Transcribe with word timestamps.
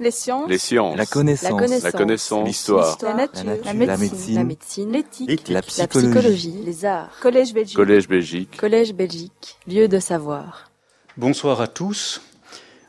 Les 0.00 0.10
sciences. 0.10 0.48
Les 0.48 0.56
sciences. 0.56 0.96
La 0.96 1.04
connaissance. 1.04 1.82
La 1.82 1.92
connaissance. 1.92 2.46
L'histoire. 2.48 2.96
La 3.02 3.12
nature. 3.14 3.44
La 3.44 3.72
La 3.74 3.96
médecine. 3.98 4.44
médecine. 4.44 4.90
L'éthique. 4.92 5.48
La 5.48 5.56
La 5.56 5.62
psychologie. 5.62 6.08
psychologie. 6.08 6.62
Les 6.64 6.84
arts. 6.86 7.10
Collège 7.20 7.52
Belgique. 7.52 7.76
Collège 7.76 8.08
Belgique. 8.08 8.56
Collège 8.56 8.94
Belgique. 8.94 9.58
Lieu 9.68 9.88
de 9.88 9.98
savoir. 9.98 10.70
Bonsoir 11.18 11.60
à 11.60 11.68
tous. 11.68 12.22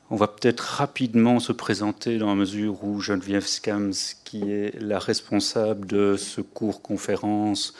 On 0.09 0.15
va 0.15 0.27
peut-être 0.27 0.61
rapidement 0.61 1.39
se 1.39 1.51
présenter 1.51 2.17
dans 2.17 2.27
la 2.27 2.35
mesure 2.35 2.81
où 2.83 3.01
Geneviève 3.01 3.45
Scams, 3.45 3.93
qui 4.23 4.49
est 4.49 4.81
la 4.81 4.97
responsable 4.99 5.87
de 5.87 6.15
ce 6.17 6.39
cours 6.39 6.81
conférence, 6.81 7.73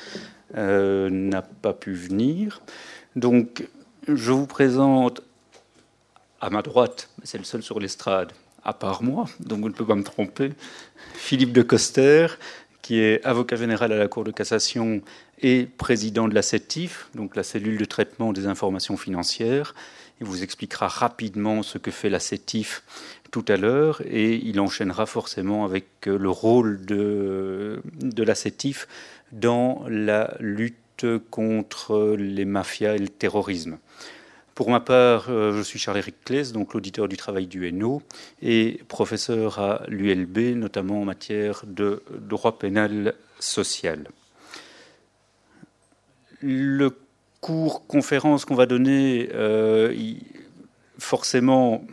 euh, 0.58 1.10
n'a 1.10 1.42
pas 1.42 1.74
pu 1.74 1.94
venir. 1.94 2.62
Donc, 3.16 3.66
je 4.10 4.32
vous 4.34 4.46
présente 4.48 5.22
à 6.42 6.50
ma 6.50 6.62
droite, 6.62 7.10
c'est 7.24 7.38
le 7.38 7.44
seul 7.46 7.64
sur 7.64 7.80
l'estrade, 7.80 8.34
à 8.64 8.74
part 8.74 9.04
moi, 9.04 9.26
donc 9.40 9.62
vous 9.62 9.70
ne 9.70 9.74
pouvez 9.74 9.88
pas 9.88 9.96
me 9.96 10.04
tromper, 10.04 10.52
Philippe 11.14 11.54
de 11.54 11.62
Coster, 11.62 12.28
qui 12.82 13.00
est 13.00 13.24
avocat 13.26 13.56
général 13.56 13.92
à 13.92 13.98
la 13.98 14.08
Cour 14.08 14.24
de 14.24 14.32
cassation 14.32 15.02
et 15.42 15.68
président 15.78 16.28
de 16.28 16.36
la 16.36 16.42
CETIF, 16.42 17.10
donc 17.16 17.36
la 17.36 17.44
cellule 17.44 17.78
de 17.78 17.86
traitement 17.86 18.34
des 18.34 18.48
informations 18.48 18.98
financières. 18.98 19.76
Il 20.20 20.28
vous 20.28 20.44
expliquera 20.44 20.88
rapidement 20.88 21.64
ce 21.64 21.78
que 21.78 21.90
fait 21.90 22.10
la 22.10 22.20
CETIF 22.20 22.84
tout 23.32 23.46
à 23.48 23.58
l'heure 23.58 24.02
et 24.06 24.36
il 24.36 24.60
enchaînera 24.60 25.06
forcément 25.06 25.66
avec 25.66 25.86
euh, 26.08 26.18
le 26.18 26.30
rôle 26.30 26.86
de, 26.86 27.82
de 28.02 28.24
la 28.24 28.36
CETIF 28.36 28.88
dans 29.32 29.84
la 29.88 30.36
lutte 30.40 30.76
contre 31.30 32.16
les 32.18 32.46
mafias 32.46 32.96
et 32.96 33.00
le 33.00 33.08
terrorisme. 33.08 33.78
Pour 34.62 34.70
ma 34.70 34.80
part, 34.80 35.26
euh, 35.30 35.58
je 35.58 35.62
suis 35.64 35.80
Charles-Éric 35.80 36.24
Claes, 36.24 36.52
donc 36.54 36.76
l'auditeur 36.76 37.08
du 37.08 37.18
travail 37.18 37.48
du 37.48 37.72
NO 37.74 38.04
et 38.44 38.80
professeur 38.88 39.58
à 39.58 39.82
l'ULB, 39.88 40.56
notamment 40.56 41.02
en 41.02 41.04
matière 41.04 41.64
de 41.66 42.04
droit 42.20 42.60
pénal 42.60 43.16
social. 43.40 44.08
Le 46.42 46.96
cours 47.40 47.88
conférence 47.88 48.46
qu'on 48.46 48.54
va 48.54 48.68
donner, 48.68 49.30
euh, 49.34 49.96
forcément, 51.00 51.84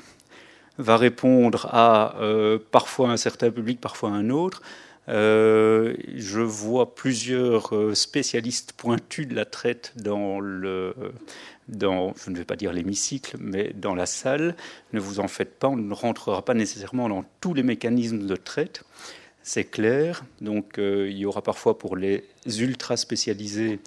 va 0.77 0.99
répondre 0.99 1.71
à 1.73 2.17
euh, 2.21 2.59
parfois 2.71 3.09
un 3.09 3.17
certain 3.17 3.51
public, 3.51 3.81
parfois 3.81 4.11
un 4.11 4.29
autre. 4.29 4.61
Euh, 5.09 5.95
je 6.15 6.41
vois 6.41 6.95
plusieurs 6.95 7.75
euh, 7.75 7.95
spécialistes 7.95 8.73
pointus 8.73 9.27
de 9.27 9.35
la 9.35 9.47
traite 9.47 9.93
dans 9.97 10.39
le, 10.39 10.95
dans, 11.69 12.15
je 12.23 12.31
ne 12.31 12.37
vais 12.37 12.45
pas 12.45 12.57
dire 12.57 12.73
l'hémicycle, 12.73 13.37
mais 13.41 13.73
dans 13.75 13.95
la 13.95 14.07
salle. 14.07 14.55
Ne 14.93 15.01
vous 15.01 15.21
en 15.21 15.29
faites 15.29 15.59
pas, 15.59 15.69
on 15.69 15.77
ne 15.77 15.95
rentrera 15.95 16.45
pas 16.45 16.55
nécessairement 16.55 17.09
dans 17.09 17.25
tous 17.41 17.55
les 17.55 17.63
mécanismes 17.63 18.27
de 18.27 18.37
traite. 18.37 18.85
C'est 19.43 19.65
clair. 19.65 20.25
Donc, 20.41 20.79
euh, 20.79 21.09
il 21.11 21.17
y 21.17 21.27
aura 21.27 21.43
parfois 21.43 21.79
pour 21.79 21.97
les 21.97 22.25
ultra 22.59 22.97
spécialisés 22.97 23.81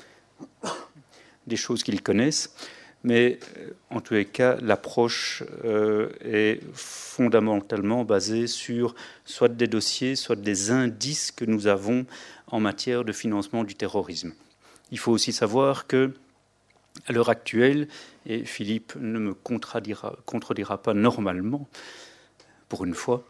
des 1.47 1.55
choses 1.55 1.83
qu'ils 1.83 2.01
connaissent. 2.01 2.55
Mais 3.03 3.39
euh, 3.57 3.71
en 3.89 3.99
tous 3.99 4.13
les 4.13 4.25
cas, 4.25 4.57
l'approche 4.61 5.43
euh, 5.63 6.09
est 6.21 6.61
fondamentalement 6.73 8.05
basée 8.05 8.47
sur 8.47 8.95
soit 9.25 9.49
des 9.49 9.67
dossiers, 9.67 10.15
soit 10.15 10.35
des 10.35 10.71
indices 10.71 11.31
que 11.31 11.45
nous 11.45 11.67
avons 11.67 12.05
en 12.47 12.59
matière 12.59 13.03
de 13.03 13.11
financement 13.11 13.63
du 13.63 13.75
terrorisme. 13.75 14.33
Il 14.91 14.99
faut 14.99 15.11
aussi 15.11 15.33
savoir 15.33 15.87
que, 15.87 16.13
à 17.07 17.13
l'heure 17.13 17.29
actuelle, 17.29 17.87
et 18.25 18.45
Philippe 18.45 18.93
ne 18.99 19.19
me 19.19 19.33
contredira, 19.33 20.17
contredira 20.25 20.81
pas 20.81 20.93
normalement, 20.93 21.67
pour 22.69 22.85
une 22.85 22.93
fois, 22.93 23.25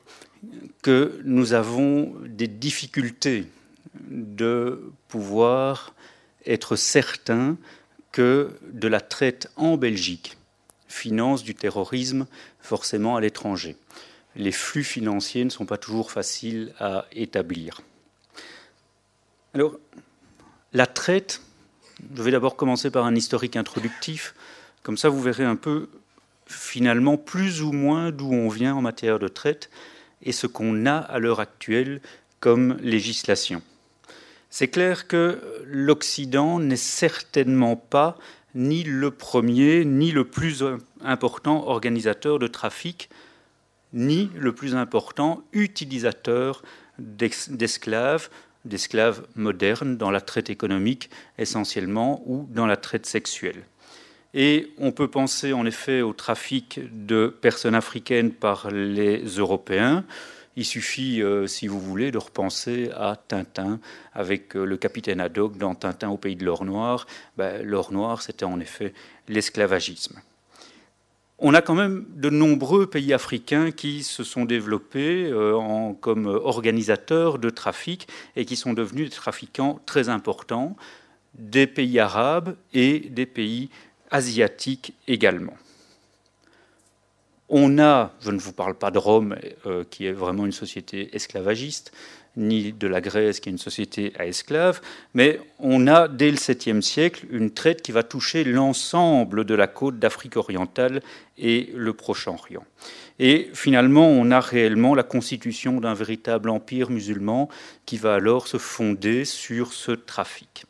que 0.81 1.21
nous 1.23 1.53
avons 1.53 2.13
des 2.25 2.47
difficultés 2.47 3.45
de 4.09 4.91
pouvoir 5.07 5.93
être 6.45 6.75
certains 6.75 7.57
que 8.11 8.51
de 8.71 8.87
la 8.87 9.01
traite 9.01 9.49
en 9.55 9.77
Belgique 9.77 10.37
finance 10.91 11.43
du 11.43 11.55
terrorisme 11.55 12.27
forcément 12.59 13.15
à 13.15 13.21
l'étranger. 13.21 13.75
Les 14.35 14.51
flux 14.51 14.83
financiers 14.83 15.45
ne 15.45 15.49
sont 15.49 15.65
pas 15.65 15.77
toujours 15.77 16.11
faciles 16.11 16.73
à 16.79 17.05
établir. 17.11 17.81
Alors, 19.53 19.77
la 20.73 20.87
traite, 20.87 21.41
je 22.15 22.21
vais 22.21 22.31
d'abord 22.31 22.55
commencer 22.55 22.91
par 22.91 23.05
un 23.05 23.15
historique 23.15 23.55
introductif, 23.55 24.35
comme 24.83 24.97
ça 24.97 25.09
vous 25.09 25.21
verrez 25.21 25.43
un 25.43 25.55
peu 25.55 25.89
finalement 26.45 27.17
plus 27.17 27.61
ou 27.61 27.71
moins 27.71 28.11
d'où 28.11 28.31
on 28.31 28.49
vient 28.49 28.75
en 28.75 28.81
matière 28.81 29.19
de 29.19 29.27
traite 29.27 29.69
et 30.21 30.31
ce 30.31 30.47
qu'on 30.47 30.85
a 30.85 30.97
à 30.97 31.19
l'heure 31.19 31.39
actuelle 31.39 32.01
comme 32.39 32.77
législation. 32.81 33.61
C'est 34.51 34.67
clair 34.67 35.07
que 35.07 35.39
l'Occident 35.65 36.59
n'est 36.59 36.75
certainement 36.75 37.77
pas 37.77 38.17
ni 38.53 38.83
le 38.83 39.09
premier, 39.09 39.85
ni 39.85 40.11
le 40.11 40.25
plus 40.25 40.63
important 40.99 41.67
organisateur 41.67 42.37
de 42.37 42.47
trafic, 42.47 43.09
ni 43.93 44.29
le 44.35 44.53
plus 44.53 44.75
important 44.75 45.41
utilisateur 45.53 46.63
d'esclaves, 46.99 48.29
d'esclaves 48.65 49.25
modernes 49.35 49.95
dans 49.95 50.11
la 50.11 50.19
traite 50.19 50.49
économique 50.49 51.09
essentiellement 51.37 52.21
ou 52.25 52.45
dans 52.51 52.67
la 52.67 52.75
traite 52.75 53.05
sexuelle. 53.05 53.63
Et 54.33 54.73
on 54.77 54.91
peut 54.91 55.09
penser 55.09 55.53
en 55.53 55.65
effet 55.65 56.01
au 56.01 56.11
trafic 56.11 56.81
de 57.05 57.27
personnes 57.27 57.75
africaines 57.75 58.31
par 58.31 58.69
les 58.69 59.23
Européens. 59.23 60.03
Il 60.57 60.65
suffit, 60.65 61.21
euh, 61.21 61.47
si 61.47 61.67
vous 61.67 61.79
voulez, 61.79 62.11
de 62.11 62.17
repenser 62.17 62.91
à 62.95 63.15
Tintin 63.15 63.79
avec 64.13 64.55
euh, 64.55 64.65
le 64.65 64.75
capitaine 64.75 65.21
Haddock 65.21 65.57
dans 65.57 65.75
Tintin 65.75 66.09
au 66.09 66.17
pays 66.17 66.35
de 66.35 66.43
l'or 66.43 66.65
noir. 66.65 67.07
Ben, 67.37 67.65
l'or 67.65 67.93
noir, 67.93 68.21
c'était 68.21 68.45
en 68.45 68.59
effet 68.59 68.93
l'esclavagisme. 69.29 70.19
On 71.39 71.53
a 71.53 71.61
quand 71.61 71.73
même 71.73 72.05
de 72.09 72.29
nombreux 72.29 72.85
pays 72.85 73.13
africains 73.13 73.71
qui 73.71 74.03
se 74.03 74.23
sont 74.23 74.45
développés 74.45 75.25
euh, 75.25 75.93
comme 76.01 76.27
organisateurs 76.27 77.39
de 77.39 77.49
trafic 77.49 78.07
et 78.35 78.45
qui 78.45 78.57
sont 78.57 78.73
devenus 78.73 79.09
des 79.09 79.15
trafiquants 79.15 79.79
très 79.85 80.09
importants, 80.09 80.75
des 81.33 81.65
pays 81.65 81.97
arabes 81.97 82.55
et 82.73 82.99
des 82.99 83.25
pays 83.25 83.69
asiatiques 84.11 84.93
également. 85.07 85.55
On 87.53 87.79
a, 87.79 88.13
je 88.21 88.31
ne 88.31 88.39
vous 88.39 88.53
parle 88.53 88.75
pas 88.75 88.91
de 88.91 88.97
Rome, 88.97 89.35
euh, 89.65 89.83
qui 89.89 90.05
est 90.05 90.13
vraiment 90.13 90.45
une 90.45 90.53
société 90.53 91.13
esclavagiste, 91.13 91.91
ni 92.37 92.71
de 92.71 92.87
la 92.87 93.01
Grèce, 93.01 93.41
qui 93.41 93.49
est 93.49 93.51
une 93.51 93.57
société 93.57 94.13
à 94.17 94.25
esclaves, 94.25 94.79
mais 95.13 95.37
on 95.59 95.85
a, 95.87 96.07
dès 96.07 96.31
le 96.31 96.37
7e 96.37 96.79
siècle, 96.79 97.25
une 97.29 97.51
traite 97.51 97.81
qui 97.81 97.91
va 97.91 98.03
toucher 98.03 98.45
l'ensemble 98.45 99.43
de 99.43 99.53
la 99.53 99.67
côte 99.67 99.99
d'Afrique 99.99 100.37
orientale 100.37 101.01
et 101.37 101.73
le 101.75 101.91
Proche-Orient. 101.91 102.63
Et 103.19 103.49
finalement, 103.53 104.07
on 104.07 104.31
a 104.31 104.39
réellement 104.39 104.95
la 104.95 105.03
constitution 105.03 105.81
d'un 105.81 105.93
véritable 105.93 106.49
empire 106.49 106.89
musulman 106.89 107.49
qui 107.85 107.97
va 107.97 108.13
alors 108.13 108.47
se 108.47 108.59
fonder 108.59 109.25
sur 109.25 109.73
ce 109.73 109.91
trafic. 109.91 110.63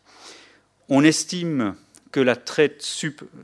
On 0.89 1.03
estime 1.03 1.75
que 2.11 2.19
la 2.19 2.35
traite 2.35 2.85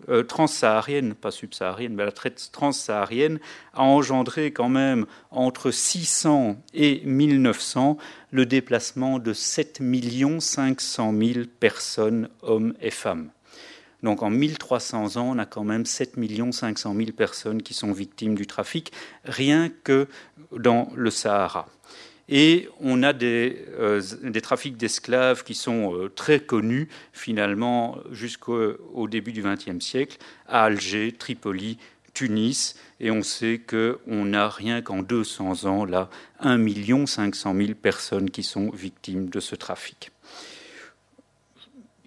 euh, 0.10 0.24
transsaharienne, 0.24 1.14
pas 1.14 1.32
subsaharienne, 1.32 1.94
mais 1.94 2.06
la 2.06 2.12
traite 2.12 2.50
transsaharienne 2.52 3.40
a 3.74 3.84
engendré 3.84 4.52
quand 4.52 4.70
même 4.70 5.06
entre 5.32 5.72
600 5.72 6.58
et 6.74 7.02
1900 7.06 7.98
le 8.32 8.46
déplacement 8.46 9.20
de 9.20 9.34
7 9.34 9.82
500 10.40 11.14
000 11.18 11.46
personnes, 11.60 12.30
hommes 12.42 12.74
et 12.82 12.92
femmes. 12.92 13.30
Donc 14.04 14.22
en 14.22 14.30
1300 14.30 15.18
ans, 15.18 15.32
on 15.36 15.40
a 15.40 15.46
quand 15.46 15.64
même 15.64 15.86
7 15.86 16.16
500 16.52 16.96
000 16.96 17.12
personnes 17.14 17.64
qui 17.64 17.74
sont 17.74 17.92
victimes 17.92 18.36
du 18.36 18.46
trafic, 18.46 18.92
rien 19.24 19.70
que 19.84 20.08
dans 20.52 20.90
le 20.96 21.10
Sahara. 21.10 21.68
Et 22.30 22.68
on 22.82 23.04
a 23.04 23.14
des, 23.14 23.66
euh, 23.80 24.02
des 24.22 24.42
trafics 24.42 24.76
d'esclaves 24.76 25.44
qui 25.44 25.56
sont 25.56 25.96
euh, 25.96 26.10
très 26.10 26.42
connus, 26.42 26.90
finalement, 27.14 28.00
jusqu'au 28.12 28.74
au 28.94 29.08
début 29.08 29.32
du 29.32 29.42
XXe 29.42 29.84
siècle, 29.84 30.18
à 30.48 30.66
Alger, 30.66 31.14
Tripoli, 31.14 31.78
Tunis. 32.14 32.76
Et 33.00 33.12
on 33.12 33.24
sait 33.24 33.62
qu'on 33.66 34.34
a 34.34 34.50
rien 34.50 34.82
qu'en 34.82 35.04
200 35.04 35.66
ans, 35.66 35.86
là, 35.86 36.10
1 36.42 37.06
500 37.06 37.56
000 37.56 37.74
personnes 37.82 38.30
qui 38.30 38.44
sont 38.44 38.72
victimes 38.72 39.30
de 39.30 39.40
ce 39.40 39.56
trafic. 39.56 40.12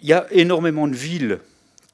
Il 0.01 0.09
y 0.09 0.13
a 0.13 0.27
énormément 0.31 0.87
de 0.87 0.95
villes 0.95 1.39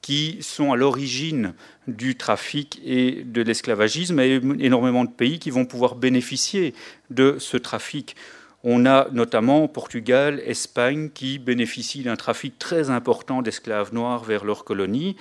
qui 0.08 0.38
sont 0.40 0.72
à 0.72 0.76
l'origine 0.76 1.52
du 1.86 2.16
trafic 2.16 2.80
et 2.82 3.24
de 3.26 3.42
l'esclavagisme, 3.42 4.18
et 4.20 4.40
énormément 4.58 5.04
de 5.04 5.10
pays 5.10 5.38
qui 5.38 5.50
vont 5.50 5.66
pouvoir 5.66 5.96
bénéficier 5.96 6.72
de 7.10 7.36
ce 7.38 7.58
trafic. 7.58 8.16
On 8.64 8.86
a 8.86 9.08
notamment 9.12 9.68
Portugal, 9.68 10.40
Espagne, 10.46 11.10
qui 11.10 11.38
bénéficient 11.38 12.04
d'un 12.04 12.16
trafic 12.16 12.58
très 12.58 12.88
important 12.88 13.42
d'esclaves 13.42 13.92
noirs 13.92 14.24
vers 14.24 14.46
leurs 14.46 14.64
colonies, 14.64 15.14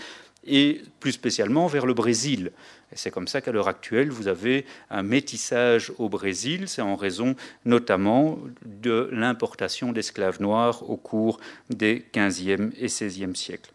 et 0.46 0.82
plus 1.02 1.12
spécialement 1.12 1.68
vers 1.68 1.86
le 1.86 1.94
Brésil. 1.94 2.54
C'est 2.94 3.12
comme 3.12 3.28
ça 3.28 3.42
qu'à 3.42 3.52
l'heure 3.52 3.68
actuelle, 3.68 4.10
vous 4.10 4.30
avez 4.30 4.66
un 4.90 5.04
métissage 5.04 5.92
au 5.98 6.08
Brésil. 6.08 6.70
C'est 6.70 6.82
en 6.82 6.96
raison 6.96 7.36
notamment 7.66 8.40
de 8.66 9.10
l'importation 9.12 9.92
d'esclaves 9.92 10.42
noirs 10.42 10.90
au 10.90 10.96
cours 10.96 11.42
des 11.70 12.06
15e 12.14 12.72
et 12.80 12.88
16e 12.88 13.36
siècles. 13.36 13.72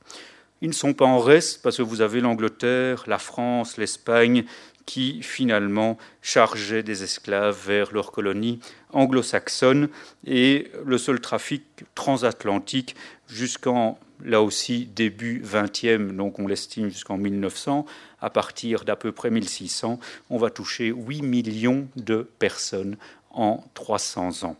Ils 0.62 0.69
ne 0.69 0.75
sont 0.75 0.94
pas 0.94 1.05
en 1.05 1.19
reste 1.19 1.61
parce 1.61 1.79
que 1.79 1.82
vous 1.82 2.03
avez 2.03 2.20
l'Angleterre, 2.20 3.03
la 3.09 3.19
France, 3.19 3.76
l'Espagne 3.76 4.44
qui 4.87 5.23
finalement 5.23 5.99
chargeaient 6.23 6.85
des 6.85 7.03
esclaves 7.03 7.59
vers 7.67 7.93
leurs 7.93 8.12
colonies 8.12 8.61
anglo-saxonnes 8.93 9.88
et 10.25 10.70
le 10.85 10.99
seul 10.99 11.20
trafic 11.20 11.64
transatlantique 11.97 12.94
jusqu'en 13.29 13.99
là 14.25 14.41
aussi 14.41 14.87
début 14.87 15.43
20e, 15.44 16.14
donc 16.14 16.38
on 16.38 16.47
l'estime 16.47 16.91
jusqu'en 16.91 17.17
1900, 17.17 17.85
à 18.20 18.31
partir 18.31 18.85
d'à 18.85 18.94
peu 18.94 19.11
près 19.11 19.31
1600, 19.31 19.99
on 20.31 20.38
va 20.38 20.50
toucher 20.50 20.88
8 20.88 21.23
millions 21.23 21.88
de 21.97 22.29
personnes 22.38 22.97
en 23.32 23.65
300 23.75 24.44
ans. 24.44 24.56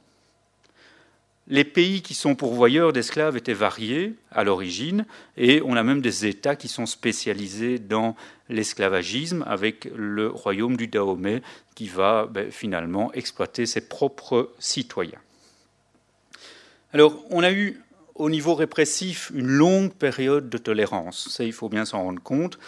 Les 1.48 1.64
pays 1.64 2.02
qui 2.02 2.14
sont 2.14 2.36
pourvoyeurs 2.36 2.92
d'esclaves 2.92 3.36
étaient 3.36 3.52
variés 3.52 4.14
à 4.30 4.44
l'origine, 4.44 5.04
et 5.36 5.60
on 5.64 5.76
a 5.76 5.82
même 5.82 6.00
des 6.00 6.26
États 6.26 6.54
qui 6.54 6.68
sont 6.68 6.86
spécialisés 6.86 7.78
dans 7.78 8.14
l'esclavagisme, 8.48 9.44
avec 9.46 9.88
le 9.94 10.28
royaume 10.28 10.76
du 10.76 10.86
Dahomey 10.86 11.42
qui 11.74 11.88
va 11.88 12.26
ben, 12.30 12.50
finalement 12.50 13.12
exploiter 13.12 13.66
ses 13.66 13.80
propres 13.88 14.52
citoyens. 14.58 15.18
Alors, 16.92 17.24
on 17.30 17.42
a 17.42 17.50
eu 17.50 17.80
au 18.14 18.30
niveau 18.30 18.54
répressif 18.54 19.32
une 19.34 19.48
longue 19.48 19.92
période 19.92 20.48
de 20.48 20.58
tolérance, 20.58 21.28
ça 21.30 21.44
il 21.44 21.52
faut 21.52 21.68
bien 21.68 21.84
s'en 21.84 22.02
rendre 22.02 22.22
compte, 22.22 22.58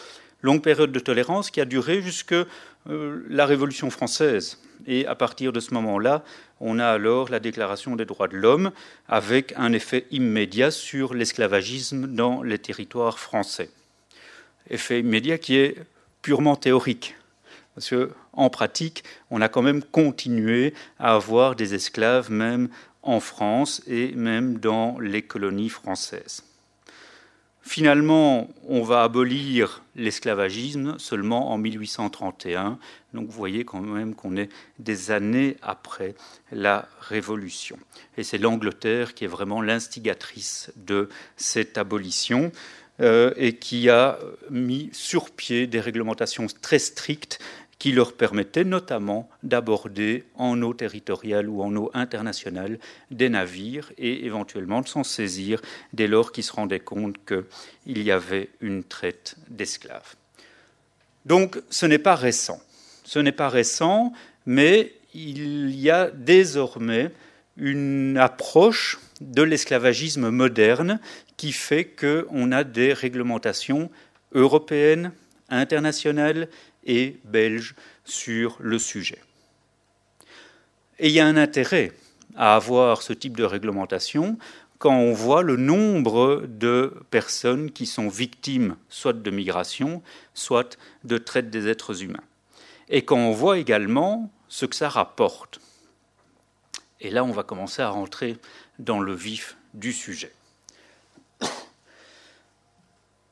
longue 0.43 0.63
période 0.63 0.91
de 0.93 0.99
tolérance 0.99 1.51
qui 1.51 1.61
a 1.61 1.65
duré 1.65 2.03
jusque 2.03 2.33
euh, 2.33 3.25
la 3.29 3.47
Révolution 3.47 3.91
française. 3.91 4.59
Et 4.87 5.07
à 5.07 5.15
partir 5.15 5.53
de 5.53 5.61
ce 5.61 5.73
moment-là, 5.75 6.25
on 6.67 6.79
a 6.79 6.87
alors 6.87 7.29
la 7.29 7.41
Déclaration 7.41 7.95
des 7.95 8.07
droits 8.07 8.27
de 8.27 8.39
l'homme 8.39 8.73
avec 9.07 9.53
un 9.57 9.75
effet 9.75 10.07
immédiat 10.11 10.71
sur 10.71 11.13
l'esclavagisme 11.13 12.07
dans 12.07 12.43
les 12.43 12.59
territoires 12.59 13.19
français. 13.19 13.69
Effet 14.71 15.01
immédiat 15.01 15.37
qui 15.37 15.57
est 15.57 15.77
purement 16.23 16.57
théorique. 16.57 17.17
Parce 17.75 17.91
qu'en 17.91 18.49
pratique, 18.49 19.05
on 19.31 19.43
a 19.43 19.51
quand 19.51 19.61
même 19.61 19.83
continué 19.83 20.73
à 20.99 21.15
avoir 21.15 21.55
des 21.55 21.75
esclaves 21.75 22.31
même 22.31 22.71
en 23.03 23.21
France 23.21 23.83
et 23.87 24.13
même 24.13 24.59
dans 24.59 24.99
les 25.01 25.21
colonies 25.21 25.69
françaises. 25.69 26.45
Finalement, 27.67 28.51
on 28.69 28.83
va 28.83 29.05
abolir 29.05 29.83
l'esclavagisme 29.97 30.99
seulement 30.99 31.51
en 31.51 31.57
1831. 31.57 32.79
Donc 33.15 33.27
vous 33.27 33.33
voyez 33.33 33.65
quand 33.65 33.81
même 33.81 34.15
qu'on 34.15 34.37
est 34.37 34.51
des 34.79 35.11
années 35.11 35.57
après 35.63 36.15
la 36.53 36.87
Révolution. 37.01 37.79
Et 38.19 38.23
c'est 38.23 38.37
l'Angleterre 38.37 39.15
qui 39.15 39.25
est 39.25 39.29
vraiment 39.29 39.63
l'instigatrice 39.63 40.73
de 40.77 41.09
cette 41.37 41.79
abolition. 41.79 42.53
Euh, 43.01 43.35
et 43.37 43.57
qui 43.57 43.91
a 43.91 44.21
mis 44.51 44.89
sur 44.93 45.33
pied 45.33 45.67
des 45.67 45.81
réglementations 45.81 46.47
très 46.63 46.79
strictes 46.79 47.41
qui 47.79 47.93
leur 47.93 48.13
permettait 48.13 48.65
notamment 48.65 49.29
d'aborder 49.43 50.25
en 50.37 50.61
eau 50.63 50.75
territoriale 50.75 51.49
ou 51.49 51.63
en 51.63 51.75
eau 51.77 51.91
internationale 51.95 52.79
des 53.11 53.29
navires 53.29 53.93
et 53.99 54.25
éventuellement 54.27 54.81
de 54.81 54.89
s'en 54.89 55.05
saisir 55.05 55.61
dès 55.93 56.07
lors 56.07 56.33
qu'ils 56.33 56.45
se 56.45 56.53
rendaient 56.53 56.81
compte 56.81 57.17
qu'il 57.27 58.03
y 58.03 58.11
avait 58.11 58.49
une 58.61 58.85
traite 58.85 59.37
d'esclaves. 59.49 60.15
Donc 61.27 61.61
ce 61.71 61.87
n'est 61.87 61.99
pas 61.99 62.15
récent. 62.15 62.61
Ce 63.05 63.19
n'est 63.19 63.33
pas 63.33 63.49
récent, 63.49 64.13
mais 64.47 64.95
il 65.15 65.75
y 65.75 65.91
a 65.91 66.11
désormais 66.11 67.11
une 67.57 68.17
approche 68.19 68.99
de 69.21 69.43
l'esclavagisme 69.43 70.31
moderne 70.31 71.01
qui 71.37 71.53
fait 71.53 71.85
qu'on 71.85 72.53
a 72.53 72.65
des 72.65 72.93
réglementations 72.93 73.91
européennes, 74.33 75.13
internationales 75.49 76.49
et 76.85 77.19
belges 77.25 77.75
sur 78.05 78.57
le 78.61 78.79
sujet. 78.79 79.21
Et 80.99 81.09
il 81.09 81.13
y 81.13 81.21
a 81.21 81.27
un 81.27 81.37
intérêt 81.37 81.93
à 82.37 82.57
avoir 82.57 83.03
ce 83.03 83.13
type 83.13 83.37
de 83.37 83.45
réglementation 83.45 84.39
quand 84.79 84.97
on 84.97 85.13
voit 85.13 85.43
le 85.43 85.57
nombre 85.57 86.45
de 86.47 86.93
personnes 87.11 87.71
qui 87.71 87.87
sont 87.87 88.09
victimes 88.09 88.77
soit 88.89 89.13
de 89.13 89.31
migration, 89.31 90.03
soit 90.35 90.79
de 91.05 91.17
traite 91.17 91.51
des 91.51 91.69
êtres 91.69 92.03
humains. 92.03 92.25
Et 92.89 93.05
quand 93.05 93.17
on 93.17 93.33
voit 93.33 93.59
également 93.59 94.31
ce 94.55 94.67
que 94.67 94.77
ça 94.77 94.89
rapporte. 94.89 95.61
Et 97.01 97.11
là, 97.11 97.25
on 97.25 97.33
va 97.33 97.43
commencer 97.43 97.83
à 97.83 97.89
rentrer 97.89 98.37
dans 98.79 99.01
le 99.01 99.13
vif 99.13 99.57
du 99.75 99.93
sujet. 99.93 100.33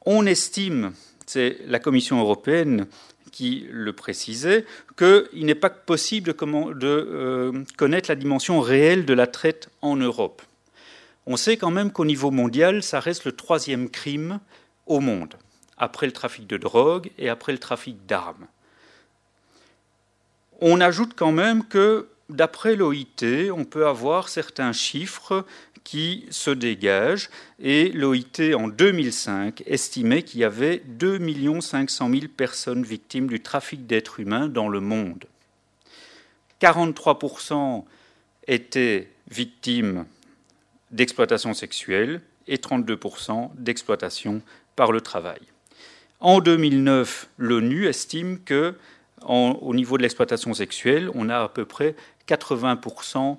On 0.04 0.26
estime, 0.26 0.94
c'est 1.26 1.58
la 1.66 1.78
Commission 1.78 2.18
européenne 2.18 2.88
qui 3.32 3.66
le 3.70 3.92
précisait, 3.92 4.64
qu'il 4.96 5.44
n'est 5.46 5.56
pas 5.56 5.70
possible 5.70 6.34
de, 6.34 6.86
euh, 6.86 7.64
connaître 7.76 8.08
la 8.10 8.14
dimension 8.14 8.60
réelle 8.60 9.04
de 9.04 9.14
la 9.14 9.26
traite 9.26 9.70
en 9.80 9.96
Europe. 9.96 10.42
On 11.26 11.36
sait 11.36 11.56
quand 11.56 11.70
même 11.70 11.90
qu'au 11.90 12.04
niveau 12.04 12.30
mondial, 12.30 12.82
ça 12.82 13.00
reste 13.00 13.24
le 13.24 13.32
troisième 13.32 13.88
crime 13.88 14.38
au 14.86 15.00
monde, 15.00 15.34
après 15.78 16.06
le 16.06 16.12
trafic 16.12 16.46
de 16.46 16.56
drogue 16.56 17.10
et 17.18 17.28
après 17.28 17.52
le 17.52 17.58
trafic 17.58 18.06
d'armes. 18.06 18.46
On 20.60 20.80
ajoute 20.80 21.14
quand 21.16 21.32
même 21.32 21.64
que, 21.64 22.08
d'après 22.28 22.76
l'OIT, 22.76 23.50
on 23.52 23.64
peut 23.64 23.86
avoir 23.86 24.28
certains 24.28 24.72
chiffres 24.72 25.44
qui 25.84 26.26
se 26.30 26.50
dégage 26.50 27.30
et 27.58 27.90
l'OIT 27.90 28.54
en 28.54 28.68
2005 28.68 29.62
estimait 29.66 30.22
qu'il 30.22 30.40
y 30.40 30.44
avait 30.44 30.82
2 30.86 31.60
500 31.60 32.10
000 32.10 32.20
personnes 32.36 32.82
victimes 32.82 33.26
du 33.26 33.40
trafic 33.40 33.86
d'êtres 33.86 34.20
humains 34.20 34.48
dans 34.48 34.68
le 34.68 34.80
monde. 34.80 35.24
43% 36.60 37.84
étaient 38.46 39.08
victimes 39.28 40.06
d'exploitation 40.90 41.54
sexuelle 41.54 42.20
et 42.46 42.56
32% 42.56 43.50
d'exploitation 43.56 44.42
par 44.76 44.92
le 44.92 45.00
travail. 45.00 45.40
En 46.20 46.40
2009, 46.40 47.28
l'ONU 47.38 47.86
estime 47.86 48.38
que, 48.38 48.74
au 49.22 49.74
niveau 49.74 49.96
de 49.96 50.02
l'exploitation 50.02 50.54
sexuelle, 50.54 51.10
on 51.14 51.28
a 51.28 51.38
à 51.42 51.48
peu 51.48 51.64
près 51.64 51.96
80% 52.28 53.38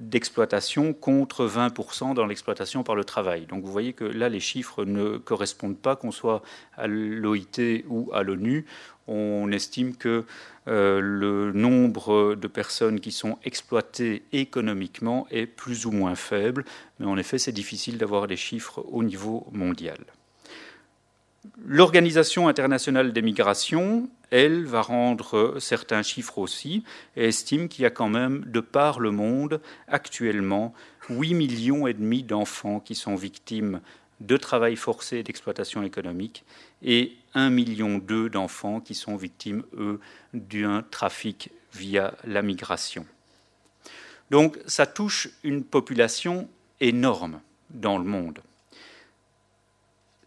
d'exploitation 0.00 0.94
contre 0.94 1.46
20% 1.46 2.14
dans 2.14 2.26
l'exploitation 2.26 2.82
par 2.82 2.94
le 2.96 3.04
travail. 3.04 3.46
Donc 3.46 3.62
vous 3.62 3.70
voyez 3.70 3.92
que 3.92 4.04
là, 4.04 4.28
les 4.28 4.40
chiffres 4.40 4.84
ne 4.84 5.18
correspondent 5.18 5.78
pas, 5.78 5.94
qu'on 5.94 6.10
soit 6.10 6.42
à 6.76 6.86
l'OIT 6.86 7.84
ou 7.88 8.10
à 8.12 8.22
l'ONU. 8.22 8.64
On 9.06 9.52
estime 9.52 9.94
que 9.94 10.24
euh, 10.68 11.00
le 11.00 11.52
nombre 11.52 12.34
de 12.34 12.48
personnes 12.48 13.00
qui 13.00 13.12
sont 13.12 13.38
exploitées 13.44 14.22
économiquement 14.32 15.26
est 15.30 15.46
plus 15.46 15.84
ou 15.84 15.90
moins 15.90 16.14
faible, 16.14 16.64
mais 16.98 17.06
en 17.06 17.18
effet, 17.18 17.38
c'est 17.38 17.52
difficile 17.52 17.98
d'avoir 17.98 18.26
des 18.26 18.36
chiffres 18.36 18.82
au 18.90 19.02
niveau 19.02 19.46
mondial. 19.52 19.98
L'Organisation 21.66 22.48
internationale 22.48 23.12
des 23.12 23.22
migrations, 23.22 24.08
elle, 24.30 24.64
va 24.64 24.82
rendre 24.82 25.56
certains 25.58 26.02
chiffres 26.02 26.38
aussi 26.38 26.84
et 27.16 27.28
estime 27.28 27.68
qu'il 27.68 27.82
y 27.82 27.86
a 27.86 27.90
quand 27.90 28.08
même, 28.08 28.44
de 28.46 28.60
par 28.60 29.00
le 29.00 29.10
monde, 29.10 29.60
actuellement, 29.88 30.72
8 31.08 31.34
millions 31.34 31.86
et 31.86 31.94
demi 31.94 32.22
d'enfants 32.22 32.80
qui 32.80 32.94
sont 32.94 33.16
victimes 33.16 33.80
de 34.20 34.36
travail 34.36 34.76
forcé 34.76 35.18
et 35.18 35.22
d'exploitation 35.22 35.82
économique 35.82 36.44
et 36.82 37.12
1,2 37.34 37.50
million 37.50 37.98
d'enfants 38.28 38.80
qui 38.80 38.94
sont 38.94 39.16
victimes, 39.16 39.64
eux, 39.76 40.00
d'un 40.34 40.82
trafic 40.82 41.50
via 41.74 42.14
la 42.24 42.42
migration. 42.42 43.06
Donc 44.30 44.58
ça 44.66 44.86
touche 44.86 45.28
une 45.42 45.64
population 45.64 46.48
énorme 46.80 47.40
dans 47.70 47.98
le 47.98 48.04
monde. 48.04 48.40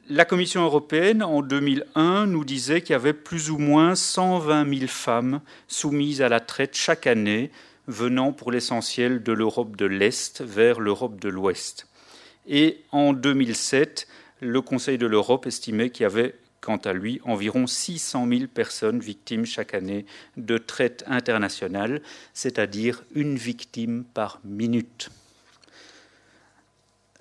La 0.09 0.25
Commission 0.25 0.63
européenne, 0.63 1.23
en 1.23 1.41
2001, 1.41 2.27
nous 2.27 2.43
disait 2.43 2.81
qu'il 2.81 2.91
y 2.91 2.95
avait 2.95 3.13
plus 3.13 3.49
ou 3.49 3.57
moins 3.57 3.95
120 3.95 4.67
000 4.79 4.87
femmes 4.87 5.39
soumises 5.69 6.21
à 6.21 6.27
la 6.27 6.41
traite 6.41 6.75
chaque 6.75 7.07
année, 7.07 7.51
venant 7.87 8.33
pour 8.33 8.51
l'essentiel 8.51 9.23
de 9.23 9.31
l'Europe 9.31 9.77
de 9.77 9.85
l'Est 9.85 10.41
vers 10.41 10.81
l'Europe 10.81 11.21
de 11.21 11.29
l'Ouest. 11.29 11.87
Et 12.47 12.81
en 12.91 13.13
2007, 13.13 14.09
le 14.41 14.61
Conseil 14.61 14.97
de 14.97 15.07
l'Europe 15.07 15.47
estimait 15.47 15.89
qu'il 15.89 16.03
y 16.03 16.05
avait, 16.05 16.35
quant 16.59 16.77
à 16.83 16.91
lui, 16.91 17.21
environ 17.23 17.65
600 17.65 18.27
000 18.27 18.47
personnes 18.53 18.99
victimes 18.99 19.45
chaque 19.45 19.73
année 19.73 20.05
de 20.35 20.57
traite 20.57 21.05
internationale, 21.07 22.01
c'est-à-dire 22.33 23.03
une 23.15 23.37
victime 23.37 24.03
par 24.13 24.41
minute. 24.43 25.11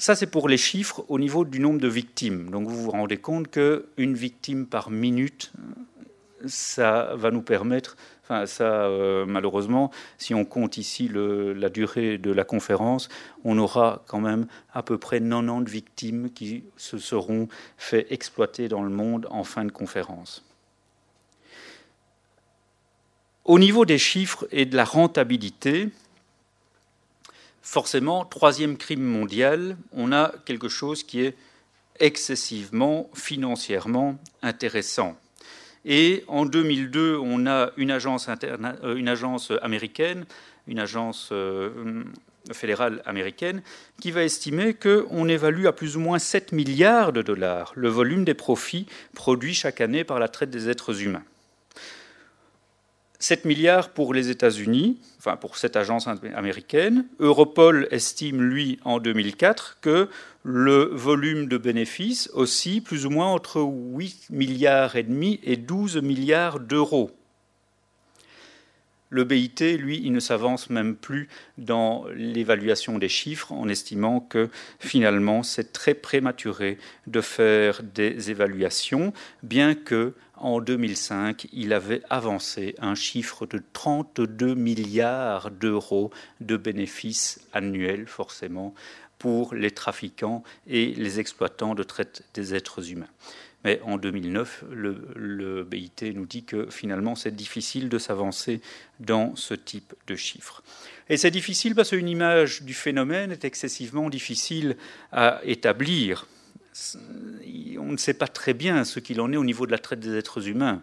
Ça, 0.03 0.17
c'est 0.17 0.27
pour 0.27 0.49
les 0.49 0.57
chiffres 0.57 1.05
au 1.07 1.17
niveau 1.17 1.45
du 1.45 1.61
nombre 1.61 1.79
de 1.79 1.87
victimes. 1.87 2.51
Donc 2.51 2.67
vous 2.67 2.83
vous 2.83 2.91
rendez 2.91 3.19
compte 3.19 3.49
qu'une 3.49 4.15
victime 4.15 4.67
par 4.67 4.91
minute, 4.91 5.53
ça 6.45 7.15
va 7.15 7.31
nous 7.31 7.41
permettre, 7.41 7.97
enfin 8.25 8.45
ça 8.47 8.87
euh, 8.87 9.25
malheureusement, 9.27 9.93
si 10.19 10.35
on 10.35 10.45
compte 10.45 10.77
ici 10.77 11.09
la 11.09 11.69
durée 11.69 12.19
de 12.19 12.33
la 12.33 12.43
conférence, 12.43 13.09
on 13.45 13.57
aura 13.59 14.03
quand 14.09 14.19
même 14.19 14.49
à 14.73 14.83
peu 14.83 14.99
près 14.99 15.21
90 15.21 15.71
victimes 15.71 16.31
qui 16.33 16.65
se 16.77 16.99
seront 16.99 17.47
fait 17.77 18.13
exploiter 18.13 18.67
dans 18.67 18.83
le 18.83 18.91
monde 18.91 19.29
en 19.31 19.45
fin 19.45 19.65
de 19.65 19.71
conférence. 19.71 20.45
Au 23.45 23.61
niveau 23.61 23.85
des 23.85 23.99
chiffres 23.99 24.49
et 24.51 24.67
de 24.67 24.75
la 24.75 24.85
rentabilité, 24.85 25.91
forcément, 27.63 28.25
troisième 28.25 28.77
crime 28.77 29.03
mondial, 29.03 29.77
on 29.93 30.13
a 30.13 30.33
quelque 30.45 30.69
chose 30.69 31.03
qui 31.03 31.23
est 31.23 31.37
excessivement 32.01 33.09
financièrement 33.15 34.19
intéressant. 34.43 35.17
Et 35.85 36.25
en 36.29 36.45
2002, 36.47 37.17
on 37.17 37.47
a 37.47 37.71
une 37.77 37.91
agence, 37.91 38.29
euh, 38.29 38.95
une 38.95 39.09
agence 39.09 39.53
américaine, 39.63 40.27
une 40.69 40.79
agence 40.79 41.31
euh, 41.33 42.05
fédérale 42.53 43.03
américaine, 43.05 43.63
qui 44.01 44.11
va 44.11 44.25
estimer 44.25 44.75
qu'on 44.75 45.29
évalue 45.29 45.67
à 45.67 45.73
plus 45.73 45.97
ou 45.97 46.01
moins 46.01 46.19
7 46.19 46.53
milliards 46.53 47.13
de 47.13 47.23
dollars 47.23 47.73
le 47.75 47.89
volume 47.89 48.25
des 48.25 48.35
profits 48.35 48.87
produits 49.15 49.55
chaque 49.55 49.81
année 49.81 50.05
par 50.05 50.19
la 50.19 50.29
traite 50.29 50.51
des 50.51 50.69
êtres 50.69 51.03
humains. 51.03 51.25
7 53.19 53.45
milliards 53.45 53.91
pour 53.91 54.15
les 54.15 54.31
États-Unis, 54.31 55.01
enfin 55.23 55.37
pour 55.37 55.57
cette 55.57 55.77
agence 55.77 56.09
américaine. 56.35 57.07
Europol 57.21 57.87
estime, 57.93 58.43
lui, 58.43 58.81
en 58.85 58.99
2004, 58.99 59.79
que 59.81 60.09
le 60.43 60.91
volume 60.93 61.47
de 61.47 61.59
bénéfices 61.59 62.29
aussi 62.35 62.81
plus 62.81 63.07
ou 63.07 63.11
moins 63.11 63.29
entre 63.29 63.61
8 63.61 64.31
milliards 64.31 64.97
et 64.97 65.05
demi 65.05 65.39
et 65.45 65.57
12 65.57 66.03
milliards 66.03 66.59
d'euros. 66.59 67.13
Le 69.11 69.23
BIT, 69.23 69.77
lui, 69.79 70.01
il 70.03 70.11
ne 70.13 70.21
s'avance 70.21 70.71
même 70.71 70.97
plus 70.97 71.29
dans 71.59 72.07
l'évaluation 72.17 72.99
des 72.99 73.11
chiffres 73.11 73.53
en 73.53 73.69
estimant 73.69 74.21
que 74.21 74.49
finalement 74.81 75.43
c'est 75.43 75.73
très 75.73 75.93
prématuré 75.95 76.79
de 77.07 77.21
faire 77.21 77.83
des 77.83 78.31
évaluations, 78.31 79.13
bien 79.43 79.75
que 79.75 80.15
en 80.43 80.61
2005, 80.61 81.47
il 81.53 81.73
avait 81.73 82.03
avancé 82.11 82.75
un 82.79 82.97
chiffre 82.97 83.47
de 83.47 83.63
32 83.73 84.55
milliards 84.55 85.51
d'euros 85.51 86.11
de 86.41 86.57
bénéfices 86.57 87.41
annuels, 87.53 88.09
forcément, 88.09 88.75
pour 89.19 89.55
les 89.55 89.71
trafiquants 89.71 90.43
et 90.67 90.95
les 90.95 91.21
exploitants 91.21 91.77
de 91.77 91.85
traite 91.85 92.25
des 92.35 92.55
êtres 92.55 92.91
humains. 92.91 93.09
Mais 93.65 93.81
en 93.85 93.97
2009, 93.97 94.65
le, 94.73 95.63
BIT 95.63 96.13
nous 96.15 96.27
dit 96.27 96.43
que 96.43 96.69
finalement, 96.71 97.15
c'est 97.15 97.35
difficile 97.35 97.89
de 97.89 97.99
s'avancer 97.99 98.61
dans 98.99 99.37
ce 99.37 99.55
type 99.55 99.95
de 100.09 100.17
chiffres. 100.17 100.65
Et 101.09 101.17
c'est 101.17 101.31
difficile 101.31 101.77
parce 101.77 101.91
qu'une 101.91 102.09
image 102.09 102.63
du 102.63 102.75
phénomène 102.75 103.31
est 103.31 103.45
excessivement 103.45 104.11
difficile 104.11 104.77
à 105.13 105.41
établir 105.45 106.27
on 107.79 107.93
ne 107.93 107.97
sait 107.97 108.15
pas 108.15 108.29
très 108.29 108.55
bien 108.55 108.85
ce 108.85 109.01
qu'il 109.01 109.21
en 109.21 109.33
est 109.33 109.37
au 109.37 109.45
niveau 109.45 109.67
de 109.67 109.73
la 109.73 109.79
traite 109.79 110.01
des 110.01 110.17
êtres 110.17 110.49
humains. 110.49 110.83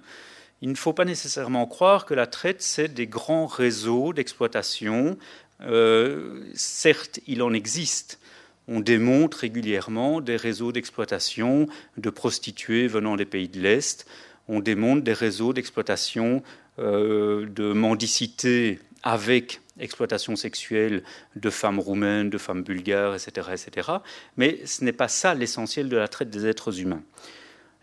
Il 0.62 0.70
ne 0.70 0.76
faut 0.76 0.94
pas 0.94 1.06
nécessairement 1.06 1.66
croire 1.66 2.06
que 2.06 2.14
la 2.14 2.28
traite, 2.28 2.62
c'est 2.62 2.94
des 2.94 3.08
grands 3.08 3.48
réseaux 3.48 4.14
d'exploitation. 4.14 5.18
Euh, 5.62 6.44
certes, 6.54 7.20
il 7.28 7.42
en 7.42 7.54
existe. 7.54 8.20
On 8.68 8.82
démontre 8.82 9.40
régulièrement 9.40 10.22
des 10.22 10.36
réseaux 10.36 10.72
d'exploitation 10.72 11.68
de 11.98 12.10
prostituées 12.10 12.88
venant 12.88 13.16
des 13.16 13.26
pays 13.26 13.48
de 13.48 13.60
l'Est. 13.60 14.06
On 14.48 14.60
démontre 14.60 15.02
des 15.02 15.14
réseaux 15.14 15.54
d'exploitation 15.54 16.44
euh, 16.78 17.48
de 17.48 17.74
mendicité 17.74 18.80
avec 19.02 19.62
exploitation 19.80 20.36
sexuelle 20.36 21.04
de 21.36 21.50
femmes 21.50 21.80
roumaines, 21.80 22.30
de 22.30 22.38
femmes 22.38 22.64
bulgares, 22.64 23.16
etc. 23.16 23.50
etc. 23.52 23.92
Mais 24.38 24.60
ce 24.66 24.84
n'est 24.84 24.94
pas 24.94 25.08
ça 25.08 25.34
l'essentiel 25.34 25.90
de 25.90 25.98
la 25.98 26.08
traite 26.08 26.30
des 26.30 26.46
êtres 26.46 26.80
humains. 26.80 27.04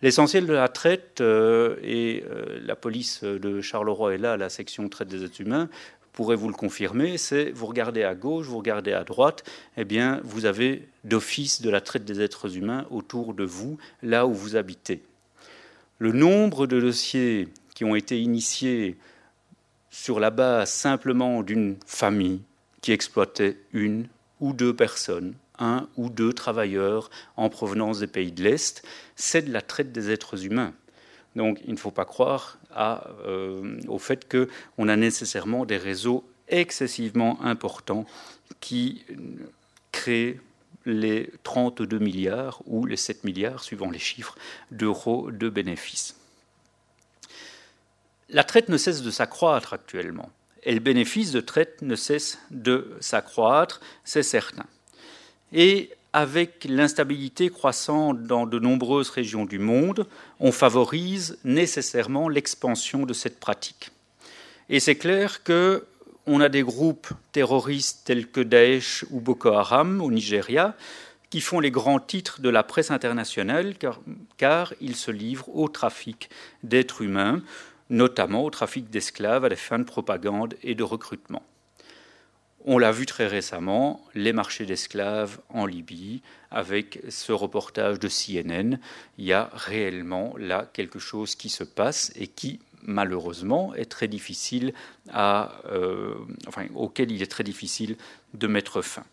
L'essentiel 0.03 0.47
de 0.47 0.53
la 0.53 0.69
traite, 0.69 1.23
euh, 1.23 1.77
et 1.83 2.23
euh, 2.31 2.61
la 2.63 2.77
police 2.77 3.25
de 3.25 3.63
Charleroi 3.63 4.15
est 4.15 4.19
là, 4.19 4.37
la 4.37 4.51
section 4.51 4.89
traite 4.91 5.09
des 5.09 5.25
êtres 5.25 5.41
humains, 5.41 5.71
pourrait 6.17 6.37
vous 6.37 6.49
le 6.49 6.55
confirmer, 6.55 7.19
c'est 7.19 7.51
vous 7.51 7.67
regardez 7.67 8.03
à 8.03 8.15
gauche, 8.15 8.47
vous 8.47 8.57
regardez 8.57 8.93
à 8.93 9.05
droite, 9.05 9.45
eh 9.77 9.85
bien 9.85 10.21
vous 10.25 10.47
avez 10.47 10.89
d'office 11.05 11.61
de 11.61 11.71
la 11.71 11.81
traite 11.81 12.05
des 12.05 12.21
êtres 12.23 12.57
humains 12.57 12.87
autour 12.91 13.35
de 13.35 13.45
vous, 13.45 13.79
là 14.03 14.27
où 14.27 14.33
vous 14.33 14.57
habitez. 14.57 15.03
Le 15.99 16.13
nombre 16.13 16.67
de 16.67 16.81
dossiers 16.81 17.49
qui 17.75 17.85
ont 17.85 17.95
été 17.95 18.19
initiés 18.21 18.97
sur 19.91 20.21
la 20.21 20.31
base 20.31 20.71
simplement 20.71 21.43
d'une 21.43 21.77
famille 21.87 22.43
qui 22.81 22.93
exploitait 22.93 23.57
une 23.73 24.09
ou 24.41 24.53
deux 24.53 24.75
personnes, 24.75 25.35
un 25.59 25.89
ou 25.97 26.11
deux 26.11 26.33
travailleurs 26.33 27.11
en 27.37 27.49
provenance 27.49 28.01
des 28.01 28.07
pays 28.07 28.33
de 28.33 28.43
l'Est, 28.43 28.87
c'est 29.17 29.43
de 29.43 29.53
la 29.53 29.63
traite 29.63 29.93
des 29.93 30.11
êtres 30.11 30.45
humains. 30.45 30.75
Donc 31.35 31.61
il 31.67 31.73
ne 31.73 31.79
faut 31.79 31.91
pas 31.91 32.05
croire 32.05 32.59
euh, 32.77 33.79
au 33.89 33.99
fait 33.99 34.27
qu'on 34.31 34.89
a 34.89 34.97
nécessairement 34.97 35.65
des 35.65 35.77
réseaux 35.77 36.25
excessivement 36.49 37.43
importants 37.43 38.07
qui 38.61 39.05
créent 39.93 40.39
les 40.85 41.31
32 41.43 41.99
milliards 41.99 42.63
ou 42.67 42.87
les 42.87 42.97
7 42.97 43.25
milliards, 43.25 43.63
suivant 43.63 43.91
les 43.91 43.99
chiffres, 43.99 44.37
d'euros 44.71 45.31
de 45.31 45.49
bénéfices. 45.49 46.17
La 48.29 48.45
traite 48.45 48.69
ne 48.69 48.77
cesse 48.77 49.03
de 49.03 49.11
s'accroître 49.11 49.73
actuellement. 49.73 50.31
Et 50.65 50.75
le 50.75 50.81
bénéfice 50.81 51.31
de 51.31 51.41
traite 51.41 51.83
ne 51.83 51.95
cesse 51.95 52.39
de 52.51 52.97
s'accroître, 53.01 53.81
c'est 54.05 54.25
certain. 54.25 54.67
Et 55.53 55.91
avec 56.13 56.67
l'instabilité 56.69 57.51
croissante 57.51 58.25
dans 58.25 58.47
de 58.47 58.59
nombreuses 58.59 59.11
régions 59.11 59.45
du 59.45 59.59
monde, 59.59 60.07
on 60.41 60.51
favorise 60.51 61.39
nécessairement 61.45 62.29
l'expansion 62.29 63.07
de 63.07 63.13
cette 63.13 63.39
pratique. 63.39 63.91
Et 64.69 64.81
c'est 64.81 64.97
clair 64.97 65.45
que 65.45 65.85
on 66.27 66.41
a 66.41 66.49
des 66.49 66.63
groupes 66.63 67.09
terroristes 67.31 68.01
tels 68.05 68.27
que 68.27 68.41
Daesh 68.41 69.05
ou 69.11 69.21
Boko 69.21 69.51
Haram 69.51 70.01
au 70.01 70.11
Nigeria 70.11 70.75
qui 71.31 71.41
font 71.41 71.61
les 71.61 71.71
grands 71.71 72.01
titres 72.01 72.41
de 72.41 72.49
la 72.49 72.65
presse 72.65 72.91
internationale 72.91 73.77
car, 73.79 74.01
car 74.37 74.75
ils 74.81 74.97
se 74.97 75.13
livrent 75.13 75.55
au 75.55 75.69
trafic 75.69 76.31
d'êtres 76.65 77.03
humains 77.03 77.43
notamment 77.91 78.45
au 78.45 78.51
trafic 78.51 78.91
d'esclaves 78.91 79.45
à 79.45 79.49
des 79.49 79.57
fins 79.57 79.79
de 79.79 79.85
propagande 79.85 80.55
et 80.63 80.75
de 80.75 80.83
recrutement. 80.83 81.43
On 82.69 82.79
l'a 82.79 82.91
vu 82.91 83.07
très 83.07 83.29
récemment, 83.29 84.05
les 84.15 84.33
marchés 84.33 84.67
d'esclaves 84.67 85.39
en 85.51 85.67
Libye, 85.67 86.21
avec 86.51 87.01
ce 87.09 87.31
reportage 87.31 88.01
de 88.01 88.09
CNN. 88.09 88.81
Il 89.19 89.25
y 89.25 89.33
a 89.33 89.51
réellement 89.53 90.35
là 90.37 90.69
quelque 90.73 90.99
chose 90.99 91.37
qui 91.37 91.49
se 91.49 91.63
passe 91.63 92.13
et 92.17 92.27
qui, 92.27 92.59
malheureusement, 92.83 93.73
est 93.77 93.89
très 93.89 94.09
difficile 94.09 94.75
à, 95.13 95.53
euh, 95.71 96.15
enfin, 96.49 96.67
auquel 96.75 97.13
il 97.13 97.23
est 97.23 97.31
très 97.31 97.45
difficile 97.45 97.97
de 98.35 98.49
mettre 98.49 98.83
fin. 98.83 99.05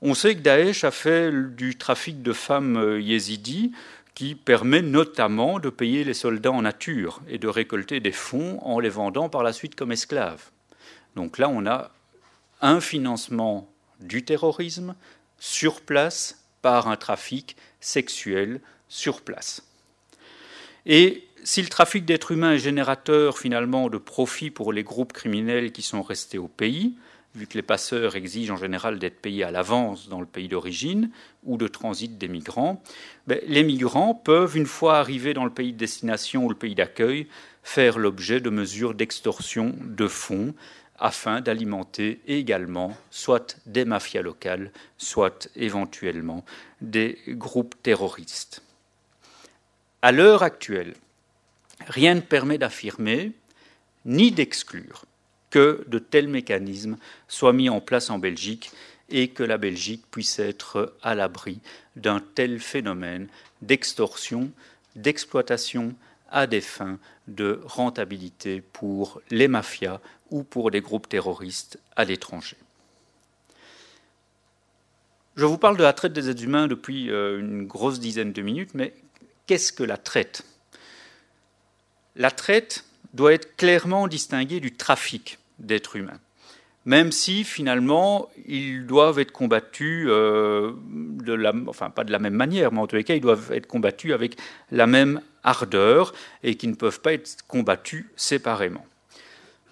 On 0.00 0.14
sait 0.14 0.34
que 0.34 0.40
Daesh 0.40 0.84
a 0.84 0.90
fait 0.90 1.30
du 1.54 1.76
trafic 1.76 2.22
de 2.22 2.32
femmes 2.32 2.78
euh, 2.78 3.00
yézidis 3.00 3.72
qui 4.14 4.34
permet 4.34 4.82
notamment 4.82 5.58
de 5.58 5.70
payer 5.70 6.04
les 6.04 6.14
soldats 6.14 6.52
en 6.52 6.62
nature 6.62 7.22
et 7.28 7.38
de 7.38 7.48
récolter 7.48 8.00
des 8.00 8.12
fonds 8.12 8.58
en 8.62 8.78
les 8.78 8.90
vendant 8.90 9.28
par 9.28 9.42
la 9.42 9.52
suite 9.52 9.74
comme 9.74 9.92
esclaves. 9.92 10.50
Donc 11.16 11.38
là, 11.38 11.48
on 11.48 11.66
a 11.66 11.90
un 12.60 12.80
financement 12.80 13.68
du 14.00 14.24
terrorisme 14.24 14.94
sur 15.38 15.80
place 15.80 16.44
par 16.60 16.88
un 16.88 16.96
trafic 16.96 17.56
sexuel 17.80 18.60
sur 18.88 19.22
place. 19.22 19.62
Et 20.86 21.26
si 21.44 21.62
le 21.62 21.68
trafic 21.68 22.04
d'êtres 22.04 22.32
humains 22.32 22.52
est 22.52 22.58
générateur 22.58 23.38
finalement 23.38 23.88
de 23.88 23.98
profits 23.98 24.50
pour 24.50 24.72
les 24.72 24.84
groupes 24.84 25.12
criminels 25.12 25.72
qui 25.72 25.82
sont 25.82 26.02
restés 26.02 26.38
au 26.38 26.48
pays, 26.48 26.94
vu 27.34 27.46
que 27.46 27.54
les 27.54 27.62
passeurs 27.62 28.16
exigent 28.16 28.52
en 28.52 28.56
général 28.56 28.98
d'être 28.98 29.20
payés 29.20 29.44
à 29.44 29.50
l'avance 29.50 30.08
dans 30.08 30.20
le 30.20 30.26
pays 30.26 30.48
d'origine 30.48 31.10
ou 31.44 31.56
de 31.56 31.66
transit 31.66 32.18
des 32.18 32.28
migrants, 32.28 32.82
ben, 33.26 33.40
les 33.46 33.64
migrants 33.64 34.14
peuvent, 34.14 34.56
une 34.56 34.66
fois 34.66 34.98
arrivés 34.98 35.34
dans 35.34 35.44
le 35.44 35.50
pays 35.50 35.72
de 35.72 35.78
destination 35.78 36.44
ou 36.44 36.48
le 36.48 36.54
pays 36.54 36.74
d'accueil, 36.74 37.26
faire 37.62 37.98
l'objet 37.98 38.40
de 38.40 38.50
mesures 38.50 38.94
d'extorsion 38.94 39.74
de 39.80 40.08
fonds 40.08 40.54
afin 40.98 41.40
d'alimenter 41.40 42.20
également 42.26 42.96
soit 43.10 43.58
des 43.66 43.84
mafias 43.84 44.22
locales, 44.22 44.70
soit 44.98 45.48
éventuellement 45.56 46.44
des 46.80 47.18
groupes 47.28 47.74
terroristes. 47.82 48.62
À 50.02 50.12
l'heure 50.12 50.42
actuelle, 50.42 50.94
rien 51.86 52.14
ne 52.14 52.20
permet 52.20 52.58
d'affirmer 52.58 53.32
ni 54.04 54.32
d'exclure 54.32 55.04
que 55.52 55.84
de 55.86 55.98
tels 56.00 56.28
mécanismes 56.28 56.96
soient 57.28 57.52
mis 57.52 57.68
en 57.68 57.80
place 57.80 58.10
en 58.10 58.18
Belgique 58.18 58.72
et 59.10 59.28
que 59.28 59.42
la 59.42 59.58
Belgique 59.58 60.04
puisse 60.10 60.38
être 60.38 60.96
à 61.02 61.14
l'abri 61.14 61.60
d'un 61.94 62.20
tel 62.20 62.58
phénomène 62.58 63.28
d'extorsion, 63.60 64.50
d'exploitation 64.96 65.94
à 66.30 66.46
des 66.46 66.62
fins 66.62 66.98
de 67.28 67.60
rentabilité 67.64 68.62
pour 68.62 69.20
les 69.30 69.46
mafias 69.46 70.00
ou 70.30 70.42
pour 70.42 70.70
des 70.70 70.80
groupes 70.80 71.08
terroristes 71.08 71.78
à 71.96 72.04
l'étranger. 72.04 72.56
Je 75.36 75.44
vous 75.44 75.58
parle 75.58 75.76
de 75.76 75.82
la 75.82 75.92
traite 75.92 76.14
des 76.14 76.30
êtres 76.30 76.42
humains 76.42 76.66
depuis 76.66 77.10
euh, 77.10 77.38
une 77.38 77.66
grosse 77.66 78.00
dizaine 78.00 78.32
de 78.32 78.42
minutes, 78.42 78.74
mais 78.74 78.94
qu'est-ce 79.46 79.72
que 79.72 79.82
la 79.82 79.98
traite? 79.98 80.44
La 82.16 82.30
traite 82.30 82.86
doit 83.12 83.34
être 83.34 83.56
clairement 83.56 84.08
distinguée 84.08 84.60
du 84.60 84.74
trafic 84.74 85.38
d'êtres 85.62 85.96
humains, 85.96 86.20
même 86.84 87.12
si 87.12 87.44
finalement 87.44 88.28
ils 88.46 88.86
doivent 88.86 89.18
être 89.18 89.32
combattus, 89.32 90.06
euh, 90.08 90.72
enfin 91.66 91.90
pas 91.90 92.04
de 92.04 92.12
la 92.12 92.18
même 92.18 92.34
manière, 92.34 92.72
mais 92.72 92.80
en 92.80 92.86
tous 92.86 92.96
les 92.96 93.04
cas 93.04 93.14
ils 93.14 93.20
doivent 93.20 93.52
être 93.52 93.66
combattus 93.66 94.12
avec 94.12 94.36
la 94.70 94.86
même 94.86 95.20
ardeur 95.44 96.12
et 96.42 96.56
qui 96.56 96.68
ne 96.68 96.74
peuvent 96.74 97.00
pas 97.00 97.14
être 97.14 97.38
combattus 97.48 98.06
séparément. 98.16 98.84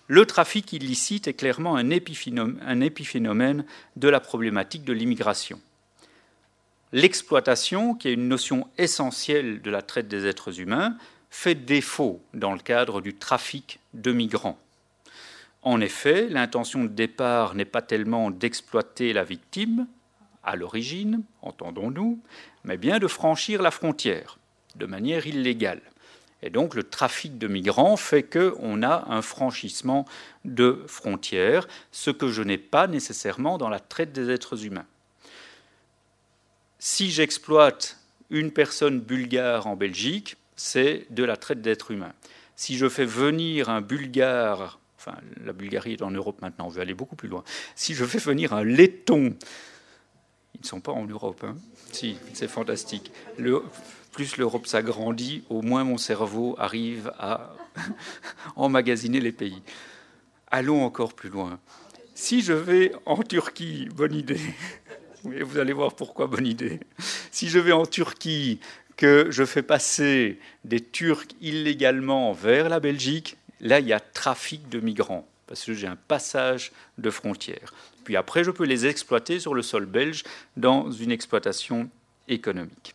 Le 0.07 0.27
trafic 0.27 0.73
illicite 0.73 1.29
est 1.29 1.35
clairement 1.35 1.77
un 1.77 1.91
épiphénomène, 1.91 3.65
de 3.95 4.09
la 4.09 4.19
problématique 4.19 4.83
de 4.83 4.93
l'immigration. 4.93 5.61
L'exploitation, 6.93 7.95
qui 7.95 8.09
est 8.09 8.15
une 8.15 8.27
notion 8.27 8.67
essentielle 8.77 9.63
de 9.63 9.71
la 9.71 9.83
traite 9.83 10.09
des 10.09 10.27
êtres 10.27 10.59
humains, 10.59 10.97
fait 11.31 11.55
défaut 11.55 12.21
dans 12.35 12.53
le 12.53 12.59
cadre 12.59 13.01
du 13.01 13.15
trafic 13.15 13.79
de 13.95 14.11
migrants. 14.11 14.59
En 15.63 15.81
effet, 15.81 16.29
l'intention 16.29 16.85
de 16.85 16.89
départ 16.89 17.55
n'est 17.55 17.65
pas 17.65 17.83
tellement 17.83 18.31
d'exploiter 18.31 19.13
la 19.13 19.25
victime, 19.25 19.87
à 20.43 20.57
l'origine, 20.57 21.23
entendons-nous, 21.43 22.19
mais 22.65 22.79
bien 22.79 22.99
de 22.99 23.07
franchir 23.07 23.61
la 23.63 23.71
frontière 23.71 24.39
de 24.77 24.87
manière 24.87 25.27
illégale. 25.27 25.83
Et 26.43 26.49
donc 26.49 26.75
le 26.75 26.85
trafic 26.85 27.37
de 27.37 27.49
migrants 27.49 27.97
fait 27.97 28.23
qu'on 28.23 28.83
a 28.83 29.05
un 29.13 29.21
franchissement 29.21 30.07
de 30.47 30.83
frontières, 30.87 31.69
ce 31.93 32.11
que 32.11 32.29
je 32.29 32.43
n'ai 32.43 32.57
pas 32.57 32.87
nécessairement 32.87 33.59
dans 33.59 33.69
la 33.69 33.81
traite 33.81 34.13
des 34.13 34.31
êtres 34.31 34.65
humains. 34.65 34.87
Si 36.79 37.11
j'exploite 37.11 37.99
une 38.31 38.53
personne 38.53 39.01
bulgare 39.01 39.67
en 39.67 39.77
Belgique, 39.77 40.37
c'est 40.57 41.07
de 41.11 41.25
la 41.25 41.37
traite 41.37 41.61
d'êtres 41.61 41.91
humains. 41.91 42.15
Si 42.57 42.79
je 42.79 42.89
fais 42.89 43.05
venir 43.05 43.69
un 43.69 43.83
bulgare, 43.83 44.80
enfin 45.01 45.17
la 45.43 45.53
Bulgarie 45.53 45.95
est 45.95 46.03
en 46.03 46.11
Europe 46.11 46.43
maintenant, 46.43 46.67
on 46.67 46.69
veut 46.69 46.83
aller 46.83 46.95
beaucoup 46.95 47.17
plus 47.17 47.29
loin, 47.29 47.43
si 47.75 47.95
je 47.95 48.05
fais 48.05 48.19
venir 48.19 48.53
un 48.53 48.65
laiton, 48.65 49.35
ils 50.55 50.61
ne 50.61 50.67
sont 50.67 50.81
pas 50.81 50.93
en 50.93 51.07
Europe, 51.07 51.43
hein 51.45 51.57
si, 51.93 52.17
c'est 52.35 52.49
fantastique. 52.49 53.11
Plus 54.13 54.37
l'Europe 54.37 54.67
s'agrandit, 54.67 55.45
au 55.49 55.63
moins 55.63 55.85
mon 55.85 55.97
cerveau 55.97 56.55
arrive 56.59 57.13
à 57.19 57.55
emmagasiner 58.57 59.21
les 59.21 59.33
pays. 59.33 59.63
Allons 60.51 60.85
encore 60.85 61.15
plus 61.15 61.31
loin. 61.31 61.61
Si 62.15 62.43
je 62.43 62.53
vais 62.53 62.93
en 63.07 63.23
Turquie, 63.23 63.89
bonne 63.95 64.15
idée, 64.15 64.41
vous 65.25 65.59
allez 65.59 65.73
voir 65.73 65.95
pourquoi 65.95 66.27
bonne 66.27 66.47
idée. 66.47 66.81
Si 67.31 67.49
je 67.49 67.59
vais 67.59 67.73
en 67.73 67.87
Turquie, 67.87 68.61
que 68.97 69.29
je 69.31 69.45
fais 69.47 69.63
passer 69.63 70.39
des 70.65 70.81
Turcs 70.81 71.29
illégalement 71.41 72.33
vers 72.33 72.69
la 72.69 72.81
Belgique, 72.81 73.39
là 73.61 73.81
il 73.81 73.87
y 73.87 73.93
a 73.93 74.01
trafic 74.01 74.69
de 74.69 74.81
migrants, 74.81 75.27
parce 75.47 75.65
que 75.65 75.75
j'ai 75.75 75.87
un 75.87 75.97
passage 75.97 76.73
de 76.99 77.11
frontières. 77.11 77.75
Puis 78.05 78.17
après, 78.17 78.45
je 78.45 78.51
peux 78.51 78.65
les 78.65 78.87
exploiter 78.87 79.41
sur 79.41 79.55
le 79.55 79.63
sol 79.63 79.87
belge 79.87 80.25
dans 80.57 80.91
une 80.91 81.11
exploitation 81.11 81.91
économique. 82.29 82.95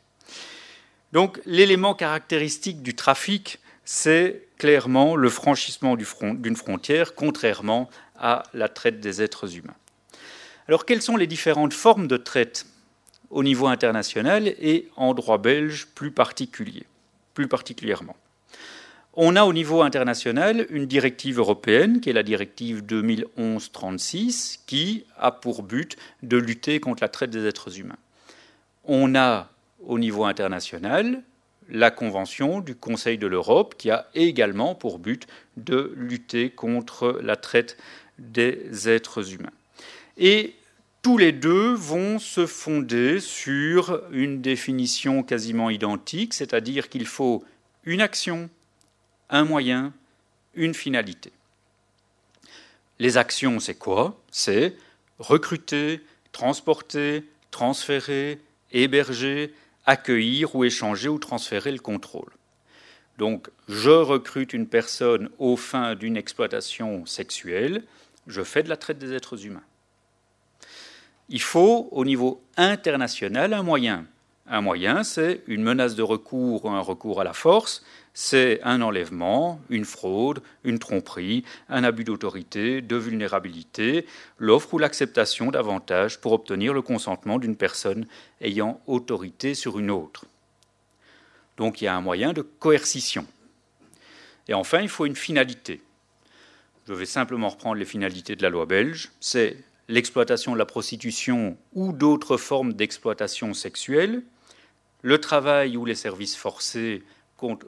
Donc 1.14 1.40
l'élément 1.46 1.94
caractéristique 1.94 2.82
du 2.82 2.96
trafic, 2.96 3.60
c'est 3.84 4.48
clairement 4.58 5.16
le 5.16 5.30
franchissement 5.30 5.96
d'une 5.96 6.56
frontière, 6.56 7.16
contrairement 7.16 7.90
à 8.18 8.44
la 8.54 8.70
traite 8.70 9.00
des 9.00 9.22
êtres 9.22 9.56
humains. 9.56 9.76
Alors 10.68 10.86
quelles 10.86 11.02
sont 11.02 11.18
les 11.18 11.28
différentes 11.28 11.74
formes 11.74 12.08
de 12.08 12.18
traite 12.18 12.66
au 13.30 13.44
niveau 13.44 13.68
international 13.68 14.48
et 14.48 14.90
en 14.96 15.14
droit 15.14 15.38
belge 15.38 15.88
plus 15.94 16.12
particulier, 16.12 16.86
particulièrement? 17.50 18.16
On 19.16 19.36
a 19.36 19.44
au 19.44 19.54
niveau 19.54 19.82
international 19.82 20.68
une 20.70 20.86
directive 20.86 21.40
européenne, 21.40 22.02
qui 22.02 22.10
est 22.10 22.14
la 22.14 22.24
directive 22.24 22.82
2011-36, 22.82 24.60
qui 24.66 25.06
a 25.18 25.32
pour 25.32 25.64
but 25.64 25.96
de 26.24 26.38
lutter 26.38 26.80
contre 26.80 27.04
la 27.04 27.10
traite 27.10 27.30
des 27.30 27.46
êtres 27.46 27.80
humains. 27.80 27.98
On 28.84 29.16
a 29.16 29.50
au 29.86 30.00
niveau 30.00 30.26
international 30.26 31.24
la 31.70 31.92
Convention 31.92 32.60
du 32.60 32.76
Conseil 32.76 33.18
de 33.18 33.28
l'Europe 33.28 33.76
qui 33.78 33.90
a 33.90 34.08
également 34.14 34.76
pour 34.76 35.00
but 35.00 35.28
de 35.58 35.94
lutter 35.96 36.50
contre 36.50 37.20
la 37.24 37.36
traite 37.36 37.78
des 38.20 38.88
êtres 38.88 39.34
humains. 39.34 39.52
Et 40.18 40.54
tous 41.02 41.18
les 41.18 41.32
deux 41.32 41.74
vont 41.74 42.20
se 42.20 42.46
fonder 42.46 43.20
sur 43.20 44.02
une 44.12 44.42
définition 44.42 45.24
quasiment 45.24 45.70
identique, 45.70 46.34
c'est-à-dire 46.34 46.90
qu'il 46.90 47.06
faut 47.06 47.44
une 47.84 48.02
action, 48.02 48.50
un 49.30 49.44
moyen, 49.44 49.94
une 50.54 50.74
finalité. 50.74 51.32
Les 53.00 53.18
actions, 53.18 53.60
c'est 53.60 53.76
quoi? 53.76 54.20
C'est 54.32 54.76
recruter, 55.20 56.02
transporter, 56.32 57.26
transférer, 57.52 58.40
héberger, 58.72 59.54
accueillir 59.86 60.56
ou 60.56 60.64
échanger 60.64 61.10
ou 61.10 61.20
transférer 61.20 61.72
le 61.72 61.80
contrôle. 61.80 62.32
Donc, 63.18 63.50
je 63.70 63.92
recrute 63.92 64.54
une 64.54 64.68
personne 64.68 65.30
aux 65.40 65.56
fins 65.56 65.96
d'une 65.96 66.18
exploitation 66.18 67.06
sexuelle, 67.06 67.84
je 68.28 68.44
fais 68.44 68.64
de 68.64 68.70
la 68.70 68.78
traite 68.78 68.98
des 68.98 69.14
êtres 69.14 69.46
humains. 69.46 69.64
Il 71.30 71.42
faut, 71.42 71.88
au 71.92 72.06
niveau 72.06 72.42
international, 72.58 73.54
un 73.54 73.64
moyen. 73.64 74.06
Un 74.48 74.62
moyen, 74.62 75.04
c'est 75.04 75.42
une 75.48 75.64
menace 75.64 75.96
de 75.96 76.04
recours 76.04 76.66
ou 76.66 76.70
un 76.70 76.82
recours 76.82 77.22
à 77.22 77.24
la 77.24 77.34
force, 77.34 77.84
c'est 78.18 78.62
un 78.64 78.82
enlèvement, 78.82 79.60
une 79.70 79.84
fraude, 79.84 80.42
une 80.64 80.80
tromperie, 80.80 81.44
un 81.68 81.84
abus 81.84 82.06
d'autorité, 82.06 82.82
de 82.82 82.96
vulnérabilité, 82.96 84.06
l'offre 84.40 84.74
ou 84.74 84.78
l'acceptation 84.80 85.52
d'avantages 85.52 86.22
pour 86.22 86.32
obtenir 86.32 86.74
le 86.74 86.82
consentement 86.82 87.40
d'une 87.40 87.58
personne 87.58 88.08
ayant 88.40 88.80
autorité 88.88 89.54
sur 89.54 89.80
une 89.80 89.92
autre. 89.92 90.26
Donc 91.58 91.82
il 91.82 91.86
y 91.86 91.88
a 91.88 91.96
un 91.96 92.02
moyen 92.02 92.32
de 92.32 92.42
coercition. 92.42 93.28
Et 94.48 94.54
enfin, 94.54 94.80
il 94.80 94.90
faut 94.90 95.06
une 95.06 95.18
finalité. 95.18 95.82
Je 96.88 96.94
vais 96.94 97.06
simplement 97.06 97.50
reprendre 97.50 97.76
les 97.76 97.86
finalités 97.86 98.38
de 98.38 98.44
la 98.44 98.50
loi 98.50 98.66
belge. 98.66 99.12
C'est 99.20 99.58
l'exploitation 99.90 100.54
de 100.54 100.58
la 100.58 100.66
prostitution 100.66 101.58
ou 101.74 101.92
d'autres 101.92 102.38
formes 102.38 102.72
d'exploitation 102.72 103.54
sexuelle, 103.54 104.24
le 105.02 105.20
travail 105.20 105.76
ou 105.76 105.84
les 105.84 105.96
services 105.96 106.38
forcés 106.38 107.04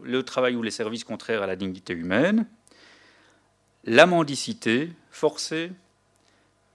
le 0.03 0.23
travail 0.23 0.55
ou 0.55 0.61
les 0.61 0.71
services 0.71 1.03
contraires 1.03 1.43
à 1.43 1.47
la 1.47 1.55
dignité 1.55 1.93
humaine, 1.93 2.47
la 3.83 4.05
mendicité 4.05 4.91
forcée, 5.11 5.71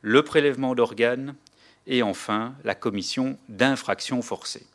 le 0.00 0.22
prélèvement 0.22 0.74
d'organes 0.74 1.34
et 1.86 2.02
enfin 2.02 2.54
la 2.64 2.74
commission 2.74 3.38
d'infractions 3.48 4.22
forcées. 4.22 4.66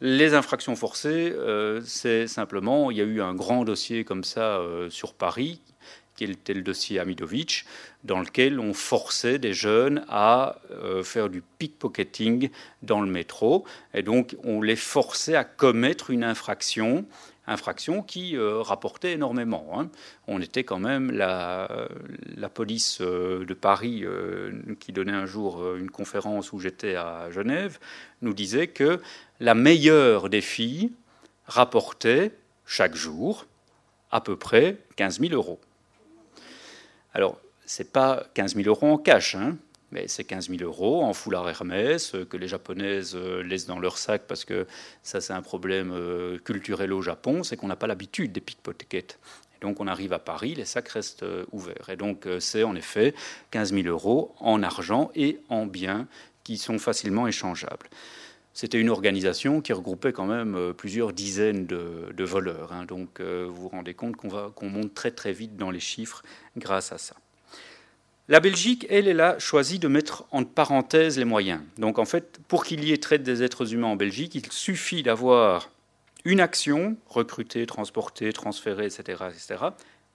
Les 0.00 0.32
infractions 0.32 0.76
forcées, 0.76 1.32
euh, 1.36 1.82
c'est 1.84 2.26
simplement, 2.26 2.90
il 2.90 2.96
y 2.96 3.02
a 3.02 3.04
eu 3.04 3.20
un 3.20 3.34
grand 3.34 3.64
dossier 3.64 4.04
comme 4.04 4.24
ça 4.24 4.58
euh, 4.58 4.88
sur 4.88 5.12
Paris 5.12 5.60
qui 6.20 6.30
était 6.30 6.52
le 6.52 6.60
dossier 6.60 6.98
Amidovitch, 6.98 7.64
dans 8.04 8.20
lequel 8.20 8.60
on 8.60 8.74
forçait 8.74 9.38
des 9.38 9.54
jeunes 9.54 10.04
à 10.06 10.60
euh, 10.70 11.02
faire 11.02 11.30
du 11.30 11.42
pickpocketing 11.58 12.50
dans 12.82 13.00
le 13.00 13.10
métro. 13.10 13.64
Et 13.94 14.02
donc, 14.02 14.36
on 14.44 14.60
les 14.60 14.76
forçait 14.76 15.34
à 15.34 15.44
commettre 15.44 16.10
une 16.10 16.22
infraction, 16.22 17.06
infraction 17.46 18.02
qui 18.02 18.36
euh, 18.36 18.60
rapportait 18.60 19.12
énormément. 19.12 19.80
Hein. 19.80 19.88
On 20.28 20.42
était 20.42 20.62
quand 20.62 20.78
même 20.78 21.10
la, 21.10 21.88
la 22.36 22.50
police 22.50 22.98
euh, 23.00 23.46
de 23.46 23.54
Paris, 23.54 24.04
qui 24.78 24.92
donnait 24.92 25.12
un 25.12 25.24
jour 25.24 25.74
une 25.74 25.90
conférence 25.90 26.52
où 26.52 26.58
j'étais 26.60 26.96
à 26.96 27.30
Genève, 27.30 27.78
nous 28.20 28.34
disait 28.34 28.66
que 28.66 29.00
la 29.40 29.54
meilleure 29.54 30.28
des 30.28 30.42
filles 30.42 30.92
rapportait 31.46 32.32
chaque 32.66 32.94
jour 32.94 33.46
à 34.10 34.20
peu 34.20 34.36
près 34.36 34.76
15 34.96 35.20
000 35.20 35.32
euros. 35.32 35.60
Alors, 37.12 37.40
ce 37.66 37.82
n'est 37.82 37.88
pas 37.88 38.24
15 38.34 38.56
000 38.56 38.68
euros 38.68 38.92
en 38.92 38.98
cash, 38.98 39.34
hein, 39.34 39.56
mais 39.92 40.06
c'est 40.08 40.24
15 40.24 40.48
000 40.48 40.62
euros 40.62 41.02
en 41.02 41.12
foulard 41.12 41.48
Hermès 41.48 42.14
euh, 42.14 42.24
que 42.24 42.36
les 42.36 42.48
Japonaises 42.48 43.14
euh, 43.14 43.42
laissent 43.42 43.66
dans 43.66 43.78
leur 43.78 43.98
sac 43.98 44.22
parce 44.28 44.44
que 44.44 44.66
ça, 45.02 45.20
c'est 45.20 45.32
un 45.32 45.42
problème 45.42 45.92
euh, 45.92 46.38
culturel 46.38 46.92
au 46.92 47.02
Japon, 47.02 47.42
c'est 47.42 47.56
qu'on 47.56 47.68
n'a 47.68 47.76
pas 47.76 47.86
l'habitude 47.86 48.32
des 48.32 48.40
pickpockets. 48.40 49.18
Donc 49.60 49.80
on 49.80 49.86
arrive 49.86 50.12
à 50.12 50.18
Paris, 50.18 50.54
les 50.54 50.64
sacs 50.64 50.88
restent 50.88 51.26
ouverts. 51.52 51.90
Et 51.90 51.96
donc 51.96 52.26
c'est 52.38 52.62
en 52.62 52.74
effet 52.74 53.14
15 53.50 53.74
000 53.74 53.88
euros 53.88 54.34
en 54.40 54.62
argent 54.62 55.10
et 55.14 55.38
en 55.50 55.66
biens 55.66 56.08
qui 56.44 56.56
sont 56.56 56.78
facilement 56.78 57.26
échangeables. 57.26 57.90
C'était 58.52 58.80
une 58.80 58.90
organisation 58.90 59.60
qui 59.60 59.72
regroupait 59.72 60.12
quand 60.12 60.26
même 60.26 60.54
euh, 60.56 60.72
plusieurs 60.72 61.12
dizaines 61.12 61.66
de, 61.66 62.24
voleurs. 62.24 62.72
Hein. 62.72 62.84
donc 62.84 63.20
euh, 63.20 63.46
vous 63.48 63.62
vous 63.62 63.68
rendez 63.68 63.94
compte 63.94 64.16
qu'on 64.16 64.68
monte 64.68 64.94
très 64.94 65.10
très 65.10 65.32
vite 65.32 65.56
dans 65.56 65.70
les 65.70 65.80
chiffres 65.80 66.22
grâce 66.56 66.92
à 66.92 66.98
ça. 66.98 67.14
La 68.28 68.38
Belgique, 68.38 68.86
elle, 68.90 69.08
elle 69.08 69.20
a 69.20 69.38
choisi 69.40 69.80
de 69.80 69.88
mettre 69.88 70.24
en 70.30 70.44
parenthèse 70.44 71.18
les 71.18 71.24
moyens. 71.24 71.60
Donc 71.78 71.98
en 71.98 72.04
fait, 72.04 72.38
pour 72.46 72.64
qu'il 72.64 72.84
y 72.84 72.92
ait 72.92 72.98
traite 72.98 73.22
des 73.24 73.42
êtres 73.42 73.74
humains 73.74 73.88
en 73.88 73.96
Belgique, 73.96 74.34
il 74.36 74.52
suffit 74.52 75.02
d'avoir 75.02 75.70
une 76.24 76.40
action, 76.40 76.96
recruter, 77.08 77.66
transporter, 77.66 78.32
transférer, 78.32 78.86
etc., 78.86 79.24
etc., 79.30 79.64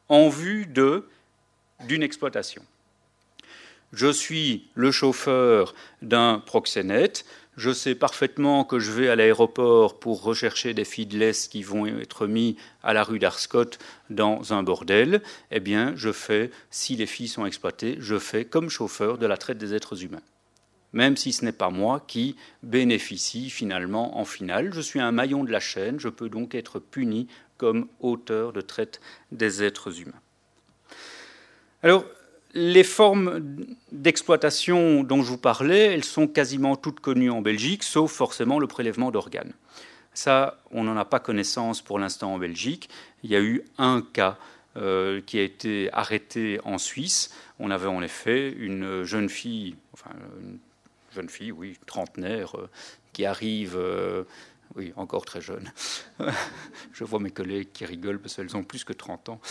en 0.07 0.29
vue 0.29 0.65
d'une 0.67 2.03
exploitation. 2.03 2.63
Je 3.91 4.11
suis 4.11 4.67
le 4.75 4.91
chauffeur 4.91 5.73
d'un 6.01 6.41
proxénète, 6.45 7.25
je 7.57 7.71
sais 7.71 7.95
parfaitement 7.95 8.63
que 8.65 8.79
je 8.79 8.91
vais 8.91 9.09
à 9.09 9.15
l'aéroport 9.15 9.99
pour 9.99 10.23
rechercher 10.23 10.73
des 10.73 10.85
feedless 10.85 11.47
qui 11.47 11.63
vont 11.63 11.85
être 11.85 12.27
mis 12.27 12.57
à 12.83 12.93
la 12.93 13.03
rue 13.03 13.19
d'Arscott 13.19 13.79
dans 14.09 14.53
un 14.53 14.63
bordel. 14.63 15.21
Eh 15.51 15.59
bien, 15.59 15.93
je 15.95 16.11
fais, 16.11 16.51
si 16.69 16.95
les 16.95 17.05
filles 17.05 17.27
sont 17.27 17.45
exploitées, 17.45 17.95
je 17.99 18.19
fais 18.19 18.45
comme 18.45 18.69
chauffeur 18.69 19.17
de 19.17 19.25
la 19.25 19.37
traite 19.37 19.57
des 19.57 19.73
êtres 19.73 20.03
humains. 20.03 20.21
Même 20.93 21.17
si 21.17 21.33
ce 21.33 21.43
n'est 21.43 21.51
pas 21.51 21.69
moi 21.69 22.03
qui 22.07 22.35
bénéficie 22.63 23.49
finalement 23.49 24.17
en 24.17 24.25
finale. 24.25 24.73
Je 24.73 24.81
suis 24.81 25.01
un 25.01 25.11
maillon 25.11 25.43
de 25.43 25.51
la 25.51 25.59
chaîne, 25.59 25.99
je 25.99 26.09
peux 26.09 26.29
donc 26.29 26.55
être 26.55 26.79
puni 26.79 27.27
comme 27.57 27.87
auteur 27.99 28.53
de 28.53 28.61
traite 28.61 29.01
des 29.31 29.63
êtres 29.63 30.01
humains. 30.01 30.21
Alors, 31.83 32.05
les 32.55 32.85
formes 32.85 33.65
d'exploitation 33.91 35.03
dont 35.03 35.21
je 35.21 35.29
vous 35.29 35.37
parlais, 35.37 35.93
elles 35.93 36.05
sont 36.05 36.25
quasiment 36.25 36.77
toutes 36.77 37.01
connues 37.01 37.29
en 37.29 37.41
Belgique, 37.41 37.83
sauf 37.83 38.11
forcément 38.11 38.59
le 38.59 38.65
prélèvement 38.65 39.11
d'organes. 39.11 39.53
Ça, 40.13 40.57
on 40.71 40.85
n'en 40.85 40.95
a 40.95 41.03
pas 41.03 41.19
connaissance 41.19 41.81
pour 41.81 41.99
l'instant 41.99 42.33
en 42.33 42.37
Belgique. 42.37 42.89
Il 43.23 43.29
y 43.29 43.35
a 43.35 43.41
eu 43.41 43.65
un 43.77 44.01
cas 44.01 44.37
euh, 44.77 45.19
qui 45.25 45.37
a 45.37 45.43
été 45.43 45.89
arrêté 45.91 46.61
en 46.63 46.77
Suisse. 46.77 47.31
On 47.59 47.71
avait 47.71 47.87
en 47.87 48.01
effet 48.01 48.51
une 48.51 49.03
jeune 49.03 49.27
fille, 49.27 49.75
enfin 49.91 50.11
une 50.41 50.57
jeune 51.13 51.29
fille, 51.29 51.51
oui, 51.51 51.77
trentenaire, 51.85 52.57
euh, 52.57 52.69
qui 53.11 53.25
arrive, 53.25 53.75
euh, 53.75 54.23
oui, 54.75 54.93
encore 54.95 55.25
très 55.25 55.41
jeune. 55.41 55.69
Je 56.93 57.03
vois 57.03 57.19
mes 57.19 57.31
collègues 57.31 57.73
qui 57.73 57.83
rigolent 57.83 58.19
parce 58.19 58.35
qu'elles 58.35 58.55
ont 58.55 58.63
plus 58.63 58.85
que 58.85 58.93
30 58.93 59.27
ans. 59.27 59.41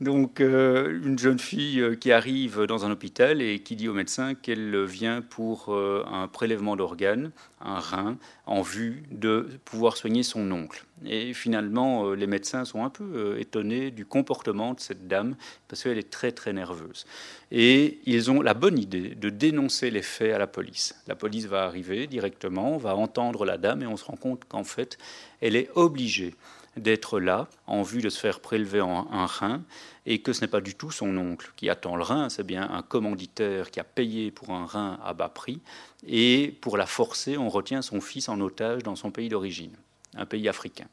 Donc, 0.00 0.40
euh, 0.40 1.00
une 1.02 1.18
jeune 1.18 1.40
fille 1.40 1.80
euh, 1.80 1.96
qui 1.96 2.12
arrive 2.12 2.62
dans 2.66 2.84
un 2.86 2.90
hôpital 2.92 3.42
et 3.42 3.58
qui 3.58 3.74
dit 3.74 3.88
au 3.88 3.94
médecin 3.94 4.34
qu'elle 4.34 4.84
vient 4.84 5.22
pour 5.22 5.74
euh, 5.74 6.04
un 6.06 6.28
prélèvement 6.28 6.76
d'organes, 6.76 7.32
un 7.60 7.80
rein, 7.80 8.16
en 8.46 8.62
vue 8.62 9.02
de 9.10 9.48
pouvoir 9.64 9.96
soigner 9.96 10.22
son 10.22 10.52
oncle. 10.52 10.84
Et 11.04 11.34
finalement, 11.34 12.12
les 12.12 12.28
médecins 12.28 12.64
sont 12.64 12.84
un 12.84 12.90
peu 12.90 13.38
étonnés 13.40 13.90
du 13.90 14.04
comportement 14.04 14.74
de 14.74 14.80
cette 14.80 15.08
dame 15.08 15.34
parce 15.66 15.82
qu'elle 15.82 15.98
est 15.98 16.10
très 16.10 16.30
très 16.30 16.52
nerveuse. 16.52 17.04
Et 17.50 17.98
ils 18.06 18.30
ont 18.30 18.40
la 18.40 18.54
bonne 18.54 18.78
idée 18.78 19.14
de 19.16 19.30
dénoncer 19.30 19.90
les 19.90 20.02
faits 20.02 20.32
à 20.32 20.38
la 20.38 20.46
police. 20.46 20.94
La 21.08 21.16
police 21.16 21.46
va 21.46 21.64
arriver 21.64 22.06
directement, 22.06 22.76
va 22.76 22.94
entendre 22.96 23.44
la 23.44 23.58
dame 23.58 23.82
et 23.82 23.86
on 23.86 23.96
se 23.96 24.04
rend 24.04 24.16
compte 24.16 24.44
qu'en 24.44 24.64
fait, 24.64 24.96
elle 25.40 25.56
est 25.56 25.70
obligée 25.74 26.34
d'être 26.76 27.18
là 27.20 27.48
en 27.66 27.82
vue 27.82 28.00
de 28.00 28.08
se 28.08 28.20
faire 28.20 28.40
prélever 28.40 28.80
un 28.80 29.26
rein 29.26 29.62
et 30.06 30.20
que 30.20 30.32
ce 30.32 30.40
n'est 30.42 30.48
pas 30.48 30.60
du 30.60 30.74
tout 30.74 30.90
son 30.90 31.16
oncle 31.16 31.52
qui 31.56 31.68
attend 31.68 31.96
le 31.96 32.02
rein, 32.02 32.28
c'est 32.28 32.44
bien 32.44 32.68
un 32.70 32.82
commanditaire 32.82 33.70
qui 33.70 33.80
a 33.80 33.84
payé 33.84 34.30
pour 34.30 34.50
un 34.50 34.66
rein 34.66 34.98
à 35.04 35.12
bas 35.12 35.28
prix 35.28 35.60
et 36.06 36.56
pour 36.60 36.76
la 36.76 36.86
forcer, 36.86 37.36
on 37.36 37.48
retient 37.48 37.82
son 37.82 38.00
fils 38.00 38.28
en 38.28 38.40
otage 38.40 38.82
dans 38.82 38.96
son 38.96 39.10
pays 39.10 39.28
d'origine, 39.28 39.72
un 40.16 40.26
pays 40.26 40.48
africain. 40.48 40.86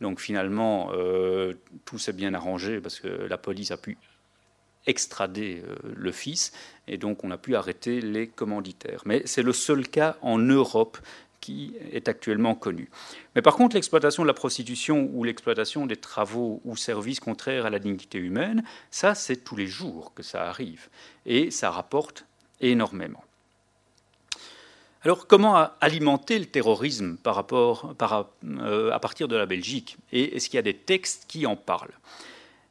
Donc 0.00 0.20
finalement, 0.20 0.90
euh, 0.92 1.54
tout 1.84 1.98
s'est 1.98 2.12
bien 2.12 2.34
arrangé 2.34 2.80
parce 2.80 3.00
que 3.00 3.08
la 3.08 3.38
police 3.38 3.70
a 3.70 3.76
pu 3.76 3.96
extrader 4.86 5.62
euh, 5.64 5.74
le 5.96 6.12
fils 6.12 6.52
et 6.86 6.96
donc 6.96 7.24
on 7.24 7.30
a 7.30 7.38
pu 7.38 7.56
arrêter 7.56 8.00
les 8.00 8.28
commanditaires. 8.28 9.02
Mais 9.04 9.22
c'est 9.24 9.42
le 9.42 9.52
seul 9.52 9.88
cas 9.88 10.16
en 10.22 10.38
Europe 10.38 10.98
qui 11.46 11.74
est 11.92 12.08
actuellement 12.08 12.56
connu. 12.56 12.90
Mais 13.36 13.42
par 13.42 13.54
contre, 13.54 13.76
l'exploitation 13.76 14.24
de 14.24 14.26
la 14.26 14.34
prostitution 14.34 15.08
ou 15.12 15.22
l'exploitation 15.22 15.86
des 15.86 15.94
travaux 15.94 16.60
ou 16.64 16.76
services 16.76 17.20
contraires 17.20 17.66
à 17.66 17.70
la 17.70 17.78
dignité 17.78 18.18
humaine, 18.18 18.64
ça, 18.90 19.14
c'est 19.14 19.36
tous 19.44 19.54
les 19.54 19.68
jours 19.68 20.12
que 20.12 20.24
ça 20.24 20.48
arrive. 20.48 20.88
Et 21.24 21.52
ça 21.52 21.70
rapporte 21.70 22.26
énormément. 22.60 23.22
Alors, 25.02 25.28
comment 25.28 25.68
alimenter 25.80 26.40
le 26.40 26.46
terrorisme 26.46 27.16
par 27.16 27.36
rapport, 27.36 27.94
euh, 28.44 28.90
à 28.90 28.98
partir 28.98 29.28
de 29.28 29.36
la 29.36 29.46
Belgique? 29.46 29.98
Et 30.10 30.34
est-ce 30.34 30.50
qu'il 30.50 30.56
y 30.56 30.58
a 30.58 30.62
des 30.62 30.74
textes 30.74 31.26
qui 31.28 31.46
en 31.46 31.54
parlent? 31.54 31.94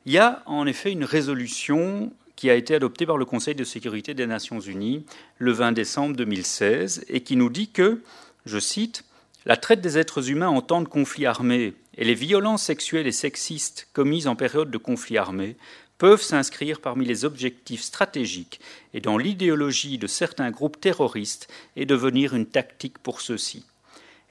Il 0.05 0.11
y 0.11 0.17
a 0.17 0.43
en 0.47 0.67
effet 0.67 0.91
une 0.91 1.05
résolution 1.05 2.11
qui 2.35 2.49
a 2.49 2.55
été 2.55 2.75
adoptée 2.75 3.05
par 3.05 3.17
le 3.17 3.23
Conseil 3.23 3.55
de 3.55 3.63
sécurité 3.63 4.13
des 4.13 4.27
Nations 4.27 4.59
Unies 4.59 5.05
le 5.37 5.53
20 5.53 5.71
décembre 5.71 6.17
2016 6.17 7.05
et 7.07 7.21
qui 7.21 7.37
nous 7.37 7.49
dit 7.49 7.69
que 7.69 8.01
je 8.45 8.59
cite, 8.59 9.03
La 9.45 9.57
traite 9.57 9.81
des 9.81 9.97
êtres 9.97 10.29
humains 10.29 10.49
en 10.49 10.61
temps 10.61 10.81
de 10.81 10.87
conflit 10.87 11.25
armé 11.25 11.73
et 11.97 12.03
les 12.03 12.13
violences 12.13 12.63
sexuelles 12.63 13.07
et 13.07 13.11
sexistes 13.11 13.87
commises 13.93 14.27
en 14.27 14.35
période 14.35 14.71
de 14.71 14.77
conflit 14.77 15.17
armé 15.17 15.55
peuvent 15.97 16.21
s'inscrire 16.21 16.81
parmi 16.81 17.05
les 17.05 17.25
objectifs 17.25 17.81
stratégiques 17.81 18.59
et 18.93 19.01
dans 19.01 19.17
l'idéologie 19.17 19.97
de 19.97 20.07
certains 20.07 20.51
groupes 20.51 20.79
terroristes 20.79 21.47
et 21.75 21.85
devenir 21.85 22.35
une 22.35 22.47
tactique 22.47 22.97
pour 22.99 23.21
ceux-ci. 23.21 23.65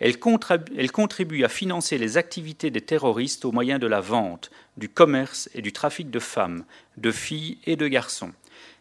Elle 0.00 0.18
contribue 0.18 1.44
à 1.44 1.48
financer 1.48 1.98
les 1.98 2.16
activités 2.16 2.70
des 2.70 2.80
terroristes 2.80 3.44
au 3.44 3.52
moyen 3.52 3.78
de 3.78 3.86
la 3.86 4.00
vente, 4.00 4.50
du 4.76 4.88
commerce 4.88 5.48
et 5.54 5.62
du 5.62 5.72
trafic 5.72 6.10
de 6.10 6.18
femmes, 6.18 6.64
de 6.96 7.12
filles 7.12 7.58
et 7.64 7.76
de 7.76 7.86
garçons. 7.86 8.32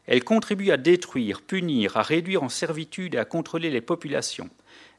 Elle 0.05 0.23
contribue 0.23 0.71
à 0.71 0.77
détruire, 0.77 1.41
punir, 1.41 1.95
à 1.97 2.01
réduire 2.01 2.43
en 2.43 2.49
servitude 2.49 3.15
et 3.15 3.19
à 3.19 3.25
contrôler 3.25 3.69
les 3.69 3.79
populations. 3.79 4.49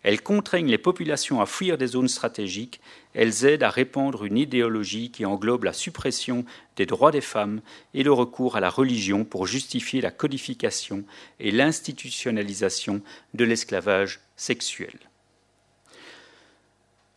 Elles 0.05 0.23
contraignent 0.23 0.71
les 0.71 0.79
populations 0.79 1.41
à 1.41 1.47
fuir 1.47 1.79
des 1.79 1.87
zones 1.87 2.09
stratégiques, 2.09 2.81
elles 3.15 3.47
aident 3.47 3.63
à 3.63 3.71
répandre 3.71 4.25
une 4.25 4.37
idéologie 4.37 5.11
qui 5.11 5.25
englobe 5.25 5.65
la 5.65 5.73
suppression 5.73 6.45
des 6.77 6.85
droits 6.85 7.11
des 7.11 7.23
femmes 7.23 7.63
et 7.95 8.03
le 8.03 8.13
recours 8.13 8.55
à 8.55 8.61
la 8.61 8.69
religion 8.69 9.25
pour 9.25 9.47
justifier 9.47 10.03
la 10.03 10.11
codification 10.11 11.05
et 11.41 11.51
l'institutionnalisation 11.51 13.01
de 13.33 13.45
l'esclavage 13.45 14.21
sexuel. 14.37 14.95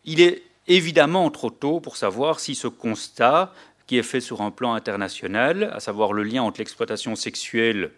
Il 0.06 0.22
est 0.22 0.42
évidemment 0.68 1.30
trop 1.30 1.50
tôt 1.50 1.82
pour 1.82 1.98
savoir 1.98 2.40
si 2.40 2.56
ce 2.56 2.70
constat, 2.70 3.54
qui 3.86 3.98
est 3.98 4.04
fait 4.04 4.22
sur 4.22 4.42
un 4.42 4.52
plan 4.52 4.74
international, 4.74 5.72
à 5.74 5.82
savoir 5.82 6.14
le 6.14 6.24
lien 6.24 6.44
entre 6.44 6.60
l'exploitation 6.60 7.18
sexuelle 7.18 7.92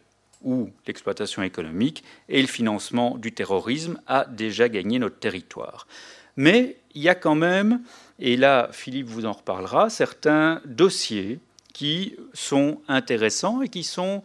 ou 0.43 0.69
l'exploitation 0.87 1.43
économique 1.43 2.03
et 2.29 2.41
le 2.41 2.47
financement 2.47 3.17
du 3.17 3.31
terrorisme 3.31 3.99
a 4.07 4.25
déjà 4.25 4.69
gagné 4.69 4.99
notre 4.99 5.19
territoire. 5.19 5.87
Mais 6.35 6.77
il 6.95 7.01
y 7.01 7.09
a 7.09 7.15
quand 7.15 7.35
même, 7.35 7.81
et 8.19 8.37
là 8.37 8.69
Philippe 8.71 9.07
vous 9.07 9.25
en 9.25 9.33
reparlera, 9.33 9.89
certains 9.89 10.61
dossiers 10.65 11.39
qui 11.73 12.15
sont 12.33 12.81
intéressants 12.87 13.61
et 13.61 13.69
qui 13.69 13.83
sont 13.83 14.23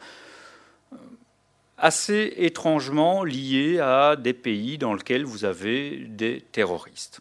assez 1.76 2.32
étrangement 2.36 3.24
liés 3.24 3.80
à 3.80 4.16
des 4.16 4.32
pays 4.32 4.78
dans 4.78 4.94
lesquels 4.94 5.24
vous 5.24 5.44
avez 5.44 6.06
des 6.08 6.40
terroristes. 6.52 7.20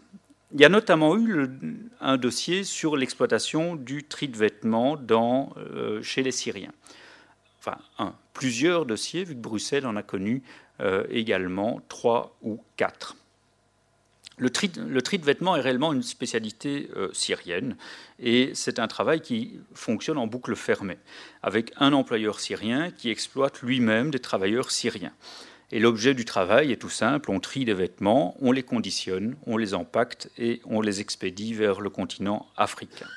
Il 0.53 0.62
y 0.62 0.65
a 0.65 0.69
notamment 0.69 1.17
eu 1.17 1.49
un 1.99 2.17
dossier 2.17 2.63
sur 2.63 2.95
l'exploitation 2.95 3.75
du 3.75 4.03
tri 4.03 4.27
de 4.27 4.38
vêtements 4.38 4.99
euh, 5.58 6.03
chez 6.03 6.21
les 6.21 6.32
Syriens 6.32 6.71
enfin 7.65 7.77
un, 7.97 8.13
plusieurs 8.33 8.85
dossiers, 8.85 9.23
vu 9.23 9.35
que 9.35 9.39
Bruxelles 9.39 9.85
en 9.85 9.95
a 9.95 10.03
connu 10.03 10.43
euh, 10.81 11.05
également 11.09 11.81
trois 11.87 12.35
ou 12.41 12.59
quatre. 12.77 13.15
Le 14.37 14.49
tri, 14.49 14.67
de 14.69 15.25
vêtements 15.25 15.55
est 15.55 15.61
réellement 15.61 15.93
une 15.93 16.01
spécialité 16.01 16.89
euh, 16.95 17.09
syrienne 17.13 17.77
et 18.19 18.51
c'est 18.55 18.79
un 18.79 18.87
travail 18.87 19.21
qui 19.21 19.59
fonctionne 19.75 20.17
en 20.17 20.25
boucle 20.25 20.55
fermée, 20.55 20.97
avec 21.43 21.71
un 21.77 21.93
employeur 21.93 22.39
syrien 22.39 22.89
qui 22.89 23.11
exploite 23.11 23.61
lui-même 23.61 24.09
des 24.09 24.19
travailleurs 24.19 24.71
syriens. 24.71 25.13
Et 25.71 25.79
l'objet 25.79 26.15
du 26.15 26.25
travail 26.25 26.71
est 26.71 26.77
tout 26.77 26.89
simple, 26.89 27.29
on 27.29 27.39
trie 27.39 27.65
des 27.65 27.73
vêtements, 27.73 28.35
on 28.41 28.51
les 28.51 28.63
conditionne, 28.63 29.35
on 29.45 29.57
les 29.57 29.75
empacte 29.75 30.29
et 30.37 30.61
on 30.65 30.81
les 30.81 30.99
expédie 30.99 31.53
vers 31.53 31.79
le 31.79 31.91
continent 31.91 32.47
africain. 32.57 33.07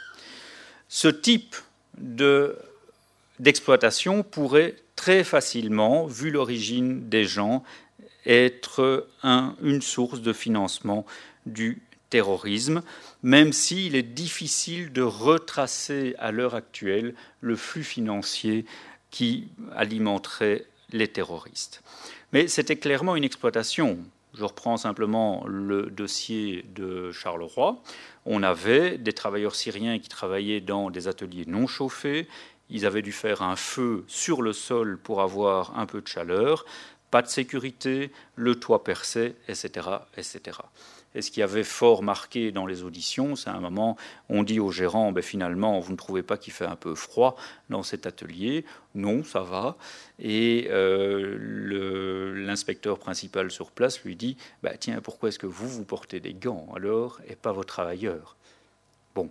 Ce 0.89 1.09
type 1.09 1.57
de 1.99 2.59
d'exploitation 3.41 4.23
pourrait 4.23 4.77
très 4.97 5.25
facilement, 5.25 6.07
vu 6.07 6.31
l'origine 6.31 7.09
des 7.09 7.25
gens, 7.25 7.63
être 8.25 9.09
une 9.63 9.83
source 9.83 10.21
de 10.21 10.33
financement 10.33 11.07
du 11.45 11.83
terrorisme, 12.11 12.83
même 13.23 13.53
s'il 13.53 13.95
est 13.95 14.03
difficile 14.03 14.93
de 14.93 15.03
retracer 15.03 16.15
à 16.19 16.33
l'heure 16.33 16.55
actuelle 16.55 17.15
le 17.41 17.57
flux 17.57 17.85
financier 17.85 18.65
qui 19.11 19.49
alimenterait 19.75 20.67
les 20.93 21.09
terroristes. 21.09 21.83
Mais 22.33 22.49
c'était 22.49 22.77
clairement 22.77 23.17
une 23.17 23.25
exploitation. 23.25 23.99
Je 24.35 24.45
reprends 24.45 24.77
simplement 24.77 25.45
le 25.47 25.85
dossier 25.87 26.65
de 26.75 27.11
Charleroi. 27.11 27.83
On 28.27 28.43
avait 28.43 28.99
des 28.99 29.13
travailleurs 29.13 29.55
syriens 29.55 29.99
qui 29.99 30.09
travaillaient 30.09 30.61
dans 30.61 30.91
des 30.91 31.09
ateliers 31.09 31.45
non 31.47 31.67
chauffés. 31.67 32.29
Ils 32.71 32.87
avaient 32.87 33.03
dû 33.03 33.13
faire 33.13 33.43
un 33.43 33.57
feu 33.57 34.05
sur 34.09 34.43
le 34.43 34.53
sol 34.53 34.99
pour 34.99 35.21
avoir 35.21 35.79
un 35.79 35.87
peu 35.87 36.01
de 36.01 36.09
chaleur. 36.09 36.65
Pas 37.11 37.23
de 37.23 37.29
sécurité, 37.29 38.11
le 38.35 38.57
toit 38.57 38.83
percé, 38.83 39.37
etc., 39.49 39.89
etc. 40.17 40.59
Et 41.17 41.23
ce 41.23 41.31
qui 41.31 41.41
avait 41.41 41.65
fort 41.65 42.03
marqué 42.03 42.53
dans 42.53 42.67
les 42.67 42.83
auditions, 42.83 43.37
c'est 43.37 43.49
à 43.49 43.55
un 43.55 43.61
moment, 43.61 43.97
on 44.29 44.43
dit 44.43 44.61
au 44.61 44.71
gérant, 44.71 45.13
ben 45.13 45.23
finalement, 45.23 45.81
vous 45.81 45.93
ne 45.93 45.97
trouvez 45.97 46.23
pas 46.23 46.37
qu'il 46.37 46.53
fait 46.53 46.67
un 46.67 46.77
peu 46.77 46.95
froid 46.95 47.37
dans 47.71 47.83
cet 47.83 48.07
atelier 48.07 48.67
Non, 48.95 49.25
ça 49.25 49.41
va. 49.41 49.79
Et 50.19 50.69
euh, 50.71 52.35
l'inspecteur 52.35 52.99
principal 52.99 53.51
sur 53.51 53.71
place 53.71 54.05
lui 54.05 54.15
dit, 54.15 54.37
ben 54.63 54.77
tiens, 54.79 55.01
pourquoi 55.01 55.31
est-ce 55.31 55.39
que 55.39 55.47
vous, 55.47 55.69
vous 55.69 55.85
portez 55.85 56.21
des 56.21 56.35
gants 56.35 56.69
alors 56.77 57.19
et 57.27 57.35
pas 57.35 57.53
vos 57.53 57.65
travailleurs 57.65 58.37
Bon. 59.15 59.31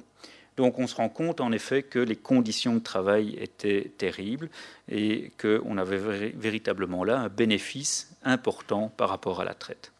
Donc 0.57 0.79
on 0.79 0.87
se 0.87 0.95
rend 0.95 1.09
compte 1.09 1.41
en 1.41 1.51
effet 1.51 1.83
que 1.83 1.99
les 1.99 2.15
conditions 2.15 2.75
de 2.75 2.79
travail 2.79 3.35
étaient 3.39 3.91
terribles 3.97 4.49
et 4.89 5.31
qu'on 5.39 5.77
avait 5.77 5.97
véritablement 5.97 7.03
là 7.03 7.19
un 7.19 7.29
bénéfice 7.29 8.15
important 8.23 8.89
par 8.95 9.09
rapport 9.09 9.41
à 9.41 9.45
la 9.45 9.53
traite 9.53 9.91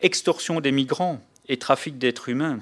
extorsion 0.00 0.60
des 0.60 0.72
migrants 0.72 1.20
et 1.48 1.58
trafic 1.58 1.98
d'êtres 1.98 2.28
humains, 2.28 2.60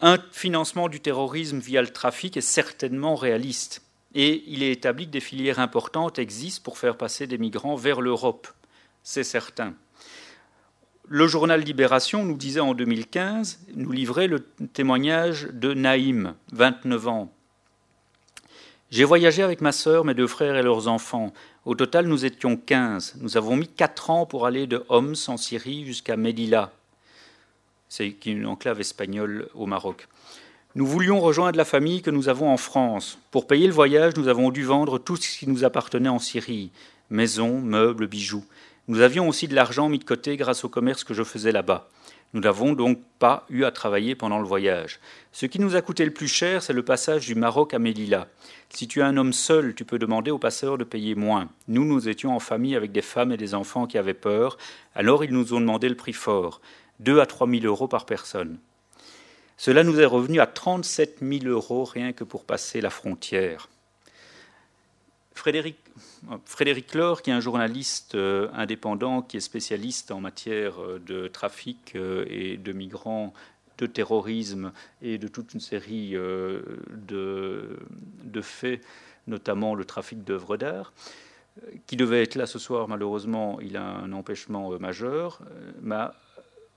un 0.00 0.18
financement 0.32 0.88
du 0.88 1.00
terrorisme 1.00 1.58
via 1.58 1.80
le 1.80 1.88
trafic 1.88 2.36
est 2.36 2.40
certainement 2.40 3.14
réaliste. 3.14 3.82
Et 4.14 4.44
il 4.46 4.62
est 4.62 4.72
établi 4.72 5.06
que 5.06 5.12
des 5.12 5.20
filières 5.20 5.60
importantes 5.60 6.18
existent 6.18 6.62
pour 6.64 6.76
faire 6.76 6.96
passer 6.96 7.26
des 7.26 7.38
migrants 7.38 7.76
vers 7.76 8.00
l'Europe. 8.00 8.48
C'est 9.02 9.24
certain. 9.24 9.74
Le 11.14 11.26
journal 11.26 11.60
Libération 11.60 12.24
nous 12.24 12.38
disait 12.38 12.60
en 12.60 12.72
2015, 12.72 13.66
nous 13.74 13.92
livrait 13.92 14.28
le 14.28 14.40
témoignage 14.72 15.46
de 15.52 15.74
Naïm, 15.74 16.32
29 16.52 17.08
ans. 17.08 17.30
J'ai 18.90 19.04
voyagé 19.04 19.42
avec 19.42 19.60
ma 19.60 19.72
sœur, 19.72 20.06
mes 20.06 20.14
deux 20.14 20.26
frères 20.26 20.56
et 20.56 20.62
leurs 20.62 20.88
enfants. 20.88 21.34
Au 21.66 21.74
total, 21.74 22.06
nous 22.06 22.24
étions 22.24 22.56
15. 22.56 23.16
Nous 23.20 23.36
avons 23.36 23.56
mis 23.56 23.68
4 23.68 24.08
ans 24.08 24.24
pour 24.24 24.46
aller 24.46 24.66
de 24.66 24.86
Homs 24.88 25.12
en 25.28 25.36
Syrie 25.36 25.84
jusqu'à 25.84 26.16
Melilla. 26.16 26.72
C'est 27.90 28.24
une 28.24 28.46
enclave 28.46 28.80
espagnole 28.80 29.50
au 29.52 29.66
Maroc. 29.66 30.08
Nous 30.76 30.86
voulions 30.86 31.20
rejoindre 31.20 31.58
la 31.58 31.66
famille 31.66 32.00
que 32.00 32.10
nous 32.10 32.30
avons 32.30 32.48
en 32.48 32.56
France. 32.56 33.18
Pour 33.30 33.46
payer 33.46 33.66
le 33.66 33.74
voyage, 33.74 34.16
nous 34.16 34.28
avons 34.28 34.50
dû 34.50 34.62
vendre 34.62 34.98
tout 34.98 35.16
ce 35.16 35.40
qui 35.40 35.46
nous 35.46 35.62
appartenait 35.62 36.08
en 36.08 36.18
Syrie 36.18 36.70
maisons, 37.12 37.60
meubles, 37.60 38.08
bijoux. 38.08 38.44
Nous 38.88 39.00
avions 39.00 39.28
aussi 39.28 39.46
de 39.46 39.54
l'argent 39.54 39.88
mis 39.88 40.00
de 40.00 40.04
côté 40.04 40.36
grâce 40.36 40.64
au 40.64 40.68
commerce 40.68 41.04
que 41.04 41.14
je 41.14 41.22
faisais 41.22 41.52
là-bas. 41.52 41.88
Nous 42.32 42.40
n'avons 42.40 42.72
donc 42.72 42.98
pas 43.18 43.46
eu 43.50 43.64
à 43.64 43.70
travailler 43.70 44.14
pendant 44.14 44.38
le 44.38 44.46
voyage. 44.46 44.98
Ce 45.32 45.46
qui 45.46 45.60
nous 45.60 45.76
a 45.76 45.82
coûté 45.82 46.04
le 46.04 46.12
plus 46.12 46.28
cher, 46.28 46.62
c'est 46.62 46.72
le 46.72 46.84
passage 46.84 47.26
du 47.26 47.34
Maroc 47.34 47.74
à 47.74 47.78
Melilla. 47.78 48.26
Si 48.70 48.88
tu 48.88 49.00
es 49.00 49.02
un 49.02 49.18
homme 49.18 49.34
seul, 49.34 49.74
tu 49.74 49.84
peux 49.84 49.98
demander 49.98 50.30
au 50.30 50.38
passeur 50.38 50.78
de 50.78 50.84
payer 50.84 51.14
moins. 51.14 51.48
Nous, 51.68 51.84
nous 51.84 52.08
étions 52.08 52.34
en 52.34 52.40
famille 52.40 52.74
avec 52.74 52.90
des 52.90 53.02
femmes 53.02 53.32
et 53.32 53.36
des 53.36 53.54
enfants 53.54 53.86
qui 53.86 53.98
avaient 53.98 54.14
peur, 54.14 54.56
alors 54.94 55.24
ils 55.24 55.32
nous 55.32 55.52
ont 55.52 55.60
demandé 55.60 55.88
le 55.88 55.94
prix 55.94 56.14
fort, 56.14 56.60
2 57.00 57.20
à 57.20 57.26
3 57.26 57.48
000 57.48 57.66
euros 57.66 57.86
par 57.86 58.06
personne. 58.06 58.58
Cela 59.58 59.84
nous 59.84 60.00
est 60.00 60.06
revenu 60.06 60.40
à 60.40 60.46
37 60.46 61.18
000 61.22 61.44
euros 61.44 61.84
rien 61.84 62.12
que 62.12 62.24
pour 62.24 62.44
passer 62.44 62.80
la 62.80 62.90
frontière. 62.90 63.68
Frédéric, 65.34 65.76
Frédéric 66.44 66.94
Laure, 66.94 67.22
qui 67.22 67.30
est 67.30 67.34
un 67.34 67.40
journaliste 67.40 68.14
euh, 68.14 68.48
indépendant, 68.54 69.22
qui 69.22 69.36
est 69.36 69.40
spécialiste 69.40 70.10
en 70.10 70.20
matière 70.20 70.80
euh, 70.80 70.98
de 71.04 71.28
trafic 71.28 71.94
euh, 71.94 72.24
et 72.28 72.56
de 72.56 72.72
migrants, 72.72 73.32
de 73.78 73.86
terrorisme 73.86 74.72
et 75.00 75.18
de 75.18 75.28
toute 75.28 75.54
une 75.54 75.60
série 75.60 76.12
de, 76.12 77.78
de 78.22 78.40
faits, 78.40 78.80
notamment 79.26 79.74
le 79.74 79.84
trafic 79.84 80.22
d'œuvres 80.22 80.56
d'art, 80.56 80.92
qui 81.86 81.96
devait 81.96 82.22
être 82.22 82.36
là 82.36 82.46
ce 82.46 82.60
soir, 82.60 82.86
malheureusement, 82.86 83.58
il 83.60 83.76
a 83.76 83.82
un 83.82 84.12
empêchement 84.12 84.78
majeur, 84.78 85.40
m'a 85.80 86.14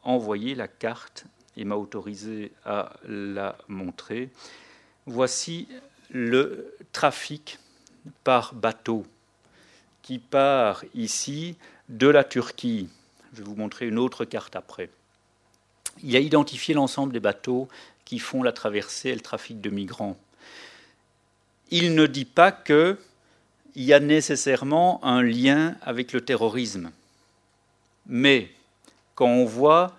envoyé 0.04 0.56
la 0.56 0.68
carte 0.68 1.26
et 1.58 1.66
m'a 1.66 1.76
autorisé 1.76 2.54
à 2.64 2.94
la 3.08 3.56
montrer. 3.68 4.32
Voici 5.06 5.68
le 6.10 6.74
trafic 6.92 7.60
par 8.24 8.54
bateau 8.54 9.06
qui 10.02 10.20
part 10.20 10.86
ici 10.94 11.58
de 11.90 12.08
la 12.08 12.24
Turquie. 12.24 12.90
Je 13.34 13.40
vais 13.40 13.44
vous 13.44 13.56
montrer 13.56 13.88
une 13.88 13.98
autre 13.98 14.24
carte 14.24 14.56
après. 14.56 14.90
Il 16.04 16.16
a 16.16 16.20
identifié 16.20 16.74
l'ensemble 16.74 17.12
des 17.12 17.20
bateaux 17.20 17.68
qui 18.06 18.20
font 18.20 18.44
la 18.44 18.52
traversée 18.52 19.10
et 19.10 19.16
le 19.16 19.22
trafic 19.22 19.62
de 19.62 19.70
migrants. 19.70 20.18
Il 21.72 21.96
ne 21.96 22.06
dit 22.06 22.26
pas 22.26 22.52
qu'il 22.52 22.98
y 23.76 23.94
a 23.94 24.00
nécessairement 24.00 25.04
un 25.04 25.24
lien 25.24 25.76
avec 25.82 26.14
le 26.14 26.22
terrorisme. 26.22 26.92
Mais 28.06 28.52
quand 29.16 29.28
on 29.28 29.46
voit 29.46 29.96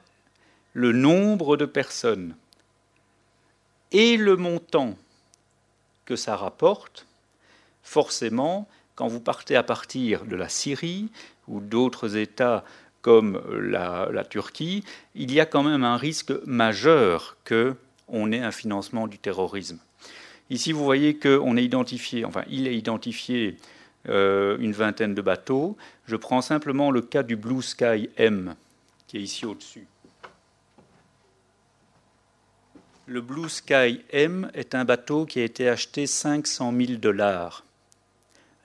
le 0.72 0.92
nombre 0.92 1.56
de 1.56 1.64
personnes 1.64 2.36
et 3.90 4.16
le 4.16 4.36
montant 4.36 4.96
que 6.04 6.14
ça 6.14 6.36
rapporte, 6.36 7.06
forcément, 7.86 8.68
quand 8.96 9.06
vous 9.06 9.20
partez 9.20 9.54
à 9.54 9.62
partir 9.62 10.24
de 10.24 10.34
la 10.34 10.48
Syrie 10.48 11.08
ou 11.46 11.60
d'autres 11.60 12.16
États 12.16 12.64
comme 13.00 13.40
la, 13.48 14.24
Turquie, 14.28 14.82
il 15.14 15.32
y 15.32 15.38
a 15.38 15.46
quand 15.46 15.62
même 15.62 15.84
un 15.84 15.96
risque 15.96 16.32
majeur 16.44 17.36
qu'on 17.46 18.32
ait 18.32 18.40
un 18.40 18.50
financement 18.50 19.06
du 19.06 19.18
terrorisme. 19.18 19.78
Ici, 20.50 20.72
vous 20.72 20.84
voyez 20.84 21.16
qu'on 21.16 21.56
est 21.56 21.64
identifié, 21.64 22.24
enfin, 22.24 22.42
il 22.50 22.66
est 22.66 22.76
identifié 22.76 23.56
euh, 24.08 24.56
une 24.58 24.72
vingtaine 24.72 25.14
de 25.14 25.22
bateaux. 25.22 25.76
Je 26.06 26.16
prends 26.16 26.42
simplement 26.42 26.90
le 26.90 27.02
cas 27.02 27.22
du 27.22 27.36
Blue 27.36 27.62
Sky 27.62 28.10
M, 28.16 28.56
qui 29.06 29.18
est 29.18 29.22
ici 29.22 29.46
au-dessus. 29.46 29.86
Le 33.06 33.20
Blue 33.20 33.48
Sky 33.48 34.00
M 34.10 34.50
est 34.54 34.74
un 34.74 34.84
bateau 34.84 35.24
qui 35.24 35.38
a 35.38 35.44
été 35.44 35.68
acheté 35.68 36.08
500 36.08 36.74
000 36.76 36.92
dollars 36.94 37.65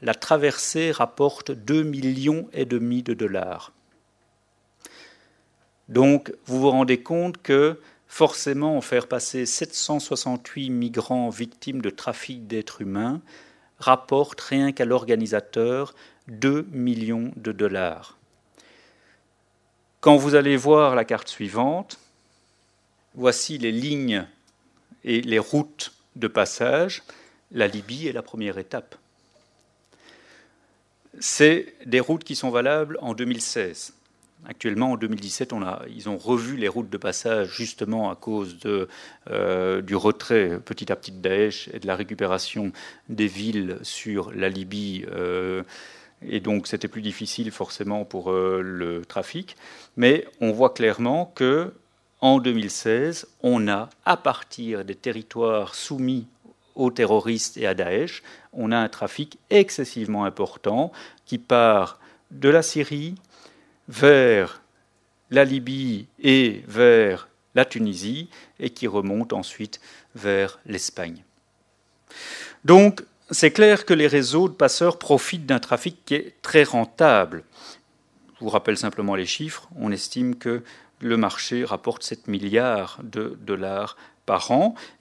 la 0.02 0.14
traversée 0.14 0.92
rapporte 0.92 1.52
2 1.52 1.84
millions 1.84 2.50
et 2.54 2.66
demi 2.66 3.04
de 3.04 3.14
dollars. 3.14 3.72
Donc, 5.90 6.34
vous 6.46 6.60
vous 6.60 6.72
rendez 6.72 7.04
compte 7.04 7.42
que 7.42 7.80
forcément, 8.08 8.82
faire 8.82 9.08
passer 9.08 9.46
768 9.46 10.70
migrants 10.70 11.30
victimes 11.30 11.82
de 11.82 11.90
trafic 11.90 12.46
d'êtres 12.46 12.82
humains 12.82 13.22
rapporte 13.80 14.42
rien 14.42 14.72
qu'à 14.74 14.86
l'organisateur 14.86 15.96
2 16.28 16.68
millions 16.72 17.32
de 17.38 17.52
dollars. 17.52 18.18
Quand 20.02 20.18
vous 20.18 20.36
allez 20.36 20.58
voir 20.58 20.96
la 20.96 21.06
carte 21.06 21.30
suivante, 21.30 22.00
voici 23.16 23.58
les 23.58 23.72
lignes 23.72 24.28
et 25.04 25.22
les 25.22 25.40
routes 25.40 25.94
de 26.16 26.28
passage. 26.28 27.04
La 27.52 27.68
Libye 27.68 28.08
est 28.08 28.14
la 28.14 28.22
première 28.22 28.58
étape 28.58 28.96
c'est 31.20 31.74
des 31.86 32.00
routes 32.00 32.24
qui 32.24 32.36
sont 32.36 32.50
valables 32.50 32.98
en 33.02 33.14
2016. 33.14 33.94
Actuellement, 34.48 34.94
en 34.94 34.98
2017, 34.98 35.54
ils 35.94 36.10
ont 36.10 36.18
revu 36.18 36.58
les 36.58 36.68
routes 36.68 36.90
de 36.90 36.98
passage 36.98 37.56
justement 37.56 38.10
à 38.10 38.16
cause 38.16 38.58
euh, 39.30 39.82
du 39.82 39.96
retrait 39.96 40.60
petit 40.66 40.92
à 40.92 40.96
petit 40.96 41.12
de 41.12 41.22
Daesh 41.22 41.70
et 41.74 41.80
de 41.80 41.86
la 41.86 41.96
récupération 41.96 42.72
des 43.08 43.28
villes 43.28 43.78
sur 43.84 44.32
la 44.32 44.50
Libye. 44.50 45.06
Euh, 45.12 45.62
et 46.24 46.40
donc, 46.40 46.66
c'était 46.66 46.88
plus 46.88 47.04
difficile 47.04 47.52
forcément 47.52 48.04
pour 48.04 48.32
euh, 48.32 48.62
le 48.64 49.06
trafic. 49.06 49.56
Mais 49.96 50.26
on 50.40 50.52
voit 50.52 50.74
clairement 50.74 51.32
que 51.36 51.74
en 52.20 52.40
2016, 52.40 53.28
on 53.42 53.68
a, 53.68 53.90
à 54.06 54.18
partir 54.18 54.86
des 54.86 54.96
territoires 54.96 55.76
soumis 55.76 56.28
aux 56.76 56.92
terroristes 56.92 57.58
et 57.58 57.68
à 57.68 57.74
Daesh, 57.74 58.24
on 58.54 58.72
a 58.72 58.78
un 58.78 58.90
trafic 58.90 59.40
excessivement 59.50 60.26
important 60.26 60.92
qui 61.26 61.38
part 61.38 62.00
de 62.32 62.50
la 62.50 62.62
Syrie 62.62 63.16
vers 63.88 64.62
la 65.30 65.46
Libye 65.46 66.08
et 66.20 66.64
vers 66.68 67.30
la 67.56 67.66
Tunisie 67.66 68.30
et 68.60 68.70
qui 68.70 68.88
remonte 68.88 69.34
ensuite 69.34 69.80
vers 70.16 70.60
l'Espagne. 70.66 71.24
Donc, 72.66 73.04
c'est 73.30 73.52
clair 73.52 73.86
que 73.86 73.94
les 73.94 74.08
réseaux 74.08 74.50
de 74.50 74.54
passeurs 74.54 75.00
profitent 75.00 75.46
d'un 75.46 75.60
trafic 75.60 76.04
qui 76.06 76.16
est 76.16 76.36
très 76.42 76.64
rentable. 76.64 77.44
Je 78.36 78.44
vous 78.44 78.50
rappelle 78.50 78.78
simplement 78.78 79.16
les 79.16 79.26
chiffres. 79.26 79.70
On 79.78 79.92
estime 79.92 80.36
que 80.36 80.64
le 81.00 81.18
marché 81.18 81.64
rapporte 81.64 82.04
7 82.04 82.28
milliards 82.28 83.00
de 83.04 83.38
dollars 83.42 83.96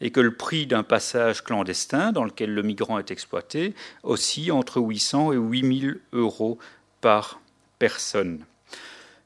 et 0.00 0.10
que 0.10 0.20
le 0.20 0.34
prix 0.34 0.66
d'un 0.66 0.82
passage 0.82 1.42
clandestin 1.42 2.12
dans 2.12 2.24
lequel 2.24 2.54
le 2.54 2.62
migrant 2.62 2.98
est 2.98 3.10
exploité 3.10 3.74
oscille 4.02 4.52
entre 4.52 4.80
800 4.80 5.32
et 5.32 5.36
8000 5.36 6.00
euros 6.12 6.58
par 7.00 7.40
personne. 7.78 8.44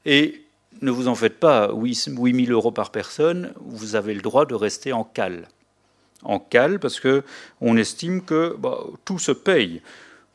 Et 0.05 0.43
ne 0.81 0.91
vous 0.91 1.07
en 1.07 1.15
faites 1.15 1.39
pas, 1.39 1.71
8 1.73 2.45
000 2.45 2.51
euros 2.51 2.71
par 2.71 2.91
personne, 2.91 3.53
vous 3.61 3.95
avez 3.95 4.13
le 4.13 4.21
droit 4.21 4.45
de 4.45 4.55
rester 4.55 4.93
en 4.93 5.03
cale. 5.03 5.47
En 6.23 6.39
cale, 6.39 6.79
parce 6.79 6.99
qu'on 6.99 7.77
estime 7.77 8.23
que 8.23 8.55
bah, 8.57 8.79
tout 9.05 9.19
se 9.19 9.31
paye. 9.31 9.81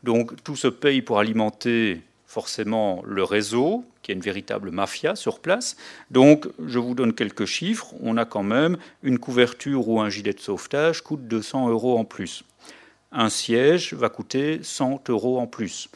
Donc 0.03 0.43
tout 0.43 0.57
se 0.57 0.69
paye 0.69 1.03
pour 1.03 1.19
alimenter 1.19 2.03
forcément 2.31 3.03
le 3.05 3.25
réseau, 3.25 3.85
qui 4.03 4.13
est 4.13 4.15
une 4.15 4.21
véritable 4.21 4.71
mafia 4.71 5.17
sur 5.17 5.41
place. 5.41 5.77
Donc 6.13 6.47
je 6.65 6.79
vous 6.79 6.95
donne 6.95 7.13
quelques 7.13 7.45
chiffres. 7.45 7.93
On 8.01 8.17
a 8.17 8.25
quand 8.25 8.45
même 8.45 8.77
une 9.03 9.19
couverture 9.19 9.89
ou 9.89 10.01
un 10.01 10.09
gilet 10.11 10.33
de 10.33 10.39
sauvetage 10.39 11.03
coûte 11.03 11.27
200 11.27 11.71
euros 11.71 11.99
en 11.99 12.05
plus. 12.05 12.45
Un 13.11 13.31
siège 13.31 13.95
va 13.95 14.11
coûter 14.11 14.61
100 14.63 15.03
euros 15.09 15.41
en 15.41 15.49
plus. 15.49 15.89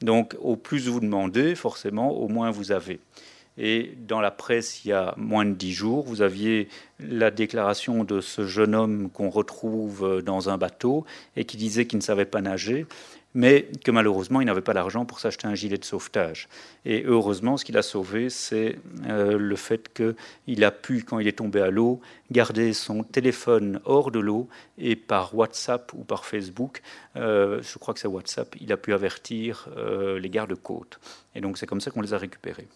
Donc 0.00 0.36
au 0.40 0.54
plus 0.54 0.86
vous 0.86 1.00
demandez, 1.00 1.56
forcément, 1.56 2.12
au 2.12 2.28
moins 2.28 2.52
vous 2.52 2.70
avez. 2.70 3.00
Et 3.58 3.92
dans 4.06 4.20
la 4.20 4.30
presse, 4.30 4.84
il 4.84 4.88
y 4.88 4.92
a 4.92 5.12
moins 5.16 5.44
de 5.44 5.54
dix 5.54 5.72
jours, 5.72 6.04
vous 6.06 6.22
aviez 6.22 6.68
la 7.00 7.32
déclaration 7.32 8.04
de 8.04 8.20
ce 8.20 8.46
jeune 8.46 8.76
homme 8.76 9.10
qu'on 9.10 9.28
retrouve 9.28 10.22
dans 10.24 10.50
un 10.50 10.56
bateau 10.56 11.04
et 11.34 11.44
qui 11.44 11.56
disait 11.56 11.86
qu'il 11.86 11.98
ne 11.98 12.02
savait 12.02 12.26
pas 12.26 12.42
nager 12.42 12.86
mais 13.34 13.68
que 13.84 13.90
malheureusement, 13.90 14.40
il 14.40 14.46
n'avait 14.46 14.60
pas 14.60 14.72
l'argent 14.72 15.04
pour 15.04 15.20
s'acheter 15.20 15.46
un 15.46 15.54
gilet 15.54 15.78
de 15.78 15.84
sauvetage. 15.84 16.48
Et 16.84 17.04
heureusement, 17.06 17.56
ce 17.56 17.64
qu'il 17.64 17.76
a 17.78 17.82
sauvé, 17.82 18.28
c'est 18.28 18.78
euh, 19.06 19.38
le 19.38 19.56
fait 19.56 19.92
qu'il 19.92 20.64
a 20.64 20.70
pu, 20.70 21.04
quand 21.04 21.18
il 21.20 21.28
est 21.28 21.38
tombé 21.38 21.60
à 21.60 21.70
l'eau, 21.70 22.00
garder 22.30 22.72
son 22.72 23.04
téléphone 23.04 23.80
hors 23.84 24.10
de 24.10 24.18
l'eau 24.18 24.48
et 24.78 24.96
par 24.96 25.34
WhatsApp 25.34 25.92
ou 25.94 26.02
par 26.02 26.24
Facebook, 26.24 26.82
euh, 27.16 27.62
je 27.62 27.78
crois 27.78 27.94
que 27.94 28.00
c'est 28.00 28.08
WhatsApp, 28.08 28.56
il 28.60 28.72
a 28.72 28.76
pu 28.76 28.92
avertir 28.92 29.68
euh, 29.76 30.18
les 30.18 30.30
gardes-côtes. 30.30 30.98
Et 31.34 31.40
donc 31.40 31.58
c'est 31.58 31.66
comme 31.66 31.80
ça 31.80 31.90
qu'on 31.90 32.02
les 32.02 32.14
a 32.14 32.18
récupérés. 32.18 32.66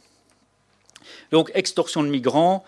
Donc 1.32 1.50
extorsion 1.54 2.02
de 2.02 2.08
migrants, 2.08 2.64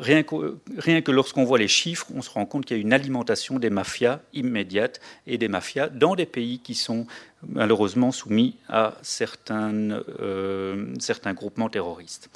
Rien 0.00 0.22
que, 0.22 1.10
lorsqu'on 1.10 1.44
voit 1.44 1.58
les 1.58 1.68
chiffres, 1.68 2.06
on 2.14 2.22
se 2.22 2.30
rend 2.30 2.46
compte 2.46 2.64
qu'il 2.64 2.76
y 2.76 2.80
a 2.80 2.82
une 2.82 2.94
alimentation 2.94 3.58
des 3.58 3.68
mafias 3.68 4.20
immédiates 4.32 4.98
et 5.26 5.36
des 5.36 5.48
mafias 5.48 5.88
dans 5.88 6.14
des 6.14 6.24
pays 6.24 6.58
qui 6.60 6.74
sont 6.74 7.06
malheureusement 7.46 8.10
soumis 8.10 8.56
à 8.68 8.94
certains, 9.02 9.72
euh, 10.20 10.94
groupements 11.34 11.68
terroristes. 11.68 12.30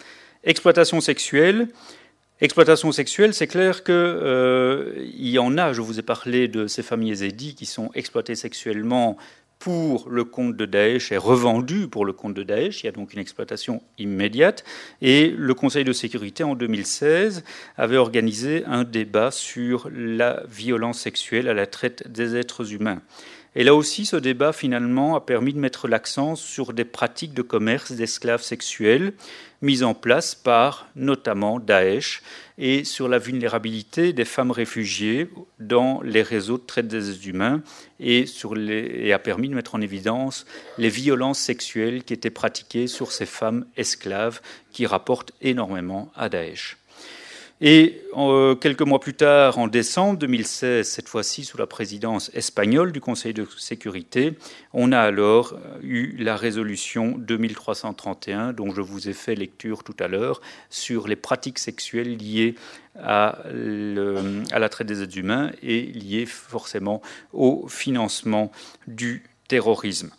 Exploitation 0.45 1.01
sexuelle. 1.01 1.69
Exploitation 2.41 2.93
sexuelle, 2.93 3.33
c'est 3.33 3.47
clair 3.47 3.83
qu'il 3.83 3.95
euh, 3.95 5.07
y 5.17 5.39
en 5.39 5.57
a, 5.57 5.73
je 5.73 5.81
vous 5.81 5.99
ai 5.99 6.03
parlé 6.03 6.49
de 6.49 6.67
ces 6.67 6.83
familles 6.83 7.11
yézidis 7.11 7.55
qui 7.55 7.65
sont 7.65 7.91
exploitées 7.95 8.35
sexuellement 8.35 9.17
pour 9.65 10.11
le 10.11 10.25
compte 10.25 10.59
de 10.59 10.67
Daesh 10.67 11.11
est 11.11 11.17
revendu 11.17 11.89
pour 11.89 12.05
le 12.05 12.13
compte 12.13 12.35
de 12.35 12.43
Daesh. 12.43 12.83
Il 12.83 12.87
y 12.87 12.89
a 12.91 12.93
donc 12.93 13.15
une 13.15 13.19
exploitation 13.19 13.81
immédiate. 13.97 14.63
Et 15.01 15.31
le 15.31 15.55
Conseil 15.55 15.85
de 15.85 15.95
sécurité, 15.95 16.45
en 16.45 16.55
2016, 16.55 17.45
avait 17.79 17.97
organisé 17.97 18.63
un 18.67 18.85
débat 18.85 19.31
sur 19.31 19.89
la 19.91 20.43
violence 20.51 20.99
sexuelle 20.99 21.49
à 21.49 21.55
la 21.55 21.67
traite 21.67 22.13
des 22.13 22.37
êtres 22.37 22.75
humains. 22.75 23.01
Et 23.57 23.65
là 23.65 23.75
aussi, 23.75 24.05
ce 24.05 24.17
débat, 24.17 24.53
finalement, 24.53 25.17
a 25.17 25.23
permis 25.23 25.55
de 25.55 25.61
mettre 25.61 25.89
l'accent 25.89 26.37
sur 26.37 26.75
des 26.75 26.85
pratiques 26.85 27.33
de 27.33 27.41
commerce 27.41 27.93
d'esclaves 27.93 28.43
sexuels 28.43 29.15
mises 29.63 29.83
en 29.83 29.95
place 29.95 30.35
par 30.35 30.89
notamment 30.95 31.59
Daesh 31.59 32.23
et 32.59 32.85
sur 32.85 33.09
la 33.09 33.19
vulnérabilité 33.19 34.13
des 34.13 34.25
femmes 34.25 34.51
réfugiées 34.51 35.29
dans 35.59 36.01
les 36.03 36.23
réseaux 36.23 36.59
de 36.59 36.63
traite 36.63 36.89
des 36.89 37.29
humains 37.29 37.63
et, 37.99 38.27
a 39.13 39.19
permis 39.19 39.49
de 39.49 39.55
mettre 39.55 39.75
en 39.75 39.81
évidence 39.81 40.47
les 40.79 40.89
violences 40.89 41.39
sexuelles 41.39 42.05
qui 42.05 42.13
étaient 42.13 42.31
pratiquées 42.31 42.87
sur 42.87 43.13
ces 43.13 43.27
femmes 43.27 43.67
esclaves 43.77 44.41
qui 44.73 44.87
rapportent 44.87 45.33
énormément 45.41 46.13
à 46.15 46.29
Daesh. 46.29 46.77
Et 47.61 48.03
euh, 48.17 48.57
quelques 48.57 48.83
mois 48.83 48.99
plus 48.99 49.15
tard, 49.15 49.59
en 49.59 49.69
décembre 49.69 50.19
2016, 50.19 50.89
cette 50.89 51.09
fois-ci 51.09 51.45
sous 51.45 51.57
la 51.57 51.69
présidence 51.69 52.31
espagnole 52.35 52.91
du 52.91 53.01
Conseil 53.01 53.33
de 53.33 53.47
sécurité, 53.57 54.37
on 54.73 54.91
a 54.91 54.99
alors 54.99 55.55
euh, 55.55 55.79
eu 55.83 56.17
la 56.19 56.37
résolution 56.37 57.15
2331, 57.17 58.53
dont 58.55 58.75
je 58.75 58.81
vous 58.81 59.09
ai 59.09 59.13
fait 59.13 59.37
lecture 59.37 59.85
tout 59.85 59.97
à 60.01 60.09
l'heure, 60.09 60.41
sur 60.69 61.07
les 61.07 61.17
pratiques 61.17 61.61
sexuelles 61.61 62.17
liées 62.17 62.57
à, 63.01 63.39
à 64.53 64.59
la 64.59 64.69
traite 64.69 64.89
des 64.89 65.03
êtres 65.03 65.17
humains 65.17 65.51
et 65.63 65.83
liées 65.83 66.27
forcément 66.27 67.03
au 67.33 67.67
financement 67.69 68.51
du 68.89 69.23
terrorisme. 69.49 70.11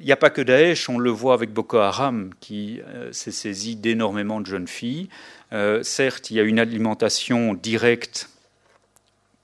Il 0.00 0.06
n'y 0.06 0.12
a 0.12 0.16
pas 0.16 0.30
que 0.30 0.40
Daesh, 0.40 0.88
on 0.88 0.98
le 0.98 1.10
voit 1.10 1.34
avec 1.34 1.52
Boko 1.52 1.78
Haram 1.78 2.30
qui 2.38 2.80
euh, 2.86 3.10
s'est 3.10 3.32
saisi 3.32 3.74
d'énormément 3.74 4.40
de 4.40 4.46
jeunes 4.46 4.68
filles. 4.68 5.08
Euh, 5.52 5.82
certes, 5.82 6.30
il 6.30 6.36
y 6.36 6.40
a 6.40 6.44
une 6.44 6.60
alimentation 6.60 7.54
directe 7.54 8.30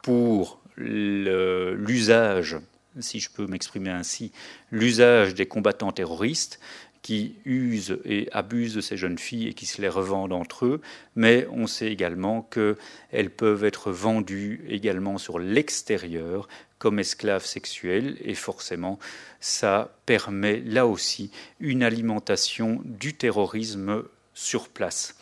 pour 0.03 0.61
l'usage, 0.77 2.57
si 3.01 3.21
je 3.21 3.31
peux 3.31 3.47
m'exprimer 3.47 3.91
ainsi, 3.91 4.33
l'usage 4.71 5.35
des 5.35 5.47
combattants 5.47 5.93
terroristes 5.93 6.61
qui 7.05 7.37
usent 7.45 7.99
et 8.07 8.29
abusent 8.33 8.75
de 8.75 8.81
ces 8.81 8.97
jeunes 8.97 9.19
filles 9.19 9.49
et 9.49 9.53
qui 9.53 9.67
se 9.67 9.83
les 9.83 9.91
revendent 9.91 10.33
entre 10.33 10.65
eux, 10.65 10.81
mais 11.17 11.47
on 11.53 11.67
sait 11.67 11.93
également 11.93 12.41
qu'elles 12.41 13.31
peuvent 13.31 13.65
être 13.65 13.93
vendues 13.93 14.65
également 14.71 15.19
sur 15.19 15.39
l'extérieur 15.39 16.49
comme 16.79 16.99
esclaves 16.99 17.45
sexuels 17.45 18.17
et 18.23 18.35
forcément 18.35 18.99
ça 19.39 19.95
permet 20.07 20.61
là 20.61 20.87
aussi 20.87 21.31
une 21.61 21.83
alimentation 21.83 22.81
du 22.87 23.13
terrorisme 23.13 24.05
sur 24.33 24.71
place. 24.71 25.15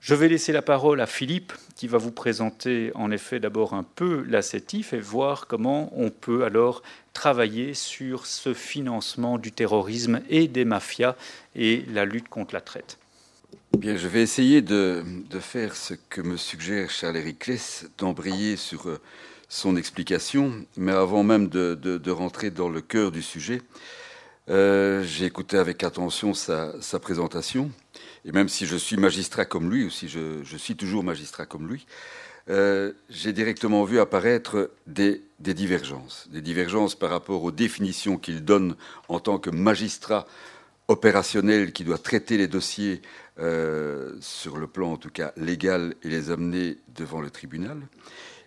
Je 0.00 0.14
vais 0.14 0.28
laisser 0.28 0.52
la 0.52 0.62
parole 0.62 1.00
à 1.00 1.06
Philippe 1.06 1.54
qui 1.74 1.88
va 1.88 1.96
vous 1.96 2.10
présenter 2.10 2.90
en 2.94 3.10
effet 3.10 3.40
d'abord 3.40 3.72
un 3.72 3.84
peu 3.84 4.24
l'assétif 4.28 4.92
et 4.92 5.00
voir 5.00 5.46
comment 5.46 5.90
on 5.96 6.10
peut 6.10 6.44
alors 6.44 6.82
travailler 7.12 7.74
sur 7.74 8.26
ce 8.26 8.54
financement 8.54 9.38
du 9.38 9.52
terrorisme 9.52 10.20
et 10.28 10.48
des 10.48 10.64
mafias 10.64 11.16
et 11.54 11.84
la 11.92 12.04
lutte 12.04 12.28
contre 12.28 12.54
la 12.54 12.60
traite. 12.60 12.98
Bien, 13.78 13.96
je 13.96 14.06
vais 14.06 14.22
essayer 14.22 14.62
de, 14.62 15.02
faire 15.40 15.76
ce 15.76 15.94
que 15.94 16.20
me 16.20 16.36
suggère 16.36 16.90
Charles-Éric 16.90 17.38
Kless, 17.38 17.86
d'embrayer 17.98 18.56
sur 18.56 18.88
euh, 18.88 19.00
son 19.48 19.76
explication, 19.76 20.52
mais 20.76 20.92
avant 20.92 21.22
même 21.22 21.48
de, 21.48 22.10
rentrer 22.10 22.50
dans 22.50 22.68
le 22.68 22.80
cœur 22.80 23.10
du 23.10 23.22
sujet, 23.22 23.62
euh, 24.50 25.02
j'ai 25.04 25.24
écouté 25.24 25.56
avec 25.56 25.84
attention 25.84 26.34
sa, 26.34 26.80
sa 26.82 26.98
présentation. 26.98 27.70
Et 28.24 28.32
même 28.32 28.48
si 28.48 28.66
je 28.66 28.76
suis 28.76 28.96
magistrat 28.96 29.44
comme 29.44 29.70
lui, 29.70 29.84
ou 29.84 29.90
si 29.90 30.08
je, 30.08 30.56
suis 30.56 30.76
toujours 30.76 31.02
magistrat 31.02 31.46
comme 31.46 31.66
lui, 31.66 31.86
euh, 32.50 32.92
j'ai 33.08 33.32
directement 33.32 33.84
vu 33.84 34.00
apparaître 34.00 34.70
des, 34.86 35.22
divergences. 35.38 36.28
Des 36.30 36.40
divergences 36.40 36.94
par 36.94 37.10
rapport 37.10 37.42
aux 37.42 37.52
définitions 37.52 38.18
qu'il 38.18 38.44
donne 38.44 38.76
en 39.08 39.20
tant 39.20 39.38
que 39.38 39.50
magistrat 39.50 40.26
opérationnel 40.88 41.72
qui 41.72 41.84
doit 41.84 41.98
traiter 41.98 42.36
les 42.36 42.48
dossiers 42.48 43.00
euh, 43.38 44.14
sur 44.20 44.58
le 44.58 44.66
plan 44.66 44.92
en 44.92 44.96
tout 44.96 45.10
cas 45.10 45.32
légal 45.36 45.94
et 46.02 46.08
les 46.08 46.30
amener 46.30 46.78
devant 46.94 47.20
le 47.20 47.30
tribunal. 47.30 47.80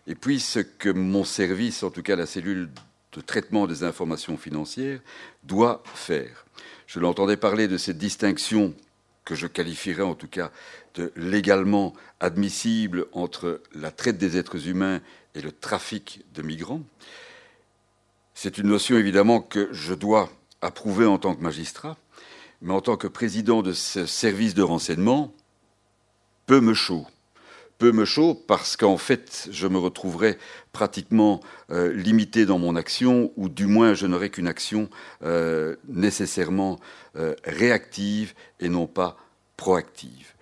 Et 0.07 0.15
puis 0.15 0.39
ce 0.39 0.59
que 0.59 0.89
mon 0.89 1.23
service, 1.23 1.81
en 1.81 1.89
tout 1.89 2.03
cas 2.03 2.15
la 2.15 2.25
cellule 2.25 2.69
de 3.13 3.21
traitement 3.21 3.65
des 3.65 3.83
informations 3.83 4.37
financières, 4.37 4.99
doit 5.43 5.81
faire. 5.95 6.45
Je 6.85 6.99
l'entendais 6.99 7.37
parler 7.37 7.67
de 7.67 7.77
cette 7.77 7.97
distinction 7.97 8.75
que 9.23 9.35
je 9.35 9.47
qualifierais 9.47 10.03
en 10.03 10.13
tout 10.13 10.27
cas 10.27 10.51
légalement 11.15 11.93
admissible 12.19 13.05
entre 13.11 13.61
la 13.73 13.91
traite 13.91 14.17
des 14.17 14.37
êtres 14.37 14.67
humains 14.67 15.01
et 15.33 15.41
le 15.41 15.51
trafic 15.51 16.21
de 16.33 16.41
migrants. 16.41 16.81
C'est 18.33 18.57
une 18.57 18.67
notion 18.67 18.97
évidemment 18.97 19.41
que 19.41 19.69
je 19.71 19.93
dois 19.93 20.29
approuver 20.61 21.05
en 21.05 21.17
tant 21.17 21.35
que 21.35 21.41
magistrat, 21.41 21.97
mais 22.61 22.73
en 22.73 22.81
tant 22.81 22.97
que 22.97 23.07
président 23.07 23.61
de 23.61 23.73
ce 23.73 24.05
service 24.05 24.53
de 24.53 24.63
renseignement, 24.63 25.33
peu 26.45 26.59
me 26.59 26.73
chaud 26.73 27.07
peu 27.77 27.91
me 27.91 28.05
chaud 28.05 28.41
parce 28.47 28.77
qu'en 28.77 28.97
fait, 28.97 29.49
je 29.51 29.67
me 29.67 29.77
retrouverai 29.77 30.37
pratiquement 30.71 31.41
euh, 31.71 31.93
limité 31.93 32.45
dans 32.45 32.59
mon 32.59 32.75
action, 32.75 33.31
ou 33.35 33.49
du 33.49 33.67
moins 33.67 33.93
je 33.93 34.07
n'aurai 34.07 34.29
qu'une 34.29 34.47
action 34.47 34.89
euh, 35.23 35.75
nécessairement 35.87 36.79
euh, 37.15 37.35
réactive 37.43 38.33
et 38.59 38.69
non 38.69 38.87
pas 38.87 39.17
proactive. 39.57 40.34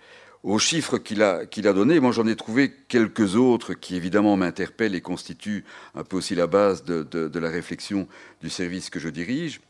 Aux 0.44 0.58
chiffres 0.58 0.98
qu'il 0.98 1.22
a, 1.22 1.46
qu'il 1.46 1.66
a 1.66 1.72
donnés, 1.72 2.00
moi 2.00 2.12
j'en 2.12 2.26
ai 2.26 2.36
trouvé 2.36 2.70
quelques 2.88 3.34
autres 3.34 3.72
qui 3.72 3.96
évidemment 3.96 4.36
m'interpellent 4.36 4.94
et 4.94 5.00
constituent 5.00 5.64
un 5.94 6.04
peu 6.04 6.18
aussi 6.18 6.34
la 6.34 6.46
base 6.46 6.84
de, 6.84 7.02
de 7.02 7.38
la 7.38 7.48
réflexion 7.48 8.06
du 8.42 8.50
service 8.50 8.90
que 8.90 9.00
je 9.00 9.08
dirige. 9.08 9.62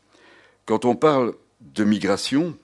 Quand 0.65 0.83
on 0.83 0.97
parle 0.97 1.33
de 1.61 1.85
migration, 1.85 2.57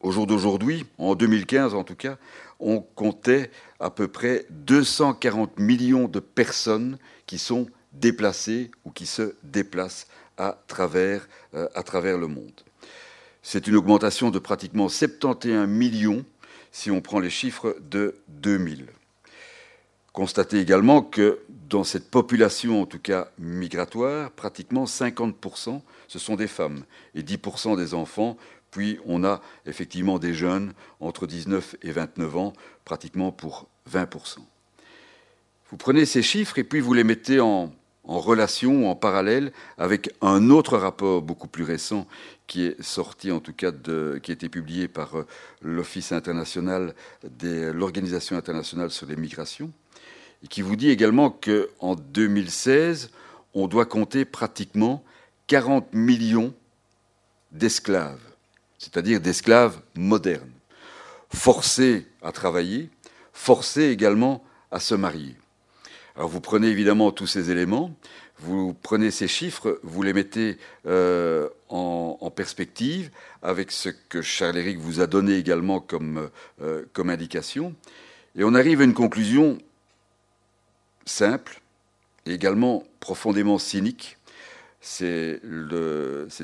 au 0.00 0.10
jour 0.10 0.26
d'aujourd'hui, 0.26 0.84
en 0.98 1.14
2015 1.14 1.72
en 1.72 1.84
tout 1.84 1.94
cas, 1.94 2.18
on 2.60 2.80
comptait 2.82 3.50
à 3.80 3.88
peu 3.88 4.08
près 4.08 4.44
240 4.50 5.58
millions 5.58 6.08
de 6.08 6.20
personnes 6.20 6.98
qui 7.24 7.38
sont 7.38 7.66
déplacées 7.92 8.70
ou 8.84 8.90
qui 8.90 9.06
se 9.06 9.34
déplacent 9.42 10.06
à 10.36 10.62
travers, 10.66 11.26
euh, 11.54 11.66
à 11.74 11.82
travers 11.82 12.18
le 12.18 12.26
monde. 12.26 12.60
C'est 13.42 13.68
une 13.68 13.76
augmentation 13.76 14.30
de 14.30 14.38
pratiquement 14.38 14.88
71 14.88 15.66
millions 15.66 16.24
si 16.76 16.90
on 16.90 17.00
prend 17.00 17.20
les 17.20 17.30
chiffres 17.30 17.74
de 17.80 18.16
2000. 18.28 18.88
Constatez 20.12 20.60
également 20.60 21.00
que 21.00 21.40
dans 21.48 21.84
cette 21.84 22.10
population, 22.10 22.82
en 22.82 22.86
tout 22.86 22.98
cas 22.98 23.28
migratoire, 23.38 24.30
pratiquement 24.32 24.84
50%, 24.84 25.80
ce 26.06 26.18
sont 26.18 26.36
des 26.36 26.46
femmes 26.46 26.84
et 27.14 27.22
10% 27.22 27.78
des 27.78 27.94
enfants. 27.94 28.36
Puis 28.70 28.98
on 29.06 29.24
a 29.24 29.40
effectivement 29.64 30.18
des 30.18 30.34
jeunes 30.34 30.74
entre 31.00 31.26
19 31.26 31.76
et 31.80 31.92
29 31.92 32.36
ans, 32.36 32.52
pratiquement 32.84 33.32
pour 33.32 33.68
20%. 33.90 34.40
Vous 35.70 35.78
prenez 35.78 36.04
ces 36.04 36.22
chiffres 36.22 36.58
et 36.58 36.64
puis 36.64 36.80
vous 36.80 36.92
les 36.92 37.04
mettez 37.04 37.40
en, 37.40 37.72
en 38.06 38.20
relation, 38.20 38.90
en 38.90 38.94
parallèle 38.94 39.52
avec 39.78 40.10
un 40.22 40.50
autre 40.50 40.78
rapport 40.78 41.22
beaucoup 41.22 41.48
plus 41.48 41.64
récent 41.64 42.06
qui 42.46 42.64
est 42.64 42.80
sorti, 42.82 43.32
en 43.32 43.40
tout 43.40 43.52
cas, 43.52 43.72
qui 43.72 44.30
a 44.30 44.34
été 44.34 44.48
publié 44.48 44.88
par 44.88 45.18
euh, 45.18 45.26
l'Office 45.62 46.12
international 46.12 46.94
de 47.24 47.72
l'Organisation 47.72 48.36
internationale 48.36 48.90
sur 48.90 49.06
les 49.06 49.16
migrations, 49.16 49.72
et 50.44 50.46
qui 50.46 50.62
vous 50.62 50.76
dit 50.76 50.90
également 50.90 51.30
qu'en 51.30 51.96
2016, 51.96 53.10
on 53.54 53.66
doit 53.66 53.86
compter 53.86 54.24
pratiquement 54.24 55.02
40 55.48 55.92
millions 55.92 56.54
d'esclaves, 57.50 58.20
c'est-à-dire 58.78 59.20
d'esclaves 59.20 59.80
modernes, 59.96 60.52
forcés 61.34 62.06
à 62.22 62.30
travailler, 62.30 62.90
forcés 63.32 63.88
également 63.88 64.44
à 64.70 64.78
se 64.78 64.94
marier. 64.94 65.36
Alors 66.16 66.30
vous 66.30 66.40
prenez 66.40 66.68
évidemment 66.68 67.12
tous 67.12 67.26
ces 67.26 67.50
éléments, 67.50 67.94
vous 68.38 68.72
prenez 68.72 69.10
ces 69.10 69.28
chiffres, 69.28 69.78
vous 69.82 70.02
les 70.02 70.14
mettez 70.14 70.56
euh, 70.86 71.48
en, 71.68 72.30
perspective 72.34 73.10
avec 73.42 73.70
ce 73.70 73.90
que 73.90 74.22
Charles-Éric 74.22 74.78
vous 74.78 75.00
a 75.00 75.06
donné 75.06 75.34
également 75.34 75.78
comme, 75.80 76.30
euh, 76.62 76.84
comme 76.94 77.10
indication, 77.10 77.74
et 78.34 78.44
on 78.44 78.54
arrive 78.54 78.80
à 78.80 78.84
une 78.84 78.94
conclusion 78.94 79.58
simple 81.04 81.60
et 82.24 82.32
également 82.32 82.84
profondément 83.00 83.58
cynique. 83.58 84.16
C'est 84.80 85.40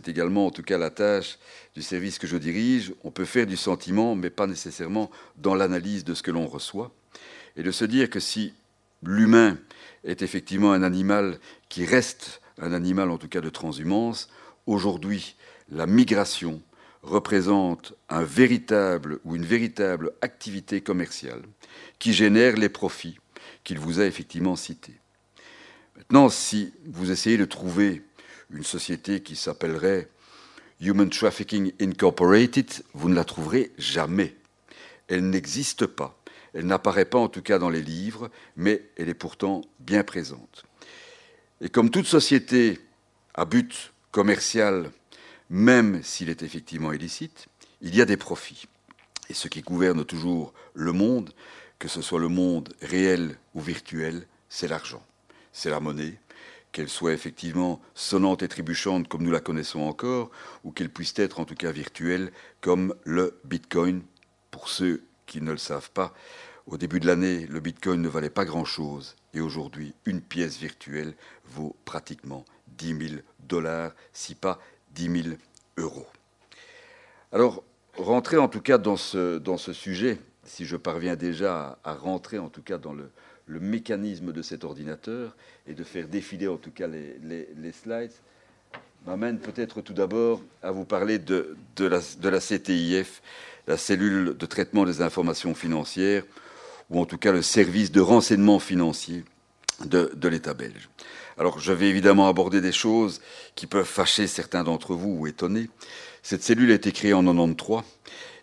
également 0.07 0.47
en 0.47 0.51
tout 0.51 0.63
cas 0.63 0.79
la 0.79 0.91
tâche 0.91 1.39
du 1.75 1.83
service 1.83 2.19
que 2.19 2.27
je 2.27 2.37
dirige. 2.37 2.93
On 3.05 3.11
peut 3.11 3.25
faire 3.25 3.47
du 3.47 3.57
sentiment, 3.57 4.17
mais 4.17 4.31
pas 4.31 4.47
nécessairement 4.47 5.11
dans 5.37 5.55
l'analyse 5.55 6.05
de 6.05 6.15
ce 6.15 6.23
que 6.23 6.31
l'on 6.31 6.47
reçoit. 6.47 6.91
Et 7.57 7.63
de 7.63 7.71
se 7.71 7.85
dire 7.85 8.09
que 8.09 8.21
si 8.21 8.55
l'humain 9.03 9.59
est 10.05 10.23
effectivement 10.23 10.73
un 10.73 10.83
animal 10.83 11.39
qui 11.69 11.85
reste 11.85 12.41
un 12.59 12.73
animal 12.73 13.11
en 13.11 13.19
tout 13.19 13.29
cas 13.29 13.41
de 13.41 13.51
transhumance. 13.51 14.29
Aujourd'hui, 14.67 15.37
la 15.71 15.87
migration 15.87 16.61
représente 17.03 17.95
un 18.09 18.23
véritable 18.23 19.19
ou 19.25 19.35
une 19.35 19.45
véritable 19.45 20.13
activité 20.21 20.81
commerciale 20.81 21.43
qui 21.99 22.13
génère 22.13 22.57
les 22.57 22.69
profits 22.69 23.19
qu'il 23.65 23.79
vous 23.79 24.01
a 24.01 24.07
effectivement 24.07 24.57
cités. 24.57 24.95
Maintenant, 25.97 26.29
si 26.29 26.73
vous 26.87 27.11
essayez 27.11 27.37
de 27.37 27.45
trouver 27.45 28.03
une 28.51 28.65
société 28.65 29.23
qui 29.23 29.37
s'appellerait 29.37 30.09
Human 30.81 31.09
Trafficking 31.09 31.73
Incorporated, 31.81 32.71
vous 32.93 33.09
ne 33.09 33.15
la 33.15 33.25
trouverez 33.25 33.73
jamais. 33.79 34.37
Elle 35.09 35.29
n'existe 35.31 35.87
pas. 35.87 36.22
Elle 36.55 36.67
n'apparaît 36.67 37.05
pas 37.05 37.19
en 37.19 37.29
tout 37.29 37.43
cas 37.43 37.59
dans 37.59 37.71
les 37.71 37.83
livres, 37.83 38.31
mais 38.57 38.91
elle 38.97 39.09
est 39.09 39.15
pourtant 39.15 39.63
bien 39.81 40.05
présente. 40.05 40.65
Et 41.61 41.69
comme 41.69 41.91
toute 41.91 42.07
société 42.07 42.81
à 43.35 43.45
but 43.45 43.93
commercial, 44.11 44.91
même 45.49 46.03
s'il 46.03 46.29
est 46.29 46.43
effectivement 46.43 46.93
illicite, 46.93 47.47
il 47.81 47.95
y 47.95 48.01
a 48.01 48.05
des 48.05 48.17
profits. 48.17 48.67
Et 49.29 49.35
ce 49.35 49.49
qui 49.49 49.63
gouverne 49.63 50.05
toujours 50.05 50.53
le 50.75 50.93
monde, 50.93 51.33
que 51.79 51.89
ce 51.89 52.03
soit 52.03 52.21
le 52.21 52.29
monde 52.29 52.75
réel 52.83 53.39
ou 53.55 53.61
virtuel, 53.61 54.27
c'est 54.49 54.69
l'argent, 54.69 55.05
c'est 55.53 55.71
la 55.71 55.81
monnaie, 55.81 56.19
qu'elle 56.73 56.89
soit 56.89 57.13
effectivement 57.13 57.81
sonnante 57.95 58.43
et 58.43 58.49
trébuchante 58.49 59.09
comme 59.09 59.23
nous 59.23 59.31
la 59.31 59.41
connaissons 59.41 59.81
encore, 59.81 60.31
ou 60.65 60.73
qu'elle 60.73 60.91
puisse 60.91 61.19
être 61.19 61.41
en 61.41 61.45
tout 61.45 61.55
cas 61.55 61.71
virtuelle 61.71 62.33
comme 62.61 62.95
le 63.05 63.39
Bitcoin, 63.45 64.03
pour 64.51 64.69
ceux 64.69 65.03
qui 65.33 65.41
ne 65.41 65.51
le 65.51 65.57
savent 65.57 65.91
pas, 65.91 66.13
au 66.67 66.77
début 66.77 67.01
de 67.01 67.07
l'année, 67.07 67.47
le 67.47 67.59
Bitcoin 67.59 68.03
ne 68.03 68.09
valait 68.09 68.29
pas 68.29 68.45
grand-chose 68.45 69.17
et 69.33 69.41
aujourd'hui, 69.41 69.95
une 70.05 70.21
pièce 70.21 70.59
virtuelle 70.59 71.15
vaut 71.47 71.75
pratiquement 71.87 72.45
10 72.77 73.09
000 73.09 73.21
dollars, 73.41 73.93
si 74.13 74.35
pas 74.35 74.61
10 74.95 75.23
000 75.23 75.37
euros. 75.79 76.07
Alors, 77.33 77.65
rentrer 77.97 78.37
en 78.37 78.49
tout 78.49 78.61
cas 78.61 78.77
dans 78.77 78.99
ce, 78.99 79.39
dans 79.39 79.57
ce 79.57 79.73
sujet, 79.73 80.19
si 80.45 80.67
je 80.67 80.77
parviens 80.77 81.17
déjà 81.17 81.79
à, 81.83 81.95
rentrer 81.95 82.39
en 82.39 82.51
tout 82.51 82.63
cas 82.63 82.77
dans 82.77 82.93
le, 82.93 83.11
mécanisme 83.49 84.33
de 84.33 84.43
cet 84.43 84.65
ordinateur 84.65 85.35
et 85.67 85.75
de 85.75 85.85
faire 85.85 86.09
défiler 86.09 86.49
en 86.49 86.57
tout 86.59 86.71
cas 86.71 86.87
les, 86.87 87.19
les, 87.23 87.73
slides, 87.73 88.13
m'amène 89.07 89.39
peut-être 89.39 89.81
tout 89.81 89.93
d'abord 89.95 90.43
à 90.63 90.71
vous 90.71 90.85
parler 90.85 91.19
de, 91.19 91.57
de, 91.77 91.87
la, 91.87 92.01
de 92.21 92.29
la 92.29 92.39
CTIF, 92.39 93.23
la 93.67 93.77
cellule 93.77 94.37
de 94.37 94.47
traitement 94.47 94.85
des 94.85 95.03
informations 95.03 95.55
financières, 95.55 96.25
ou 96.91 97.01
en 97.01 97.07
tout 97.07 97.19
cas 97.19 97.33
le 97.33 97.43
service 97.43 97.91
de 97.91 98.01
renseignement 98.01 98.59
financier 98.59 99.25
de, 99.85 100.29
l'État 100.29 100.55
belge. 100.55 100.89
Alors 101.39 101.59
je 101.59 101.73
vais 101.73 101.89
évidemment 101.89 102.29
aborder 102.29 102.61
des 102.61 102.73
choses 102.73 103.21
qui 103.55 103.67
peuvent 103.67 103.87
fâcher 103.87 104.27
certains 104.27 104.65
d'entre 104.65 104.95
vous 104.95 105.17
ou 105.19 105.27
étonner. 105.27 105.69
Cette 106.23 106.43
cellule 106.43 106.71
a 106.71 106.75
été 106.75 106.93
créée 106.93 107.15
en 107.15 107.25
93 107.25 107.83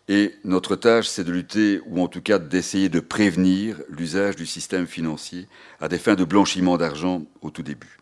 et 0.10 0.36
notre 0.44 0.76
tâche 0.76 1.08
c'est 1.08 1.24
de 1.24 1.32
lutter 1.32 1.82
ou 1.86 2.02
en 2.02 2.08
tout 2.08 2.22
cas 2.22 2.40
d'essayer 2.40 2.90
de 2.90 3.00
prévenir 3.00 3.80
l'usage 3.90 4.36
du 4.36 4.46
système 4.46 4.88
financier 4.88 5.48
à 5.80 5.88
des 5.88 6.00
fins 6.00 6.16
de 6.16 6.26
blanchiment 6.26 6.78
d'argent 6.78 7.24
au 7.42 7.52
tout 7.52 7.64
début. 7.64 7.99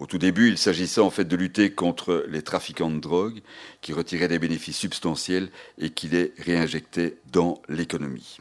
Au 0.00 0.06
tout 0.06 0.16
début, 0.16 0.48
il 0.48 0.56
s'agissait 0.56 1.02
en 1.02 1.10
fait 1.10 1.26
de 1.26 1.36
lutter 1.36 1.72
contre 1.72 2.24
les 2.26 2.40
trafiquants 2.40 2.90
de 2.90 2.98
drogue 2.98 3.42
qui 3.82 3.92
retiraient 3.92 4.28
des 4.28 4.38
bénéfices 4.38 4.78
substantiels 4.78 5.50
et 5.76 5.90
qui 5.90 6.08
les 6.08 6.32
réinjectaient 6.38 7.18
dans 7.30 7.60
l'économie. 7.68 8.38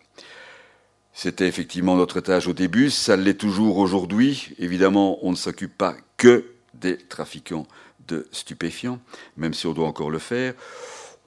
C'était 1.12 1.50
effectivement 1.50 1.98
notre 1.98 2.22
tâche 2.22 2.48
au 2.48 2.54
début, 2.54 2.90
ça 2.90 3.18
l'est 3.18 3.34
toujours 3.34 3.78
aujourd'hui. 3.78 4.56
Évidemment, 4.58 5.20
on 5.22 5.32
ne 5.32 5.36
s'occupe 5.36 5.78
pas 5.78 5.98
que 6.16 6.46
des 6.76 6.98
trafiquants 6.98 7.68
de 8.08 8.26
stupéfiants, 8.32 9.02
même 9.36 9.54
si 9.54 9.68
on 9.68 9.74
doit 9.74 9.88
encore 9.88 10.12
le 10.12 10.20
faire. 10.20 10.54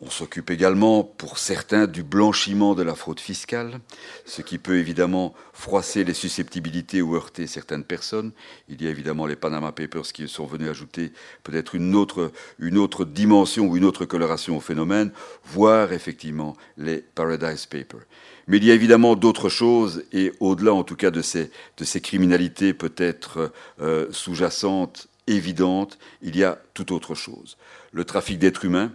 On 0.05 0.11
s'occupe 0.11 0.51
également, 0.51 1.05
pour 1.05 1.39
certains, 1.39 1.87
du 1.87 2.03
blanchiment 2.03 2.75
de 2.75 2.83
la 2.83 2.97
fraude 2.97 3.21
fiscale, 3.21 3.79
ce 4.27 4.43
qui 4.43 4.59
peut 4.59 4.79
évidemment 4.79 5.33
froisser 5.53 6.03
les 6.03 6.13
susceptibilités 6.13 7.01
ou 7.01 7.15
heurter 7.15 7.47
certaines 7.47 7.85
personnes. 7.85 8.33
Il 8.69 8.83
y 8.83 8.89
a 8.89 8.91
évidemment 8.91 9.27
les 9.27 9.37
Panama 9.37 9.71
Papers 9.71 10.13
qui 10.13 10.27
sont 10.27 10.45
venus 10.45 10.69
ajouter 10.69 11.13
peut-être 11.45 11.77
une 11.77 11.95
autre, 11.95 12.33
une 12.59 12.79
autre 12.79 13.05
dimension 13.05 13.69
ou 13.69 13.77
une 13.77 13.85
autre 13.85 14.05
coloration 14.05 14.57
au 14.57 14.61
phénomène, 14.61 15.13
voire 15.45 15.93
effectivement 15.93 16.57
les 16.77 16.99
Paradise 16.99 17.67
Papers. 17.67 18.03
Mais 18.49 18.57
il 18.57 18.65
y 18.65 18.73
a 18.73 18.75
évidemment 18.75 19.15
d'autres 19.15 19.49
choses, 19.49 20.03
et 20.13 20.33
au-delà 20.41 20.75
en 20.75 20.83
tout 20.83 20.97
cas 20.97 21.13
de 21.13 21.23
ces, 21.23 21.53
de 21.77 21.85
ces 21.85 22.01
criminalités 22.01 22.75
peut-être 22.75 23.53
euh, 23.81 24.09
sous-jacentes, 24.11 25.07
évidentes, 25.29 25.97
il 26.23 26.37
y 26.37 26.43
a 26.43 26.59
tout 26.75 26.93
autre 26.93 27.15
chose. 27.15 27.57
Le 27.93 28.05
trafic 28.05 28.41
d'êtres 28.41 28.65
humains, 28.65 28.91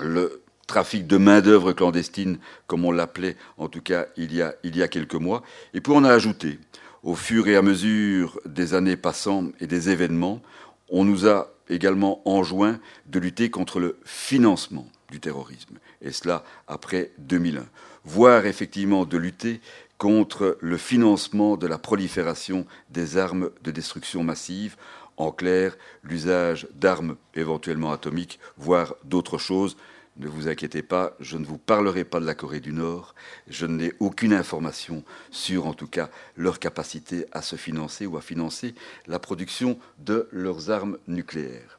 le 0.00 0.42
trafic 0.66 1.06
de 1.06 1.16
main-d'œuvre 1.16 1.72
clandestine, 1.72 2.38
comme 2.66 2.84
on 2.84 2.92
l'appelait 2.92 3.36
en 3.58 3.68
tout 3.68 3.80
cas 3.80 4.06
il 4.16 4.34
y, 4.34 4.42
a, 4.42 4.88
quelques 4.88 5.14
mois. 5.14 5.42
Et 5.74 5.80
puis 5.80 5.92
on 5.94 6.04
a 6.04 6.12
ajouté, 6.12 6.58
au 7.02 7.14
fur 7.14 7.48
et 7.48 7.56
à 7.56 7.62
mesure 7.62 8.38
des 8.46 8.74
années 8.74 8.96
passant 8.96 9.48
et 9.60 9.66
des 9.66 9.90
événements, 9.90 10.40
on 10.88 11.04
nous 11.04 11.26
a 11.26 11.52
également 11.68 12.20
enjoint 12.28 12.78
de 13.06 13.18
lutter 13.18 13.50
contre 13.50 13.80
le 13.80 13.98
financement 14.04 14.86
du 15.10 15.18
terrorisme, 15.18 15.78
et 16.02 16.12
cela 16.12 16.44
après 16.68 17.10
2001 17.18 17.64
voire 18.04 18.46
effectivement 18.46 19.04
de 19.04 19.16
lutter 19.16 19.60
contre 19.98 20.56
le 20.60 20.76
financement 20.76 21.56
de 21.56 21.66
la 21.66 21.78
prolifération 21.78 22.66
des 22.88 23.18
armes 23.18 23.50
de 23.62 23.70
destruction 23.70 24.24
massive, 24.24 24.76
en 25.20 25.32
clair, 25.32 25.76
l'usage 26.02 26.66
d'armes 26.74 27.16
éventuellement 27.34 27.92
atomiques, 27.92 28.40
voire 28.56 28.94
d'autres 29.04 29.38
choses. 29.38 29.76
Ne 30.16 30.28
vous 30.28 30.48
inquiétez 30.48 30.82
pas, 30.82 31.14
je 31.20 31.36
ne 31.36 31.44
vous 31.44 31.58
parlerai 31.58 32.04
pas 32.04 32.20
de 32.20 32.26
la 32.26 32.34
Corée 32.34 32.60
du 32.60 32.72
Nord, 32.72 33.14
je 33.48 33.66
n'ai 33.66 33.92
aucune 34.00 34.32
information 34.32 35.04
sur, 35.30 35.66
en 35.66 35.72
tout 35.72 35.86
cas, 35.86 36.10
leur 36.36 36.58
capacité 36.58 37.26
à 37.32 37.42
se 37.42 37.56
financer 37.56 38.06
ou 38.06 38.16
à 38.16 38.20
financer 38.20 38.74
la 39.06 39.18
production 39.18 39.78
de 39.98 40.28
leurs 40.32 40.70
armes 40.70 40.98
nucléaires. 41.06 41.78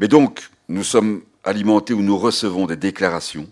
Mais 0.00 0.08
donc, 0.08 0.48
nous 0.68 0.84
sommes 0.84 1.22
alimentés 1.44 1.94
ou 1.94 2.02
nous 2.02 2.18
recevons 2.18 2.66
des 2.66 2.76
déclarations 2.76 3.48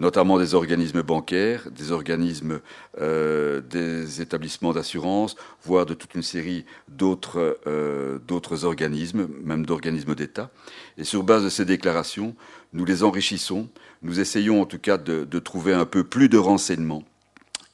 notamment 0.00 0.38
des 0.38 0.54
organismes 0.54 1.02
bancaires, 1.02 1.70
des 1.70 1.92
organismes, 1.92 2.60
euh, 3.00 3.60
des 3.60 4.20
établissements 4.20 4.72
d'assurance, 4.72 5.36
voire 5.62 5.86
de 5.86 5.94
toute 5.94 6.14
une 6.14 6.22
série 6.22 6.64
d'autres 6.88 7.60
euh, 7.66 8.18
d'autres 8.26 8.64
organismes, 8.64 9.28
même 9.44 9.64
d'organismes 9.64 10.14
d'État. 10.16 10.50
Et 10.98 11.04
sur 11.04 11.22
base 11.22 11.44
de 11.44 11.50
ces 11.50 11.66
déclarations, 11.66 12.34
nous 12.72 12.86
les 12.86 13.04
enrichissons, 13.04 13.68
nous 14.02 14.18
essayons 14.18 14.62
en 14.62 14.66
tout 14.66 14.78
cas 14.78 14.96
de, 14.96 15.24
de 15.24 15.38
trouver 15.38 15.74
un 15.74 15.86
peu 15.86 16.02
plus 16.02 16.30
de 16.30 16.38
renseignements 16.38 17.04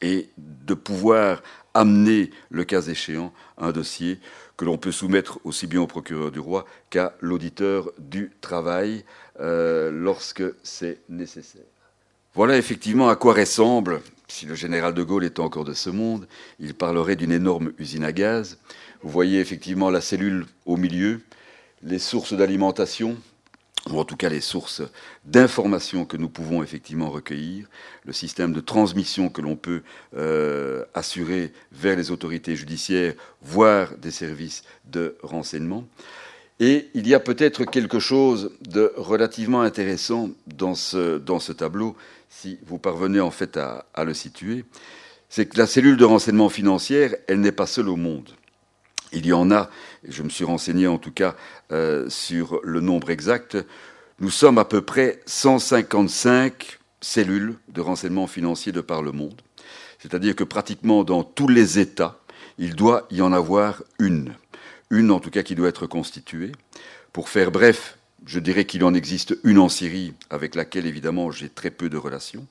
et 0.03 0.29
de 0.37 0.75
pouvoir 0.75 1.43
amener, 1.75 2.31
le 2.51 2.65
cas 2.65 2.83
échéant, 2.83 3.33
un 3.57 3.71
dossier 3.71 4.19
que 4.57 4.65
l'on 4.65 4.79
peut 4.79 4.93
soumettre 4.93 5.39
aussi 5.45 5.67
bien 5.67 5.81
au 5.81 5.87
procureur 5.87 6.31
du 6.31 6.41
roi 6.41 6.65
qu'à 6.91 7.15
l'auditeur 7.21 7.93
du 7.99 8.33
travail 8.41 9.05
euh, 9.41 9.91
lorsque 9.93 10.43
c'est 10.63 11.01
nécessaire. 11.09 11.76
Voilà 12.37 12.59
effectivement 12.59 13.09
à 13.09 13.17
quoi 13.17 13.33
ressemble, 13.33 14.03
si 14.29 14.45
le 14.45 14.55
général 14.55 14.93
de 14.93 15.03
Gaulle 15.03 15.25
était 15.25 15.41
encore 15.41 15.65
de 15.65 15.73
ce 15.73 15.89
monde, 15.89 16.29
il 16.61 16.75
parlerait 16.75 17.17
d'une 17.17 17.33
énorme 17.33 17.73
usine 17.79 18.05
à 18.05 18.13
gaz. 18.13 18.59
Vous 19.03 19.09
voyez 19.09 19.41
effectivement 19.41 19.89
la 19.89 20.03
cellule 20.03 20.45
au 20.67 20.77
milieu, 20.77 21.23
les 21.83 21.99
sources 21.99 22.35
d'alimentation, 22.35 23.17
ou 23.89 23.99
en 23.99 24.05
tout 24.05 24.19
cas 24.19 24.29
les 24.29 24.43
sources 24.43 24.83
d'informations 25.25 26.05
que 26.05 26.19
nous 26.19 26.29
pouvons 26.29 26.63
effectivement 26.63 27.09
recueillir, 27.09 27.69
le 28.05 28.13
système 28.13 28.53
de 28.53 28.61
transmission 28.61 29.31
que 29.31 29.41
l'on 29.41 29.57
peut 29.57 29.81
euh, 30.15 30.85
assurer 30.93 31.55
vers 31.73 31.97
les 31.97 32.11
autorités 32.11 32.55
judiciaires, 32.55 33.15
voire 33.41 33.97
des 33.97 34.11
services 34.11 34.63
de 34.85 35.17
renseignement. 35.23 35.87
Et 36.59 36.89
il 36.95 37.07
y 37.07 37.15
a 37.15 37.21
peut-être 37.21 37.65
quelque 37.65 37.99
chose 37.99 38.51
de 38.63 38.93
relativement 38.97 39.61
intéressant 39.61 40.31
dans 40.47 40.75
ce, 40.75 41.19
dans 41.19 41.39
ce 41.39 41.53
tableau, 41.53 41.97
si 42.29 42.59
vous 42.67 42.79
parvenez 42.79 43.21
en 43.21 43.31
fait 43.31 43.57
à, 43.57 44.05
le 44.05 44.15
situer, 44.15 44.65
c'est 45.29 45.47
que 45.47 45.59
la 45.59 45.67
cellule 45.67 45.97
de 45.97 46.05
renseignement 46.05 46.49
financière, 46.49 47.15
elle 47.29 47.41
n'est 47.41 47.53
pas 47.53 47.67
seule 47.67 47.89
au 47.89 47.97
monde. 47.97 48.31
Il 49.13 49.27
y 49.27 49.33
en 49.33 49.51
a, 49.51 49.71
je 50.07 50.23
me 50.23 50.29
suis 50.29 50.45
renseigné 50.45 50.87
en 50.87 50.99
tout 50.99 51.13
cas 51.13 51.35
euh, 51.73 52.09
sur 52.11 52.61
le 52.63 52.81
nombre 52.81 53.11
exact, 53.11 53.57
nous 54.19 54.31
sommes 54.31 54.59
à 54.59 54.65
peu 54.65 54.83
près 54.83 55.21
155 55.27 56.79
cellules 57.01 57.57
de 57.69 57.81
renseignement 57.81 58.27
financier 58.27 58.73
de 58.73 58.81
par 58.81 59.03
le 59.03 59.13
monde. 59.13 59.43
C'est-à-dire 59.99 60.35
que 60.35 60.45
pratiquement 60.45 61.05
dans 61.05 61.23
tous 61.23 61.49
les 61.49 61.79
États, 61.79 62.19
il 62.59 62.75
doit 62.75 63.07
y 63.11 63.21
en 63.23 63.33
avoir 63.33 63.83
une. 63.99 64.35
Une 64.91 65.11
en 65.11 65.21
tout 65.21 65.31
cas 65.31 65.43
qui 65.43 65.55
doit 65.55 65.69
être 65.69 65.87
constituée. 65.87 66.53
Pour 67.13 67.29
faire 67.29 67.51
bref, 67.51 67.99
je 68.27 68.41
dirais 68.41 68.65
qu'il 68.65 68.85
en 68.85 68.93
existe 68.93 69.39
une 69.45 69.59
en 69.59 69.69
Syrie, 69.69 70.13
avec 70.31 70.55
laquelle 70.55 70.87
évidemment 70.87 71.31
j'ai 71.31 71.49
très 71.49 71.71
peu 71.71 71.89
de 71.89 71.97
relations, 71.97 72.47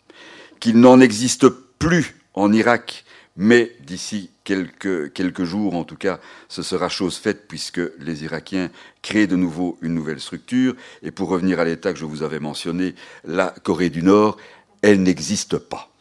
qu'il 0.60 0.80
n'en 0.80 1.00
existe 1.00 1.48
plus 1.50 2.16
en 2.34 2.52
Irak, 2.54 3.06
mais 3.38 3.76
d'ici 3.86 4.32
quelques, 4.46 5.44
jours, 5.44 5.76
en 5.76 5.84
tout 5.84 5.98
cas, 5.98 6.20
ce 6.48 6.62
sera 6.62 6.88
chose 6.88 7.18
faite 7.18 7.48
puisque 7.48 7.82
les 8.00 8.24
Irakiens 8.24 8.70
créent 9.02 9.28
de 9.28 9.36
nouveau 9.36 9.78
une 9.82 9.94
nouvelle 9.94 10.22
structure. 10.22 10.76
Et 11.04 11.12
pour 11.12 11.28
revenir 11.28 11.60
à 11.60 11.66
l'état 11.66 11.92
que 11.92 12.00
je 12.00 12.06
vous 12.06 12.24
avais 12.24 12.40
mentionné, 12.40 12.96
la 13.26 13.54
Corée 13.64 13.90
du 13.90 14.04
Nord, 14.04 14.38
elle 14.82 15.04
n'existe 15.04 15.58
pas. 15.58 15.92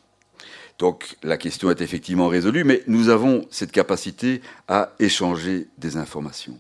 Donc 0.78 1.16
la 1.22 1.36
question 1.36 1.70
est 1.70 1.80
effectivement 1.80 2.28
résolue, 2.28 2.64
mais 2.64 2.82
nous 2.86 3.08
avons 3.08 3.46
cette 3.50 3.72
capacité 3.72 4.40
à 4.68 4.92
échanger 4.98 5.68
des 5.78 5.96
informations. 5.96 6.58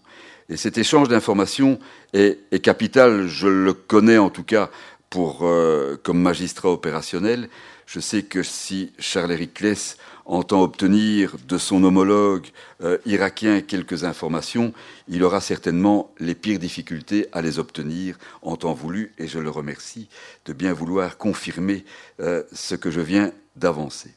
Et 0.48 0.56
cet 0.56 0.76
échange 0.78 1.08
d'informations 1.08 1.78
est, 2.12 2.62
capital, 2.62 3.28
je 3.28 3.48
le 3.48 3.72
connais 3.72 4.18
en 4.18 4.30
tout 4.30 4.44
cas 4.44 4.70
euh, 5.16 5.96
comme 6.02 6.20
magistrat 6.20 6.70
opérationnel. 6.70 7.48
Je 7.86 8.00
sais 8.00 8.22
que 8.22 8.42
si 8.42 8.92
Charles-Éric 8.98 9.54
Kless 9.54 9.96
entend 10.24 10.62
obtenir 10.62 11.36
de 11.46 11.58
son 11.58 11.84
homologue 11.84 12.46
euh, 12.82 12.98
irakien 13.06 13.60
quelques 13.60 14.04
informations, 14.04 14.72
il 15.06 15.22
aura 15.22 15.40
certainement 15.40 16.12
les 16.18 16.34
pires 16.34 16.58
difficultés 16.58 17.28
à 17.32 17.42
les 17.42 17.58
obtenir 17.58 18.18
en 18.42 18.56
temps 18.56 18.72
voulu, 18.72 19.12
et 19.18 19.28
je 19.28 19.38
le 19.38 19.50
remercie 19.50 20.08
de 20.46 20.52
bien 20.52 20.72
vouloir 20.72 21.18
confirmer 21.18 21.84
euh, 22.20 22.42
ce 22.52 22.74
que 22.74 22.90
je 22.90 23.00
viens 23.00 23.32
d'avancer. 23.54 24.14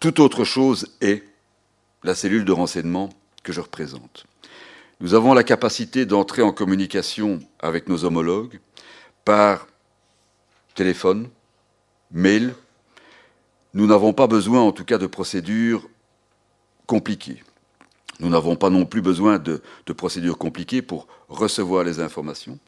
Toute 0.00 0.20
autre 0.20 0.44
chose 0.44 0.88
est 1.00 1.22
la 2.02 2.14
cellule 2.14 2.44
de 2.44 2.52
renseignement 2.52 3.08
que 3.42 3.52
je 3.52 3.60
représente. 3.60 4.26
Nous 5.00 5.14
avons 5.14 5.32
la 5.32 5.44
capacité 5.44 6.06
d'entrer 6.06 6.42
en 6.42 6.52
communication 6.52 7.38
avec 7.60 7.88
nos 7.88 8.04
homologues 8.04 8.60
par 9.24 9.66
téléphone, 10.74 11.28
mail, 12.10 12.54
nous 13.74 13.86
n'avons 13.86 14.12
pas 14.12 14.26
besoin, 14.26 14.60
en 14.60 14.72
tout 14.72 14.84
cas, 14.84 14.98
de 14.98 15.06
procédures 15.06 15.88
compliquées. 16.86 17.42
Nous 18.20 18.28
n'avons 18.28 18.56
pas 18.56 18.70
non 18.70 18.86
plus 18.86 19.02
besoin 19.02 19.38
de, 19.38 19.60
procédures 19.96 20.38
compliquées 20.38 20.82
pour 20.82 21.06
recevoir 21.28 21.84
les 21.84 22.00
informations. 22.00 22.58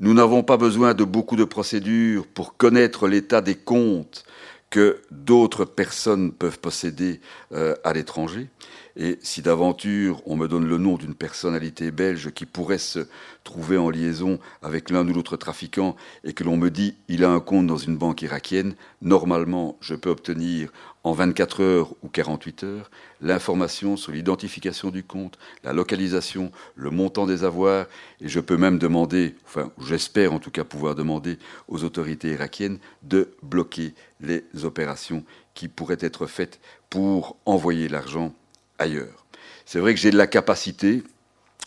Nous 0.00 0.12
n'avons 0.12 0.42
pas 0.42 0.56
besoin 0.56 0.92
de 0.92 1.04
beaucoup 1.04 1.36
de 1.36 1.44
procédures 1.44 2.26
pour 2.26 2.56
connaître 2.56 3.08
l'état 3.08 3.40
des 3.40 3.54
comptes 3.54 4.24
que 4.68 5.00
d'autres 5.10 5.64
personnes 5.64 6.32
peuvent 6.32 6.58
posséder 6.58 7.20
euh, 7.52 7.74
à 7.84 7.92
l'étranger. 7.92 8.48
Et 8.96 9.18
si 9.22 9.42
d'aventure 9.42 10.22
on 10.26 10.36
me 10.36 10.48
donne 10.48 10.66
le 10.66 10.78
nom 10.78 10.96
d'une 10.96 11.14
personnalité 11.14 11.90
belge 11.90 12.32
qui 12.32 12.46
pourrait 12.46 12.78
se 12.78 13.06
trouver 13.44 13.78
en 13.78 13.90
liaison 13.90 14.38
avec 14.62 14.90
l'un 14.90 15.06
ou 15.08 15.12
l'autre 15.12 15.36
trafiquant 15.36 15.96
et 16.24 16.32
que 16.32 16.44
l'on 16.44 16.56
me 16.56 16.70
dit 16.70 16.96
il 17.08 17.24
a 17.24 17.30
un 17.30 17.40
compte 17.40 17.66
dans 17.66 17.76
une 17.76 17.96
banque 17.96 18.22
irakienne, 18.22 18.74
normalement 19.00 19.76
je 19.80 19.94
peux 19.94 20.10
obtenir 20.10 20.70
en 21.02 21.12
24 21.12 21.62
heures 21.62 21.94
ou 22.02 22.08
48 22.08 22.64
heures 22.64 22.90
l'information 23.20 23.96
sur 23.96 24.12
l'identification 24.12 24.90
du 24.90 25.02
compte, 25.02 25.38
la 25.64 25.72
localisation, 25.72 26.52
le 26.74 26.90
montant 26.90 27.26
des 27.26 27.44
avoirs, 27.44 27.86
et 28.20 28.28
je 28.28 28.40
peux 28.40 28.56
même 28.56 28.78
demander, 28.78 29.34
enfin 29.46 29.70
j'espère 29.80 30.32
en 30.32 30.38
tout 30.38 30.50
cas 30.50 30.64
pouvoir 30.64 30.94
demander 30.94 31.38
aux 31.68 31.84
autorités 31.84 32.32
irakiennes 32.32 32.78
de 33.02 33.30
bloquer 33.42 33.94
les 34.20 34.44
opérations 34.64 35.24
qui 35.54 35.68
pourraient 35.68 35.98
être 36.00 36.26
faites 36.26 36.60
pour 36.90 37.36
envoyer 37.46 37.88
l'argent 37.88 38.34
ailleurs. 38.80 39.26
C'est 39.66 39.78
vrai 39.78 39.94
que 39.94 40.00
j'ai 40.00 40.10
de 40.10 40.16
la 40.16 40.26
capacité, 40.26 41.04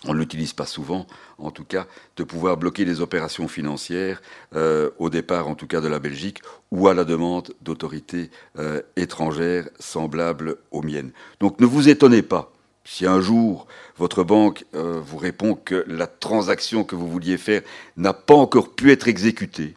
on 0.06 0.14
ne 0.14 0.20
l'utilise 0.20 0.52
pas 0.52 0.66
souvent, 0.66 1.08
en 1.38 1.52
tout 1.52 1.64
cas, 1.64 1.88
de 2.18 2.24
pouvoir 2.24 2.58
bloquer 2.58 2.84
les 2.84 3.00
opérations 3.00 3.48
financières, 3.48 4.22
euh, 4.56 4.90
au 4.98 5.10
départ 5.10 5.48
en 5.48 5.56
tout 5.56 5.68
cas 5.68 5.80
de 5.80 5.88
la 5.88 6.00
Belgique, 6.00 6.42
ou 6.72 6.88
à 6.88 6.94
la 6.94 7.06
demande 7.06 7.54
d'autorités 7.62 8.30
euh, 8.60 8.82
étrangères 8.98 9.70
semblables 9.80 10.58
aux 10.72 10.82
miennes. 10.82 11.12
Donc 11.40 11.62
ne 11.62 11.66
vous 11.66 11.88
étonnez 11.88 12.22
pas 12.22 12.52
si 12.84 13.06
un 13.06 13.22
jour 13.22 13.66
votre 13.96 14.24
banque 14.24 14.66
euh, 14.76 15.00
vous 15.02 15.18
répond 15.18 15.56
que 15.56 15.86
la 15.88 16.08
transaction 16.08 16.84
que 16.84 16.96
vous 16.96 17.08
vouliez 17.08 17.38
faire 17.38 17.62
n'a 17.96 18.12
pas 18.14 18.36
encore 18.36 18.76
pu 18.76 18.92
être 18.92 19.08
exécutée, 19.08 19.76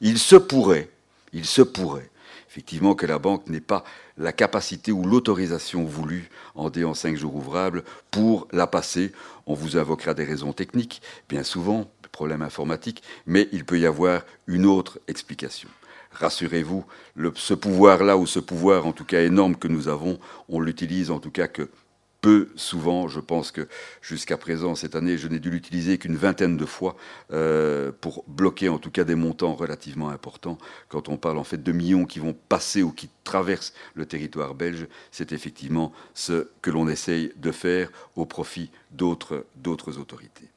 il 0.00 0.18
se 0.18 0.34
pourrait, 0.34 0.90
il 1.32 1.44
se 1.44 1.62
pourrait 1.62 2.10
effectivement 2.50 2.96
que 2.96 3.06
la 3.06 3.20
banque 3.20 3.48
n'ait 3.48 3.60
pas 3.60 3.84
la 4.20 4.32
capacité 4.32 4.92
ou 4.92 5.04
l'autorisation 5.04 5.84
voulue 5.84 6.30
en 6.54 6.68
D 6.68 6.84
en 6.84 6.94
cinq 6.94 7.16
jours 7.16 7.34
ouvrables 7.34 7.82
pour 8.10 8.46
la 8.52 8.66
passer. 8.66 9.12
On 9.46 9.54
vous 9.54 9.78
invoquera 9.78 10.14
des 10.14 10.24
raisons 10.24 10.52
techniques, 10.52 11.00
bien 11.28 11.42
souvent, 11.42 11.90
problèmes 12.12 12.42
informatiques, 12.42 13.02
mais 13.26 13.48
il 13.50 13.64
peut 13.64 13.78
y 13.78 13.86
avoir 13.86 14.22
une 14.46 14.66
autre 14.66 15.00
explication. 15.08 15.70
Rassurez-vous, 16.12 16.84
ce 17.34 17.54
pouvoir-là, 17.54 18.16
ou 18.18 18.26
ce 18.26 18.40
pouvoir 18.40 18.86
en 18.86 18.92
tout 18.92 19.04
cas 19.04 19.22
énorme 19.22 19.56
que 19.56 19.68
nous 19.68 19.88
avons, 19.88 20.18
on 20.48 20.60
l'utilise 20.60 21.10
en 21.10 21.18
tout 21.18 21.30
cas 21.30 21.48
que 21.48 21.70
peu 22.20 22.48
souvent. 22.56 23.08
Je 23.08 23.20
pense 23.20 23.50
que 23.50 23.68
jusqu'à 24.02 24.36
présent, 24.36 24.74
cette 24.74 24.94
année, 24.94 25.18
je 25.18 25.28
n'ai 25.28 25.38
dû 25.38 25.50
l'utiliser 25.50 25.98
qu'une 25.98 26.16
vingtaine 26.16 26.56
de 26.56 26.64
fois 26.64 26.96
euh, 27.32 27.92
pour 28.00 28.24
bloquer 28.26 28.68
en 28.68 28.78
tout 28.78 28.90
cas 28.90 29.04
des 29.04 29.14
montants 29.14 29.54
relativement 29.54 30.10
importants. 30.10 30.58
Quand 30.88 31.08
on 31.08 31.16
parle 31.16 31.38
en 31.38 31.44
fait 31.44 31.62
de 31.62 31.72
millions 31.72 32.04
qui 32.04 32.18
vont 32.18 32.36
passer 32.48 32.82
ou 32.82 32.92
qui 32.92 33.08
traversent 33.24 33.74
le 33.94 34.06
territoire 34.06 34.54
belge, 34.54 34.86
c'est 35.10 35.32
effectivement 35.32 35.92
ce 36.14 36.48
que 36.62 36.70
l'on 36.70 36.88
essaye 36.88 37.32
de 37.36 37.52
faire 37.52 37.90
au 38.16 38.26
profit 38.26 38.70
d'autres 38.90 39.44
autorités. 39.98 40.48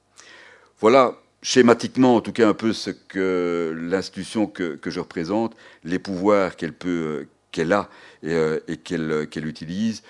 Voilà 0.80 1.16
schématiquement, 1.43 2.16
en 2.16 2.22
tout 2.22 2.32
cas, 2.32 2.47
un 2.47 2.53
peu 2.53 2.74
ce 2.74 2.89
que 2.89 3.78
l'institution 3.78 4.47
que, 4.47 4.80
je 4.84 4.99
représente, 4.99 5.55
les 5.84 5.99
pouvoirs 5.99 6.55
qu'elle 6.55 6.74
peut, 6.74 7.28
qu'elle 7.51 7.74
a 7.74 7.89
et, 8.24 8.32
euh, 8.32 8.59
et 8.68 8.78
qu'elle 8.78 9.45
utilise. 9.45 10.03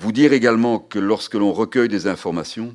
Vous 0.00 0.12
dire 0.12 0.32
également 0.32 0.78
que 0.78 0.98
lorsque 0.98 1.34
l'on 1.34 1.52
recueille 1.52 1.90
des 1.90 2.06
informations, 2.06 2.74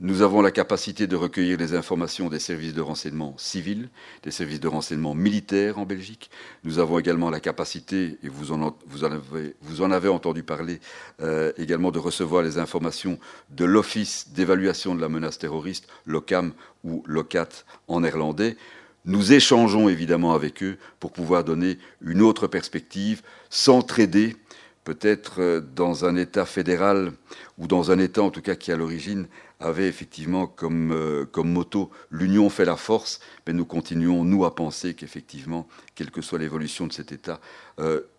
nous 0.00 0.22
avons 0.22 0.40
la 0.40 0.50
capacité 0.50 1.06
de 1.06 1.16
recueillir 1.16 1.58
les 1.58 1.74
informations 1.74 2.30
des 2.30 2.38
services 2.38 2.72
de 2.72 2.80
renseignement 2.80 3.34
civils, 3.36 3.90
des 4.22 4.30
services 4.30 4.58
de 4.58 4.68
renseignement 4.68 5.14
militaires 5.14 5.78
en 5.78 5.84
Belgique. 5.84 6.30
Nous 6.64 6.78
avons 6.78 6.98
également 6.98 7.28
la 7.28 7.40
capacité, 7.40 8.16
et 8.22 8.28
vous 8.30 8.52
en, 8.52 9.90
avez, 9.90 10.08
entendu 10.08 10.42
parler, 10.44 10.80
euh, 11.20 11.52
également 11.58 11.90
de 11.90 11.98
recevoir 11.98 12.42
les 12.42 12.56
informations 12.56 13.18
de 13.50 13.66
l'Office 13.66 14.28
d'évaluation 14.30 14.94
de 14.94 15.02
la 15.02 15.10
menace 15.10 15.38
terroriste, 15.38 15.88
l'OCAM 16.06 16.54
ou 16.84 17.02
l'OCAT 17.06 17.50
en 17.86 18.00
néerlandais. 18.00 18.56
Nous 19.04 19.32
échangeons 19.34 19.90
évidemment 19.90 20.32
avec 20.32 20.62
eux 20.62 20.78
pour 21.00 21.12
pouvoir 21.12 21.44
donner 21.44 21.76
une 22.00 22.22
autre 22.22 22.46
perspective, 22.46 23.20
s'entraider 23.50 24.36
peut-être 24.84 25.62
dans 25.74 26.04
un 26.04 26.16
État 26.16 26.44
fédéral 26.44 27.12
ou 27.58 27.66
dans 27.66 27.90
un 27.90 27.98
État 27.98 28.22
en 28.22 28.30
tout 28.30 28.42
cas 28.42 28.54
qui 28.54 28.72
à 28.72 28.76
l'origine 28.76 29.26
avait 29.60 29.86
effectivement 29.86 30.46
comme, 30.46 31.26
comme 31.30 31.52
moto 31.52 31.90
l'union 32.10 32.50
fait 32.50 32.64
la 32.64 32.76
force, 32.76 33.20
mais 33.46 33.52
nous 33.52 33.64
continuons, 33.64 34.24
nous, 34.24 34.44
à 34.44 34.54
penser 34.54 34.94
qu'effectivement, 34.94 35.68
quelle 35.94 36.10
que 36.10 36.20
soit 36.20 36.40
l'évolution 36.40 36.88
de 36.88 36.92
cet 36.92 37.12
État, 37.12 37.40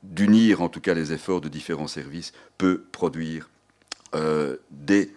d'unir 0.03 0.61
en 0.61 0.69
tout 0.69 0.79
cas 0.79 0.93
les 0.93 1.11
efforts 1.11 1.41
de 1.41 1.49
différents 1.49 1.87
services 1.87 2.31
peut 2.57 2.85
produire 2.93 3.49
des, 4.71 5.13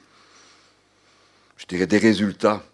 je 1.57 1.67
dirais, 1.67 1.87
des 1.87 1.99
résultats 1.99 2.65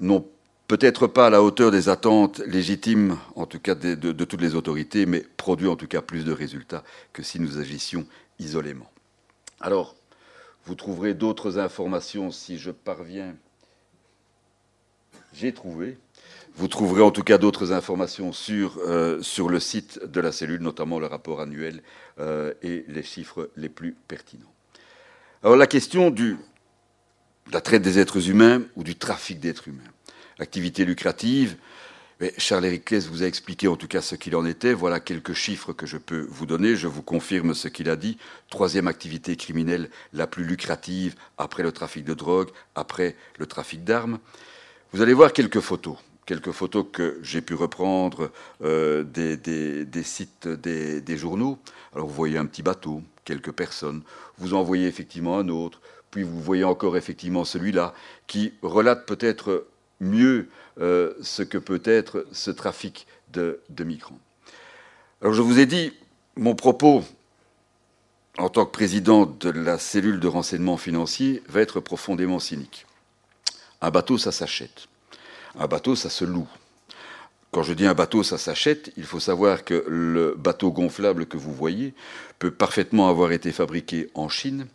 non 0.00 0.26
peut-être 0.70 1.08
pas 1.08 1.26
à 1.26 1.30
la 1.30 1.42
hauteur 1.42 1.72
des 1.72 1.88
attentes 1.88 2.38
légitimes, 2.46 3.18
en 3.34 3.44
tout 3.44 3.58
cas 3.58 3.74
de, 3.74 4.12
toutes 4.12 4.40
les 4.40 4.54
autorités, 4.54 5.04
mais 5.04 5.26
produit 5.36 5.66
en 5.66 5.74
tout 5.74 5.88
cas 5.88 6.00
plus 6.00 6.24
de 6.24 6.30
résultats 6.30 6.84
que 7.12 7.24
si 7.24 7.40
nous 7.40 7.58
agissions 7.58 8.06
isolément. 8.38 8.88
Alors, 9.60 9.96
vous 10.66 10.76
trouverez 10.76 11.12
d'autres 11.12 11.58
informations 11.58 12.30
si 12.30 12.56
je 12.56 12.70
parviens. 12.70 13.34
J'ai 15.32 15.52
trouvé. 15.52 15.98
Vous 16.54 16.68
trouverez 16.68 17.02
en 17.02 17.10
tout 17.10 17.24
cas 17.24 17.36
d'autres 17.38 17.72
informations 17.72 18.32
sur, 18.32 18.78
euh, 18.86 19.20
sur 19.22 19.48
le 19.48 19.58
site 19.58 20.00
de 20.04 20.20
la 20.20 20.30
cellule, 20.30 20.60
notamment 20.60 21.00
le 21.00 21.06
rapport 21.06 21.40
annuel 21.40 21.82
euh, 22.20 22.54
et 22.62 22.84
les 22.86 23.02
chiffres 23.02 23.50
les 23.56 23.68
plus 23.68 23.96
pertinents. 24.06 24.54
Alors 25.42 25.56
la 25.56 25.66
question 25.66 26.10
du, 26.10 26.36
de 27.48 27.52
la 27.52 27.60
traite 27.60 27.82
des 27.82 27.98
êtres 27.98 28.28
humains 28.28 28.62
ou 28.76 28.84
du 28.84 28.94
trafic 28.94 29.40
d'êtres 29.40 29.66
humains 29.66 29.90
activité 30.40 30.84
lucrative. 30.84 31.56
Charles-Éric 32.36 32.84
Claes 32.84 33.08
vous 33.10 33.22
a 33.22 33.26
expliqué 33.26 33.66
en 33.66 33.76
tout 33.76 33.88
cas 33.88 34.02
ce 34.02 34.14
qu'il 34.14 34.36
en 34.36 34.44
était. 34.44 34.74
Voilà 34.74 35.00
quelques 35.00 35.32
chiffres 35.32 35.72
que 35.72 35.86
je 35.86 35.96
peux 35.96 36.26
vous 36.28 36.44
donner. 36.44 36.76
Je 36.76 36.86
vous 36.86 37.02
confirme 37.02 37.54
ce 37.54 37.68
qu'il 37.68 37.88
a 37.88 37.96
dit. 37.96 38.18
Troisième 38.50 38.88
activité 38.88 39.36
criminelle 39.36 39.88
la 40.12 40.26
plus 40.26 40.44
lucrative 40.44 41.14
après 41.38 41.62
le 41.62 41.72
trafic 41.72 42.04
de 42.04 42.12
drogue, 42.12 42.50
après 42.74 43.16
le 43.38 43.46
trafic 43.46 43.84
d'armes. 43.84 44.18
Vous 44.92 45.00
allez 45.00 45.14
voir 45.14 45.32
quelques 45.32 45.60
photos. 45.60 45.96
Quelques 46.26 46.52
photos 46.52 46.84
que 46.92 47.18
j'ai 47.22 47.40
pu 47.40 47.54
reprendre 47.54 48.30
euh, 48.62 49.02
des, 49.02 49.36
des, 49.36 50.02
sites 50.02 50.46
des, 50.46 51.00
des 51.00 51.16
journaux. 51.16 51.58
Alors 51.94 52.06
vous 52.06 52.14
voyez 52.14 52.36
un 52.36 52.46
petit 52.46 52.62
bateau, 52.62 53.02
quelques 53.24 53.52
personnes. 53.52 54.02
Vous 54.36 54.52
en 54.52 54.62
voyez 54.62 54.86
effectivement 54.86 55.38
un 55.38 55.48
autre. 55.48 55.80
Puis 56.10 56.22
vous 56.22 56.40
voyez 56.40 56.64
encore 56.64 56.96
effectivement 56.96 57.44
celui-là 57.44 57.94
qui 58.26 58.52
relate 58.62 59.06
peut-être 59.06 59.66
mieux 60.00 60.48
euh, 60.80 61.14
ce 61.22 61.42
que 61.42 61.58
peut 61.58 61.82
être 61.84 62.26
ce 62.32 62.50
trafic 62.50 63.06
de, 63.32 63.60
migrants. 63.78 64.18
Alors 65.20 65.34
je 65.34 65.42
vous 65.42 65.58
ai 65.58 65.66
dit, 65.66 65.92
mon 66.36 66.54
propos 66.54 67.04
en 68.38 68.48
tant 68.48 68.64
que 68.64 68.70
président 68.70 69.26
de 69.26 69.50
la 69.50 69.78
cellule 69.78 70.20
de 70.20 70.28
renseignement 70.28 70.76
financier 70.76 71.42
va 71.48 71.60
être 71.60 71.80
profondément 71.80 72.38
cynique. 72.38 72.86
Un 73.80 73.90
bateau, 73.90 74.18
ça 74.18 74.32
s'achète. 74.32 74.88
Un 75.58 75.66
bateau, 75.66 75.94
ça 75.94 76.10
se 76.10 76.24
loue. 76.24 76.48
Quand 77.52 77.64
je 77.64 77.72
dis 77.72 77.86
un 77.86 77.94
bateau, 77.94 78.22
ça 78.22 78.38
s'achète, 78.38 78.92
il 78.96 79.02
faut 79.02 79.18
savoir 79.18 79.64
que 79.64 79.84
le 79.88 80.36
bateau 80.38 80.70
gonflable 80.70 81.26
que 81.26 81.36
vous 81.36 81.52
voyez 81.52 81.94
peut 82.38 82.52
parfaitement 82.52 83.08
avoir 83.08 83.32
été 83.32 83.50
fabriqué 83.50 84.08
en 84.14 84.28
Chine 84.28 84.68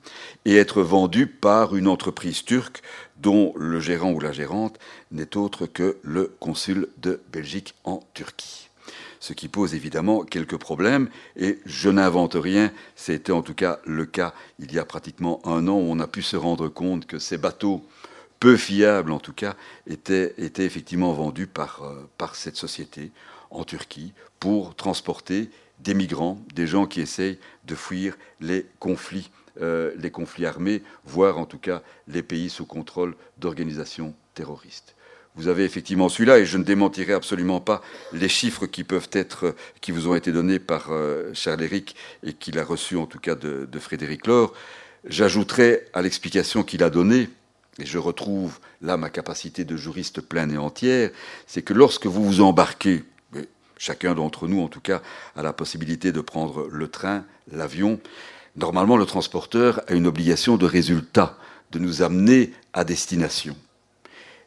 et 0.43 0.57
être 0.57 0.82
vendu 0.82 1.26
par 1.26 1.78
une 1.78 1.88
entreprise 1.88 2.43
turque 2.43 2.82
dont 3.21 3.53
le 3.55 3.80
gérant 3.80 4.11
ou 4.11 4.19
la 4.19 4.34
gérante 4.34 4.78
n'est 5.11 5.38
autre 5.38 5.67
que 5.67 5.97
le 6.01 6.36
consul 6.41 6.89
de 6.97 7.21
Belgique 7.32 7.76
en 7.86 8.01
Turquie. 8.13 8.69
Ce 9.21 9.32
qui 9.32 9.47
pose 9.47 9.73
évidemment 9.73 10.23
quelques 10.23 10.57
problèmes, 10.57 11.09
et 11.38 11.59
je 11.65 11.89
n'invente 11.89 12.36
rien, 12.36 12.73
c'était 12.97 13.32
en 13.32 13.41
tout 13.41 13.55
cas 13.55 13.80
le 13.86 14.05
cas 14.05 14.34
il 14.59 14.73
y 14.73 14.80
a 14.80 14.86
pratiquement 14.86 15.39
un 15.47 15.69
an 15.69 15.76
où 15.76 15.88
on 15.89 15.99
a 16.01 16.07
pu 16.07 16.21
se 16.21 16.36
rendre 16.36 16.67
compte 16.67 17.05
que 17.05 17.19
ces 17.19 17.38
bateaux 17.38 17.86
peu 18.39 18.57
fiables 18.57 19.11
en 19.11 19.19
tout 19.19 19.33
cas, 19.33 19.55
étaient, 19.88 20.33
effectivement 20.38 21.13
vendus 21.13 21.47
par, 21.47 21.83
euh, 21.83 22.09
par 22.17 22.36
cette 22.36 22.57
société 22.57 23.11
en 23.49 23.63
Turquie 23.63 24.13
pour 24.39 24.75
transporter 24.75 25.49
des 25.79 25.93
migrants, 25.93 26.39
des 26.53 26.67
gens 26.67 26.86
qui 26.86 27.01
essayent 27.01 27.39
de 27.65 27.75
fuir 27.75 28.17
les 28.41 28.65
conflits, 28.79 29.29
euh, 29.61 29.91
les 29.97 30.11
conflits 30.11 30.45
armés, 30.45 30.81
voire 31.05 31.38
en 31.38 31.45
tout 31.45 31.57
cas 31.57 31.81
les 32.07 32.23
pays 32.23 32.49
sous 32.49 32.65
contrôle 32.65 33.15
d'organisations 33.38 34.13
terroristes. 34.33 34.95
Vous 35.36 35.49
avez 35.49 35.65
effectivement 35.65 36.07
celui-là, 36.07 36.39
et 36.39 36.45
je 36.45 36.57
ne 36.57 36.63
démentirai 36.63 37.11
absolument 37.11 37.59
pas 37.59 37.81
les 38.13 38.29
chiffres 38.29 38.67
qui 38.67 38.86
peuvent 38.86 39.09
être, 39.11 39.53
qui 39.81 39.91
vous 39.91 40.07
ont 40.07 40.15
été 40.15 40.31
donnés 40.31 40.59
par 40.59 40.91
euh, 40.91 41.31
Charles 41.33 41.63
Éric 41.63 41.95
et 42.23 42.31
qu'il 42.33 42.57
a 42.57 42.63
reçu 42.63 42.95
en 42.95 43.05
tout 43.05 43.19
cas 43.19 43.36
de, 43.36 43.67
de 43.69 43.79
Frédéric 43.79 44.27
Laure. 44.27 44.53
J'ajouterai 45.03 45.88
à 45.93 46.01
l'explication 46.01 46.63
qu'il 46.63 46.83
a 46.83 46.89
donnée, 46.89 47.29
et 47.80 47.86
je 47.86 47.97
retrouve 47.97 48.59
là 48.82 48.97
ma 48.97 49.09
capacité 49.09 49.65
de 49.65 49.76
juriste 49.76 50.21
pleine 50.21 50.51
et 50.51 50.57
entière, 50.57 51.11
c'est 51.47 51.61
que 51.61 51.73
lorsque 51.73 52.05
vous 52.05 52.23
vous 52.23 52.41
embarquez, 52.41 53.03
chacun 53.78 54.15
d'entre 54.15 54.47
nous 54.47 54.61
en 54.61 54.67
tout 54.67 54.80
cas 54.80 55.01
a 55.36 55.43
la 55.43 55.53
possibilité 55.53 56.11
de 56.11 56.21
prendre 56.21 56.67
le 56.69 56.88
train, 56.88 57.26
l'avion, 57.51 57.99
normalement 58.55 58.97
le 58.97 59.05
transporteur 59.05 59.82
a 59.88 59.93
une 59.93 60.07
obligation 60.07 60.57
de 60.57 60.65
résultat, 60.65 61.38
de 61.71 61.80
nous 61.80 62.01
amener 62.01 62.53
à 62.73 62.84
destination. 62.86 63.57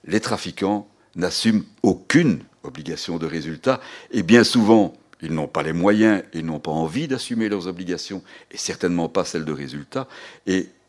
Les 0.05 0.21
trafiquants 0.21 0.89
n'assument 1.17 1.65
aucune 1.83 2.43
obligation 2.63 3.19
de 3.19 3.27
résultat 3.27 3.81
et 4.11 4.23
bien 4.23 4.45
souvent 4.45 4.95
ils 5.21 5.33
n'ont 5.33 5.49
pas 5.49 5.63
les 5.63 5.73
moyens, 5.73 6.23
ils 6.33 6.45
n'ont 6.45 6.61
pas 6.61 6.71
envie 6.71 7.09
d'assumer 7.09 7.49
leurs 7.49 7.67
obligations, 7.67 8.23
et 8.51 8.57
certainement 8.57 9.09
pas 9.09 9.25
celles 9.25 9.45
de 9.45 9.53
résultat. 9.53 10.07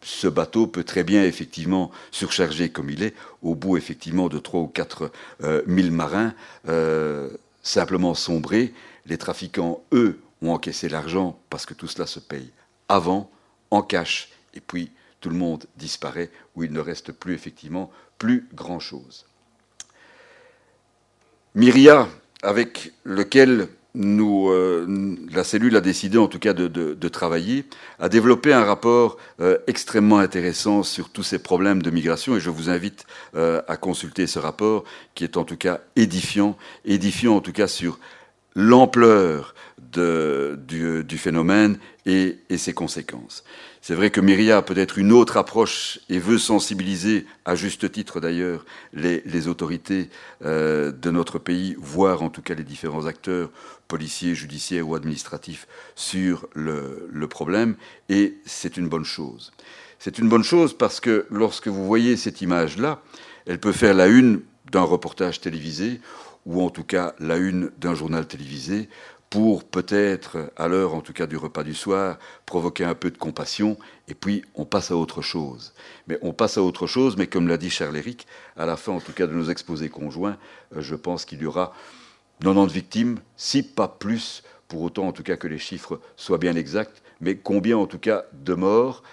Ce 0.02 0.28
bateau 0.28 0.68
peut 0.68 0.84
très 0.84 1.04
bien 1.04 1.24
effectivement 1.24 1.92
surcharger 2.12 2.70
comme 2.70 2.90
il 2.90 3.04
est, 3.04 3.14
au 3.42 3.56
bout 3.56 3.78
effectivement 3.78 4.30
de 4.30 4.40
trois 4.40 4.62
ou 4.62 4.68
quatre 4.68 5.12
euh, 5.44 5.62
mille 5.68 5.92
marins, 5.92 6.34
euh, 6.68 7.30
simplement 7.64 8.14
sombrer. 8.14 8.74
Les 9.06 9.18
trafiquants, 9.18 9.84
eux, 9.92 10.20
ont 10.42 10.52
encaissé 10.52 10.90
l'argent 10.90 11.40
parce 11.50 11.66
que 11.66 11.74
tout 11.74 11.88
cela 11.88 12.08
se 12.08 12.20
paye 12.20 12.52
avant, 12.88 13.30
en 13.72 13.82
cash, 13.82 14.30
et 14.54 14.62
puis 14.62 14.92
tout 15.22 15.30
le 15.30 15.36
monde 15.36 15.66
disparaît, 15.78 16.32
où 16.56 16.64
il 16.64 16.72
ne 16.72 16.80
reste 16.80 17.12
plus 17.12 17.34
effectivement 17.34 17.92
plus 18.18 18.48
grand-chose. 18.54 19.26
Myria, 21.56 22.08
avec 22.42 22.94
lequel 23.04 23.68
euh, 23.96 25.16
la 25.32 25.44
cellule 25.44 25.76
a 25.76 25.82
décidé 25.82 26.18
en 26.18 26.28
tout 26.28 26.40
cas 26.40 26.54
de, 26.54 27.08
travailler, 27.08 27.66
a 28.00 28.10
développé 28.10 28.54
un 28.54 28.64
rapport 28.64 29.18
euh, 29.40 29.58
extrêmement 29.68 30.20
intéressant 30.20 30.84
sur 30.84 31.10
tous 31.10 31.24
ces 31.24 31.40
problèmes 31.40 31.82
de 31.82 31.90
migration 31.90 32.36
et 32.36 32.40
je 32.40 32.50
vous 32.50 32.70
invite 32.70 33.06
euh, 33.36 33.62
à 33.68 33.78
consulter 33.78 34.28
ce 34.28 34.40
rapport 34.40 34.84
qui 35.16 35.24
est 35.24 35.38
en 35.38 35.44
tout 35.44 35.58
cas 35.58 35.82
édifiant, 35.96 36.56
édifiant 36.86 37.36
en 37.36 37.42
tout 37.42 37.52
cas 37.54 37.68
sur 37.68 38.00
l'ampleur 38.56 39.56
du, 39.92 41.18
phénomène 41.18 41.80
et 42.06 42.38
ses 42.58 42.74
conséquences. 42.74 43.44
C'est 43.82 43.96
vrai 43.96 44.12
que 44.12 44.20
Myria 44.20 44.58
a 44.58 44.62
peut-être 44.62 44.98
une 44.98 45.14
autre 45.14 45.38
approche 45.38 46.00
et 46.10 46.20
veut 46.20 46.38
sensibiliser, 46.38 47.26
à 47.46 47.56
juste 47.56 47.92
titre 47.92 48.20
d'ailleurs, 48.20 48.66
les, 48.94 49.48
autorités 49.48 50.10
euh, 50.44 50.92
de 50.92 51.12
notre 51.12 51.40
pays, 51.40 51.76
voire 51.80 52.22
en 52.22 52.30
tout 52.30 52.42
cas 52.42 52.56
les 52.56 52.66
différents 52.66 53.06
acteurs 53.06 53.50
policiers, 53.88 54.36
judiciaires 54.36 54.88
ou 54.88 54.96
administratifs 54.96 55.68
sur 55.96 56.48
le, 56.54 57.08
le 57.10 57.28
problème, 57.28 57.76
et 58.10 58.38
c'est 58.46 58.76
une 58.76 58.90
bonne 58.90 59.06
chose. 59.06 59.52
C'est 59.98 60.20
une 60.20 60.30
bonne 60.30 60.44
chose 60.44 60.78
parce 60.78 61.00
que 61.00 61.26
lorsque 61.30 61.68
vous 61.68 61.86
voyez 61.86 62.18
cette 62.18 62.42
image-là, 62.42 63.02
elle 63.46 63.60
peut 63.60 63.72
faire 63.72 63.94
la 63.94 64.08
une 64.08 64.42
d'un 64.72 64.84
reportage 64.84 65.42
télévisé 65.42 66.00
ou 66.46 66.62
en 66.62 66.70
tout 66.70 66.84
cas 66.84 67.14
la 67.20 67.38
une 67.38 67.72
d'un 67.80 67.96
journal 67.96 68.26
télévisé, 68.26 68.90
pour 69.30 69.64
peut-être, 69.64 70.52
à 70.58 70.68
l'heure 70.68 70.96
en 70.96 71.02
tout 71.02 71.14
cas 71.14 71.28
du 71.28 71.38
repas 71.38 71.64
du 71.64 71.76
soir, 71.76 72.18
provoquer 72.46 72.84
un 72.84 72.96
peu 72.96 73.12
de 73.12 73.18
compassion, 73.18 73.78
et 74.08 74.16
puis 74.16 74.44
on 74.56 74.66
passe 74.66 74.90
à 74.92 74.96
autre 74.96 75.22
chose. 75.22 75.74
Mais 76.08 76.18
on 76.22 76.34
passe 76.34 76.58
à 76.58 76.64
autre 76.64 76.88
chose, 76.88 77.16
mais 77.16 77.28
comme 77.28 77.48
l'a 77.48 77.58
dit 77.58 77.70
Charles-Éric, 77.70 78.26
à 78.58 78.66
la 78.66 78.76
fin 78.76 78.92
en 78.92 79.00
tout 79.00 79.14
cas 79.14 79.28
de 79.28 79.34
nos 79.34 79.50
exposés 79.50 79.90
conjoints, 79.90 80.38
euh, 80.76 80.82
je 80.82 80.96
pense 80.96 81.26
qu'il 81.26 81.42
y 81.42 81.46
aura 81.46 81.74
90 82.42 82.74
victimes, 82.74 83.20
si 83.38 83.62
pas 83.62 83.88
plus, 83.88 84.44
pour 84.68 84.82
autant 84.82 85.08
en 85.08 85.12
tout 85.12 85.24
cas 85.24 85.38
que 85.38 85.48
les 85.48 85.60
chiffres 85.60 86.00
soient 86.16 86.38
bien 86.38 86.56
exacts, 86.56 87.04
mais 87.22 87.38
combien 87.38 87.78
en 87.78 87.86
tout 87.86 88.00
cas 88.00 88.26
de 88.34 88.54
morts 88.54 89.04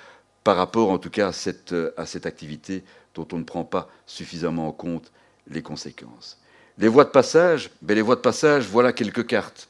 par 0.44 0.56
rapport 0.56 0.90
en 0.90 0.98
tout 0.98 1.10
cas 1.10 1.28
à 1.28 1.32
cette, 1.32 1.74
à 1.96 2.06
cette 2.06 2.24
activité 2.24 2.84
dont 3.14 3.26
on 3.32 3.38
ne 3.38 3.44
prend 3.44 3.64
pas 3.64 3.88
suffisamment 4.06 4.68
en 4.68 4.72
compte 4.72 5.12
les 5.48 5.62
conséquences. 5.62 6.38
Les 6.78 6.88
voies 6.88 7.04
de 7.04 7.10
passage, 7.10 7.70
ben 7.82 7.94
les 7.94 8.02
voies 8.02 8.16
de 8.16 8.20
passage, 8.20 8.66
voilà 8.66 8.92
quelques 8.92 9.26
cartes. 9.26 9.68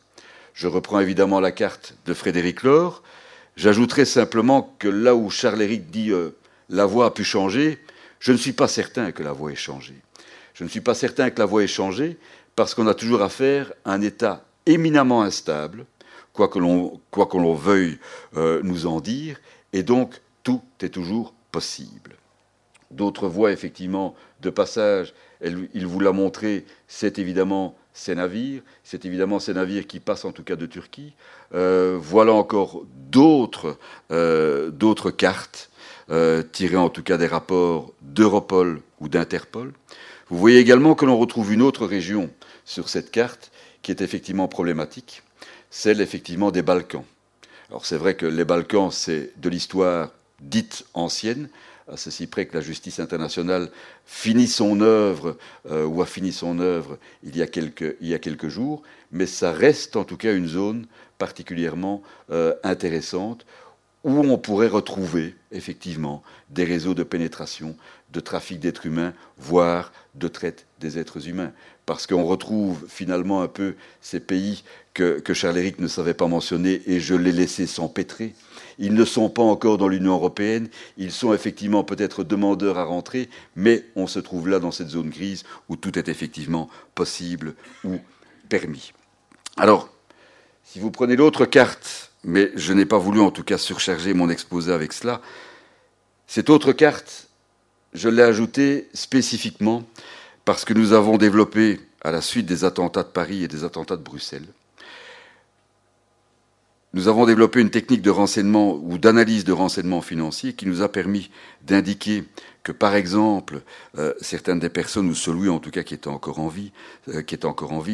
Je 0.56 0.68
reprends 0.68 1.00
évidemment 1.00 1.38
la 1.38 1.52
carte 1.52 1.98
de 2.06 2.14
Frédéric 2.14 2.62
Laure. 2.62 3.02
J'ajouterai 3.56 4.06
simplement 4.06 4.74
que 4.78 4.88
là 4.88 5.14
où 5.14 5.28
Charles-Éric 5.28 5.90
dit 5.90 6.12
euh, 6.12 6.30
la 6.70 6.86
voie 6.86 7.04
a 7.04 7.10
pu 7.10 7.24
changer, 7.24 7.78
je 8.20 8.32
ne 8.32 8.38
suis 8.38 8.54
pas 8.54 8.66
certain 8.66 9.12
que 9.12 9.22
la 9.22 9.32
voie 9.32 9.52
ait 9.52 9.54
changé. 9.54 9.92
Je 10.54 10.64
ne 10.64 10.70
suis 10.70 10.80
pas 10.80 10.94
certain 10.94 11.28
que 11.28 11.40
la 11.40 11.44
voie 11.44 11.62
ait 11.62 11.66
changé 11.66 12.16
parce 12.54 12.74
qu'on 12.74 12.86
a 12.86 12.94
toujours 12.94 13.20
affaire 13.20 13.70
à 13.84 13.92
un 13.92 14.00
État 14.00 14.46
éminemment 14.64 15.22
instable, 15.22 15.84
quoi 16.32 16.48
que 16.48 16.58
l'on 16.58 17.54
veuille 17.54 17.98
euh, 18.38 18.62
nous 18.64 18.86
en 18.86 19.00
dire, 19.00 19.38
et 19.74 19.82
donc 19.82 20.22
tout 20.42 20.62
est 20.80 20.88
toujours 20.88 21.34
possible. 21.52 22.16
D'autres 22.90 23.28
voies, 23.28 23.52
effectivement, 23.52 24.14
de 24.40 24.48
passage, 24.48 25.12
il 25.42 25.86
vous 25.86 26.00
l'a 26.00 26.12
montré, 26.12 26.64
c'est 26.88 27.18
évidemment 27.18 27.76
ces 27.96 28.14
navires, 28.14 28.62
c'est 28.84 29.04
évidemment 29.06 29.38
ces 29.40 29.54
navires 29.54 29.86
qui 29.86 30.00
passent 30.00 30.26
en 30.26 30.32
tout 30.32 30.42
cas 30.42 30.54
de 30.54 30.66
Turquie. 30.66 31.14
Euh, 31.54 31.98
voilà 32.00 32.32
encore 32.32 32.82
d'autres 33.10 33.78
euh, 34.12 34.70
cartes 35.16 35.70
tirées 36.52 36.76
en 36.76 36.88
tout 36.88 37.02
cas 37.02 37.16
des 37.16 37.26
rapports 37.26 37.92
d'Europol 38.02 38.80
ou 39.00 39.08
d'Interpol. 39.08 39.72
Vous 40.28 40.38
voyez 40.38 40.58
également 40.58 40.94
que 40.94 41.04
l'on 41.04 41.18
retrouve 41.18 41.52
une 41.52 41.62
autre 41.62 41.86
région 41.86 42.30
sur 42.64 42.88
cette 42.88 43.10
carte 43.10 43.50
qui 43.82 43.90
est 43.90 44.02
effectivement 44.02 44.46
problématique, 44.46 45.22
celle 45.70 46.00
effectivement 46.00 46.50
des 46.50 46.62
Balkans. 46.62 47.04
Alors 47.70 47.86
c'est 47.86 47.96
vrai 47.96 48.14
que 48.14 48.26
les 48.26 48.44
Balkans, 48.44 48.90
c'est 48.92 49.32
de 49.40 49.48
l'histoire 49.48 50.10
dite 50.40 50.84
ancienne, 50.94 51.48
à 51.90 51.96
ceci 51.96 52.26
près 52.26 52.46
que 52.46 52.54
la 52.54 52.60
justice 52.60 52.98
internationale 52.98 53.70
finit 54.04 54.48
son 54.48 54.80
œuvre, 54.80 55.36
euh, 55.70 55.86
ou 55.86 56.02
a 56.02 56.06
fini 56.06 56.32
son 56.32 56.58
œuvre 56.58 56.98
il 57.22 57.36
y, 57.36 57.42
a 57.42 57.46
quelques, 57.46 57.96
il 58.00 58.08
y 58.08 58.14
a 58.14 58.18
quelques 58.18 58.48
jours, 58.48 58.82
mais 59.12 59.26
ça 59.26 59.52
reste 59.52 59.96
en 59.96 60.04
tout 60.04 60.16
cas 60.16 60.34
une 60.34 60.48
zone 60.48 60.86
particulièrement 61.18 62.02
euh, 62.30 62.54
intéressante, 62.62 63.46
où 64.04 64.20
on 64.20 64.38
pourrait 64.38 64.68
retrouver 64.68 65.34
effectivement 65.50 66.22
des 66.50 66.64
réseaux 66.64 66.94
de 66.94 67.02
pénétration, 67.02 67.76
de 68.12 68.20
trafic 68.20 68.60
d'êtres 68.60 68.86
humains, 68.86 69.12
voire 69.36 69.92
de 70.14 70.28
traite 70.28 70.66
des 70.78 70.98
êtres 70.98 71.28
humains. 71.28 71.52
Parce 71.86 72.06
qu'on 72.06 72.24
retrouve 72.24 72.86
finalement 72.88 73.42
un 73.42 73.48
peu 73.48 73.74
ces 74.00 74.20
pays 74.20 74.62
que, 74.94 75.20
Charles-Éric 75.32 75.80
ne 75.80 75.88
savait 75.88 76.14
pas 76.14 76.28
mentionner 76.28 76.82
et 76.86 77.00
je 77.00 77.14
l'ai 77.14 77.32
laissé 77.32 77.66
s'empêtrer. 77.66 78.34
Ils 78.78 78.94
ne 78.94 79.04
sont 79.04 79.30
pas 79.30 79.42
encore 79.42 79.78
dans 79.78 79.88
l'Union 79.88 80.14
européenne, 80.14 80.68
ils 80.98 81.12
sont 81.12 81.32
effectivement 81.32 81.84
peut-être 81.84 82.24
demandeurs 82.24 82.78
à 82.78 82.84
rentrer, 82.84 83.28
mais 83.54 83.84
on 83.96 84.06
se 84.06 84.18
trouve 84.18 84.48
là 84.48 84.58
dans 84.58 84.70
cette 84.70 84.90
zone 84.90 85.10
grise 85.10 85.44
où 85.68 85.76
tout 85.76 85.98
est 85.98 86.08
effectivement 86.08 86.68
possible 86.94 87.54
ou 87.84 87.98
permis. 88.48 88.92
Alors, 89.56 89.88
si 90.64 90.78
vous 90.78 90.90
prenez 90.90 91.16
l'autre 91.16 91.46
carte 91.46 92.06
mais 92.26 92.50
je 92.56 92.72
n'ai 92.72 92.84
pas 92.84 92.98
voulu 92.98 93.20
en 93.20 93.30
tout 93.30 93.44
cas 93.44 93.56
surcharger 93.56 94.12
mon 94.12 94.28
exposé 94.28 94.72
avec 94.72 94.92
cela. 94.92 95.22
Cette 96.26 96.50
autre 96.50 96.72
carte, 96.72 97.28
je 97.94 98.08
l'ai 98.08 98.22
ajoutée 98.22 98.88
spécifiquement 98.92 99.84
parce 100.44 100.64
que 100.64 100.74
nous 100.74 100.92
avons 100.92 101.18
développé, 101.18 101.80
à 102.02 102.10
la 102.10 102.20
suite 102.20 102.46
des 102.46 102.64
attentats 102.64 103.04
de 103.04 103.08
Paris 103.08 103.44
et 103.44 103.48
des 103.48 103.64
attentats 103.64 103.96
de 103.96 104.02
Bruxelles, 104.02 104.46
nous 106.96 107.08
avons 107.08 107.26
développé 107.26 107.60
une 107.60 107.68
technique 107.68 108.00
de 108.00 108.08
renseignement 108.08 108.74
ou 108.82 108.96
d'analyse 108.96 109.44
de 109.44 109.52
renseignement 109.52 110.00
financier 110.00 110.54
qui 110.54 110.64
nous 110.64 110.80
a 110.80 110.88
permis 110.88 111.30
d'indiquer 111.60 112.24
que, 112.62 112.72
par 112.72 112.94
exemple, 112.94 113.60
euh, 113.98 114.14
certaines 114.22 114.60
des 114.60 114.70
personnes, 114.70 115.10
ou 115.10 115.14
celui 115.14 115.50
en 115.50 115.58
tout 115.58 115.70
cas 115.70 115.82
qui 115.82 115.92
était 115.92 116.08
encore 116.08 116.38
en 116.38 116.48
vie, 116.48 116.72
euh, 117.08 117.20
qui 117.20 117.36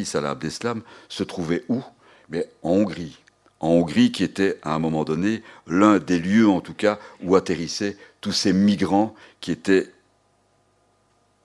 Salah 0.05 0.29
Abdeslam, 0.29 0.83
se 1.09 1.23
trouvaient 1.23 1.65
où? 1.67 1.81
Mais 2.29 2.47
en 2.61 2.69
Hongrie, 2.69 3.19
en 3.59 3.71
Hongrie, 3.71 4.13
qui 4.13 4.23
était 4.23 4.57
à 4.61 4.73
un 4.73 4.79
moment 4.79 5.03
donné 5.03 5.43
l'un 5.67 5.99
des 5.99 6.19
lieux, 6.19 6.47
en 6.47 6.61
tout 6.61 6.73
cas, 6.73 6.97
où 7.21 7.35
atterrissaient 7.35 7.97
tous 8.21 8.31
ces 8.31 8.53
migrants 8.53 9.15
qui 9.41 9.51
étaient, 9.51 9.91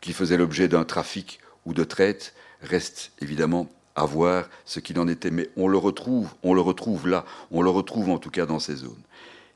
qui 0.01 0.13
faisaient 0.13 0.37
l'objet 0.37 0.69
d'un 0.69 0.85
trafic 0.85 1.41
ou 1.67 1.75
de 1.75 1.83
traite. 1.83 2.35
Reste 2.63 3.11
évidemment 3.21 3.69
à 3.99 4.05
voir 4.05 4.49
ce 4.64 4.78
qu'il 4.78 4.99
en 5.01 5.09
était, 5.09 5.32
mais 5.32 5.51
on 5.57 5.66
le 5.66 5.76
retrouve, 5.76 6.32
on 6.44 6.55
le 6.55 6.61
retrouve 6.61 7.09
là, 7.09 7.24
on 7.51 7.62
le 7.62 7.70
retrouve 7.70 8.11
en 8.11 8.18
tout 8.18 8.30
cas 8.30 8.46
dans 8.46 8.61
ces 8.61 8.76
zones. 8.76 9.03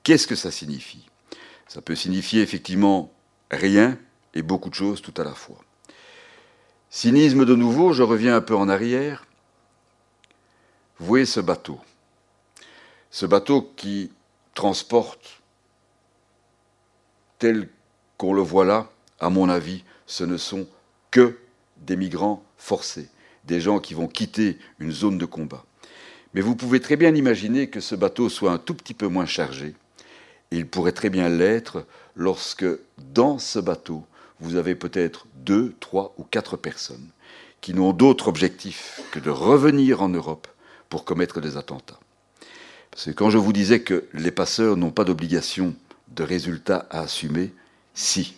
Qu'est-ce 0.02 0.26
que 0.26 0.34
ça 0.34 0.50
signifie? 0.50 1.08
Ça 1.68 1.80
peut 1.80 1.94
signifier 1.94 2.42
effectivement 2.42 3.12
rien 3.52 3.96
et 4.34 4.42
beaucoup 4.42 4.68
de 4.68 4.74
choses 4.74 5.00
tout 5.00 5.14
à 5.16 5.22
la 5.22 5.34
fois. 5.34 5.58
Cynisme 6.90 7.44
de 7.44 7.54
nouveau, 7.54 7.92
je 7.92 8.02
reviens 8.02 8.34
un 8.34 8.40
peu 8.40 8.56
en 8.56 8.68
arrière. 8.68 9.26
Vous 10.98 11.06
voyez 11.06 11.24
ce 11.24 11.40
bateau? 11.40 11.78
Ce 13.12 13.26
bateau 13.26 13.72
qui 13.76 14.10
transporte, 14.54 15.40
tel 17.38 17.68
qu'on 18.18 18.34
le 18.34 18.42
voit 18.42 18.64
là, 18.64 18.90
à 19.20 19.30
mon 19.30 19.48
avis, 19.48 19.84
ce 20.06 20.24
ne 20.24 20.36
sont 20.36 20.66
que 21.12 21.38
des 21.76 21.96
migrants 21.96 22.42
forcés, 22.56 23.08
des 23.44 23.60
gens 23.60 23.78
qui 23.78 23.94
vont 23.94 24.08
quitter 24.08 24.58
une 24.78 24.92
zone 24.92 25.18
de 25.18 25.24
combat. 25.24 25.64
Mais 26.34 26.40
vous 26.40 26.56
pouvez 26.56 26.80
très 26.80 26.96
bien 26.96 27.14
imaginer 27.14 27.68
que 27.68 27.80
ce 27.80 27.94
bateau 27.94 28.28
soit 28.28 28.52
un 28.52 28.58
tout 28.58 28.74
petit 28.74 28.94
peu 28.94 29.06
moins 29.06 29.26
chargé. 29.26 29.74
Il 30.50 30.66
pourrait 30.66 30.92
très 30.92 31.10
bien 31.10 31.28
l'être 31.28 31.86
lorsque, 32.14 32.66
dans 33.14 33.38
ce 33.38 33.58
bateau, 33.58 34.04
vous 34.40 34.56
avez 34.56 34.74
peut-être 34.74 35.26
deux, 35.36 35.74
trois 35.80 36.14
ou 36.18 36.24
quatre 36.24 36.56
personnes 36.56 37.08
qui 37.60 37.74
n'ont 37.74 37.92
d'autre 37.92 38.28
objectif 38.28 39.00
que 39.12 39.20
de 39.20 39.30
revenir 39.30 40.02
en 40.02 40.08
Europe 40.08 40.48
pour 40.88 41.04
commettre 41.04 41.40
des 41.40 41.56
attentats. 41.56 42.00
Parce 42.90 43.06
que 43.06 43.10
quand 43.12 43.30
je 43.30 43.38
vous 43.38 43.52
disais 43.52 43.80
que 43.80 44.04
les 44.12 44.32
passeurs 44.32 44.76
n'ont 44.76 44.90
pas 44.90 45.04
d'obligation 45.04 45.74
de 46.08 46.24
résultat 46.24 46.86
à 46.90 47.00
assumer, 47.00 47.52
si, 47.94 48.34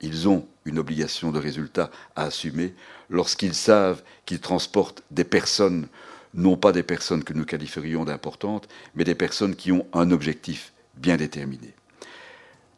ils 0.00 0.28
ont 0.28 0.46
une 0.68 0.78
obligation 0.78 1.32
de 1.32 1.38
résultat 1.38 1.90
à 2.14 2.24
assumer 2.24 2.74
lorsqu'ils 3.10 3.54
savent 3.54 4.02
qu'ils 4.26 4.40
transportent 4.40 5.02
des 5.10 5.24
personnes, 5.24 5.88
non 6.34 6.56
pas 6.56 6.72
des 6.72 6.82
personnes 6.82 7.24
que 7.24 7.32
nous 7.32 7.44
qualifierions 7.44 8.04
d'importantes, 8.04 8.68
mais 8.94 9.04
des 9.04 9.14
personnes 9.14 9.56
qui 9.56 9.72
ont 9.72 9.86
un 9.92 10.10
objectif 10.10 10.72
bien 10.96 11.16
déterminé. 11.16 11.74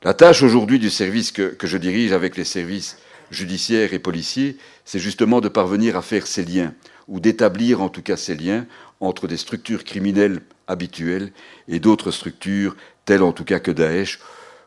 La 0.02 0.14
tâche 0.14 0.42
aujourd'hui 0.42 0.78
du 0.78 0.88
service 0.88 1.30
que, 1.30 1.56
je 1.62 1.76
dirige 1.76 2.12
avec 2.12 2.36
les 2.36 2.44
services 2.44 2.96
judiciaires 3.30 3.92
et 3.92 3.98
policiers, 3.98 4.56
c'est 4.84 4.98
justement 4.98 5.40
de 5.40 5.48
parvenir 5.48 5.96
à 5.96 6.02
faire 6.02 6.26
ces 6.26 6.44
liens, 6.44 6.74
ou 7.06 7.20
d'établir 7.20 7.82
en 7.82 7.88
tout 7.88 8.02
cas 8.02 8.16
ces 8.16 8.34
liens 8.34 8.66
entre 9.00 9.26
des 9.26 9.36
structures 9.36 9.84
criminelles 9.84 10.40
habituelles 10.68 11.32
et 11.68 11.80
d'autres 11.80 12.12
structures, 12.12 12.76
telles 13.04 13.22
en 13.22 13.32
tout 13.32 13.44
cas 13.44 13.58
que 13.58 13.70
Daesh, 13.70 14.20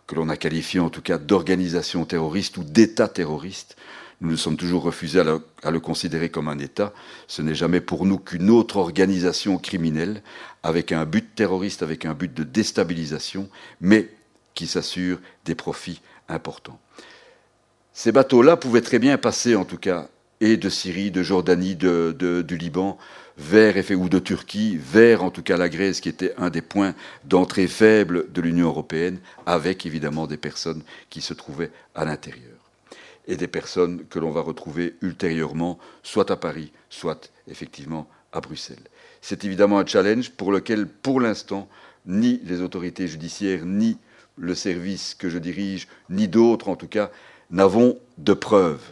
que 0.07 0.15
l'on 0.15 0.29
a 0.29 0.37
qualifié 0.37 0.79
en 0.79 0.89
tout 0.89 1.01
cas 1.01 1.17
d'organisation 1.17 2.05
terroriste 2.05 2.57
ou 2.57 2.63
d'État 2.63 3.07
terroriste. 3.07 3.75
Nous 4.21 4.29
nous 4.29 4.37
sommes 4.37 4.57
toujours 4.57 4.83
refusés 4.83 5.19
à 5.19 5.71
le, 5.71 5.79
considérer 5.79 6.29
comme 6.29 6.47
un 6.47 6.59
État. 6.59 6.93
Ce 7.27 7.41
n'est 7.41 7.55
jamais 7.55 7.81
pour 7.81 8.05
nous 8.05 8.17
qu'une 8.17 8.49
autre 8.49 8.77
organisation 8.77 9.57
criminelle, 9.57 10.21
avec 10.61 10.91
un 10.91 11.05
but 11.05 11.35
terroriste, 11.35 11.83
avec 11.83 12.05
un 12.05 12.13
but 12.13 12.33
de 12.33 12.43
déstabilisation, 12.43 13.49
mais 13.81 14.09
qui 14.53 14.67
s'assure 14.67 15.19
des 15.45 15.55
profits 15.55 16.01
importants. 16.29 16.79
Ces 17.91 18.11
bateaux-là 18.11 18.55
pouvaient 18.55 18.81
très 18.81 18.99
bien 18.99 19.17
passer, 19.17 19.55
en 19.55 19.65
tout 19.65 19.77
cas, 19.77 20.07
et 20.39 20.57
de 20.57 20.69
Syrie, 20.69 21.11
de 21.11 21.23
Jordanie, 21.23 21.75
du 21.75 22.57
Liban, 22.57 22.97
vers, 23.37 23.75
ou 23.91 24.09
de 24.09 24.19
Turquie, 24.19 24.77
vers 24.77 25.23
en 25.23 25.31
tout 25.31 25.43
cas 25.43 25.57
la 25.57 25.69
Grèce, 25.69 26.01
qui 26.01 26.09
était 26.09 26.33
un 26.37 26.49
des 26.49 26.61
points 26.61 26.93
d'entrée 27.25 27.67
faible 27.67 28.31
de 28.31 28.41
l'Union 28.41 28.67
européenne, 28.67 29.19
avec 29.45 29.85
évidemment 29.85 30.27
des 30.27 30.37
personnes 30.37 30.83
qui 31.09 31.21
se 31.21 31.33
trouvaient 31.33 31.71
à 31.95 32.05
l'intérieur. 32.05 32.49
Et 33.27 33.37
des 33.37 33.47
personnes 33.47 34.05
que 34.09 34.19
l'on 34.19 34.31
va 34.31 34.41
retrouver 34.41 34.95
ultérieurement, 35.01 35.79
soit 36.03 36.29
à 36.29 36.35
Paris, 36.35 36.71
soit 36.89 37.31
effectivement 37.47 38.07
à 38.33 38.41
Bruxelles. 38.41 38.83
C'est 39.21 39.45
évidemment 39.45 39.79
un 39.79 39.85
challenge 39.85 40.31
pour 40.31 40.51
lequel, 40.51 40.87
pour 40.87 41.21
l'instant, 41.21 41.69
ni 42.05 42.41
les 42.43 42.61
autorités 42.61 43.07
judiciaires, 43.07 43.65
ni 43.65 43.97
le 44.37 44.55
service 44.55 45.15
que 45.15 45.29
je 45.29 45.37
dirige, 45.37 45.87
ni 46.09 46.27
d'autres 46.27 46.67
en 46.67 46.75
tout 46.75 46.87
cas, 46.87 47.11
n'avons 47.49 47.97
de 48.17 48.33
preuves. 48.33 48.83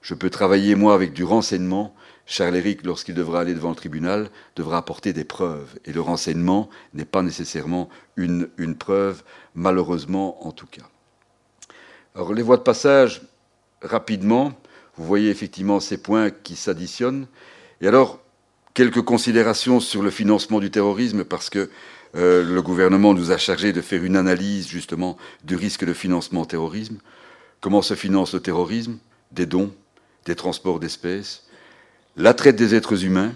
Je 0.00 0.14
peux 0.14 0.30
travailler, 0.30 0.74
moi, 0.74 0.94
avec 0.94 1.12
du 1.12 1.24
renseignement, 1.24 1.94
Charles-Éric, 2.26 2.84
lorsqu'il 2.84 3.14
devra 3.14 3.40
aller 3.40 3.54
devant 3.54 3.70
le 3.70 3.76
tribunal, 3.76 4.30
devra 4.56 4.78
apporter 4.78 5.12
des 5.12 5.24
preuves. 5.24 5.78
Et 5.84 5.92
le 5.92 6.00
renseignement 6.00 6.70
n'est 6.94 7.04
pas 7.04 7.22
nécessairement 7.22 7.88
une, 8.16 8.48
preuve, 8.78 9.22
malheureusement 9.54 10.46
en 10.46 10.52
tout 10.52 10.66
cas. 10.66 10.88
Alors 12.14 12.32
les 12.32 12.42
voies 12.42 12.56
de 12.56 12.62
passage, 12.62 13.22
rapidement, 13.82 14.52
vous 14.96 15.04
voyez 15.04 15.30
effectivement 15.30 15.80
ces 15.80 15.98
points 15.98 16.30
qui 16.30 16.56
s'additionnent. 16.56 17.26
Et 17.80 17.88
alors, 17.88 18.20
quelques 18.72 19.02
considérations 19.02 19.80
sur 19.80 20.02
le 20.02 20.10
financement 20.10 20.60
du 20.60 20.70
terrorisme, 20.70 21.24
parce 21.24 21.50
que 21.50 21.70
euh, 22.14 22.44
le 22.44 22.62
gouvernement 22.62 23.12
nous 23.12 23.32
a 23.32 23.38
chargé 23.38 23.72
de 23.72 23.80
faire 23.80 24.04
une 24.04 24.16
analyse 24.16 24.68
justement 24.68 25.16
du 25.42 25.56
risque 25.56 25.84
de 25.84 25.92
financement 25.92 26.44
terrorisme. 26.44 26.98
Comment 27.60 27.82
se 27.82 27.94
finance 27.94 28.34
le 28.34 28.40
terrorisme? 28.40 28.98
Des 29.32 29.46
dons, 29.46 29.74
des 30.24 30.36
transports 30.36 30.78
d'espèces, 30.78 31.44
la 32.16 32.34
traite 32.34 32.56
des 32.56 32.74
êtres 32.74 33.04
humains, 33.04 33.32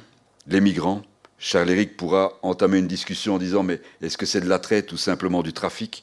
les 0.47 0.61
migrants. 0.61 1.03
Charles-Éric 1.39 1.97
pourra 1.97 2.39
entamer 2.43 2.79
une 2.79 2.87
discussion 2.87 3.35
en 3.35 3.39
disant 3.39 3.63
mais 3.63 3.81
est-ce 4.03 4.19
que 4.19 4.27
c'est 4.27 4.41
de 4.41 4.49
la 4.49 4.59
traite 4.59 4.93
ou 4.93 4.97
simplement 4.97 5.43
du 5.43 5.53
trafic? 5.53 6.03